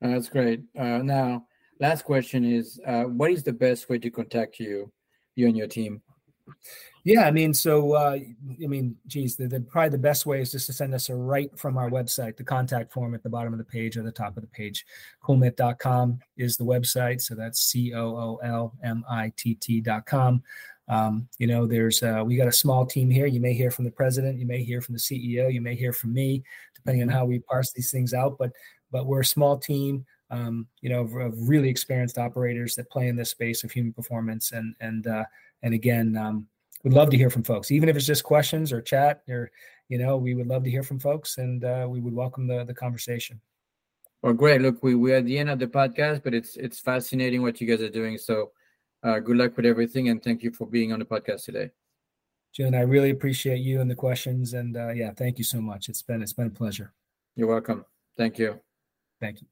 that's 0.00 0.28
great. 0.28 0.62
Uh, 0.78 0.98
now, 0.98 1.46
last 1.80 2.04
question 2.04 2.44
is, 2.44 2.80
uh, 2.86 3.04
what 3.04 3.30
is 3.30 3.42
the 3.42 3.52
best 3.52 3.88
way 3.88 3.98
to 3.98 4.10
contact 4.10 4.58
you, 4.58 4.92
you 5.34 5.46
and 5.46 5.56
your 5.56 5.66
team? 5.66 6.02
Yeah, 7.04 7.22
I 7.22 7.32
mean, 7.32 7.52
so 7.52 7.94
uh, 7.94 8.16
I 8.62 8.66
mean, 8.66 8.96
geez, 9.08 9.34
the, 9.34 9.48
the, 9.48 9.60
probably 9.60 9.90
the 9.90 9.98
best 9.98 10.24
way 10.24 10.40
is 10.40 10.52
just 10.52 10.66
to 10.66 10.72
send 10.72 10.94
us 10.94 11.08
a 11.08 11.16
right 11.16 11.50
from 11.58 11.76
our 11.76 11.90
website. 11.90 12.36
The 12.36 12.44
contact 12.44 12.92
form 12.92 13.14
at 13.14 13.24
the 13.24 13.28
bottom 13.28 13.52
of 13.52 13.58
the 13.58 13.64
page 13.64 13.96
or 13.96 14.04
the 14.04 14.12
top 14.12 14.36
of 14.36 14.42
the 14.42 14.48
page. 14.48 14.86
Coolmitt.com 15.24 16.20
is 16.36 16.56
the 16.56 16.64
website, 16.64 17.20
so 17.20 17.34
that's 17.34 17.60
c 17.60 17.92
o 17.92 18.16
o 18.16 18.38
l 18.44 18.72
m 18.84 19.04
i 19.10 19.32
t 19.36 19.56
t.com. 19.56 20.42
Um, 20.88 21.28
you 21.38 21.48
know, 21.48 21.66
there's 21.66 22.04
uh, 22.04 22.22
we 22.24 22.36
got 22.36 22.48
a 22.48 22.52
small 22.52 22.86
team 22.86 23.10
here. 23.10 23.26
You 23.26 23.40
may 23.40 23.54
hear 23.54 23.72
from 23.72 23.84
the 23.84 23.90
president, 23.90 24.38
you 24.38 24.46
may 24.46 24.62
hear 24.62 24.80
from 24.80 24.94
the 24.94 25.00
CEO, 25.00 25.52
you 25.52 25.60
may 25.60 25.74
hear 25.74 25.92
from 25.92 26.12
me, 26.12 26.44
depending 26.76 27.02
on 27.02 27.08
how 27.08 27.24
we 27.24 27.40
parse 27.40 27.72
these 27.72 27.90
things 27.90 28.14
out. 28.14 28.36
But 28.38 28.52
but 28.92 29.06
we're 29.06 29.20
a 29.20 29.24
small 29.24 29.58
team. 29.58 30.04
Um, 30.32 30.66
you 30.80 30.88
know, 30.88 31.02
of, 31.02 31.14
of, 31.14 31.34
really 31.46 31.68
experienced 31.68 32.16
operators 32.16 32.74
that 32.76 32.90
play 32.90 33.08
in 33.08 33.16
this 33.16 33.28
space 33.28 33.64
of 33.64 33.70
human 33.70 33.92
performance, 33.92 34.52
and 34.52 34.74
and 34.80 35.06
uh, 35.06 35.24
and 35.62 35.74
again, 35.74 36.16
um, 36.16 36.48
we'd 36.82 36.92
love 36.92 37.10
to 37.10 37.16
hear 37.16 37.30
from 37.30 37.42
folks, 37.42 37.70
even 37.70 37.88
if 37.88 37.96
it's 37.96 38.06
just 38.06 38.24
questions 38.24 38.72
or 38.72 38.80
chat 38.80 39.22
or, 39.28 39.50
you 39.88 39.98
know, 39.98 40.16
we 40.16 40.34
would 40.34 40.46
love 40.46 40.64
to 40.64 40.70
hear 40.70 40.82
from 40.82 40.98
folks 40.98 41.38
and 41.38 41.64
uh, 41.64 41.86
we 41.88 42.00
would 42.00 42.14
welcome 42.14 42.46
the, 42.46 42.64
the 42.64 42.74
conversation. 42.74 43.40
Well, 44.22 44.32
great. 44.32 44.60
Look, 44.60 44.82
we, 44.82 44.94
we're 44.94 45.16
at 45.16 45.24
the 45.24 45.38
end 45.38 45.50
of 45.50 45.58
the 45.58 45.66
podcast, 45.66 46.22
but 46.22 46.34
it's, 46.34 46.56
it's 46.56 46.78
fascinating 46.78 47.42
what 47.42 47.60
you 47.60 47.66
guys 47.66 47.82
are 47.82 47.90
doing. 47.90 48.18
So 48.18 48.52
uh, 49.02 49.18
good 49.18 49.36
luck 49.36 49.56
with 49.56 49.66
everything. 49.66 50.08
And 50.08 50.22
thank 50.22 50.42
you 50.42 50.52
for 50.52 50.66
being 50.66 50.92
on 50.92 51.00
the 51.00 51.04
podcast 51.04 51.44
today. 51.44 51.70
June, 52.52 52.74
I 52.74 52.82
really 52.82 53.10
appreciate 53.10 53.58
you 53.58 53.80
and 53.80 53.90
the 53.90 53.94
questions. 53.94 54.54
And 54.54 54.76
uh, 54.76 54.90
yeah, 54.90 55.12
thank 55.12 55.38
you 55.38 55.44
so 55.44 55.60
much. 55.60 55.88
It's 55.88 56.02
been, 56.02 56.22
it's 56.22 56.34
been 56.34 56.48
a 56.48 56.50
pleasure. 56.50 56.92
You're 57.34 57.48
welcome. 57.48 57.84
Thank 58.16 58.38
you. 58.38 58.60
Thank 59.20 59.40
you. 59.40 59.51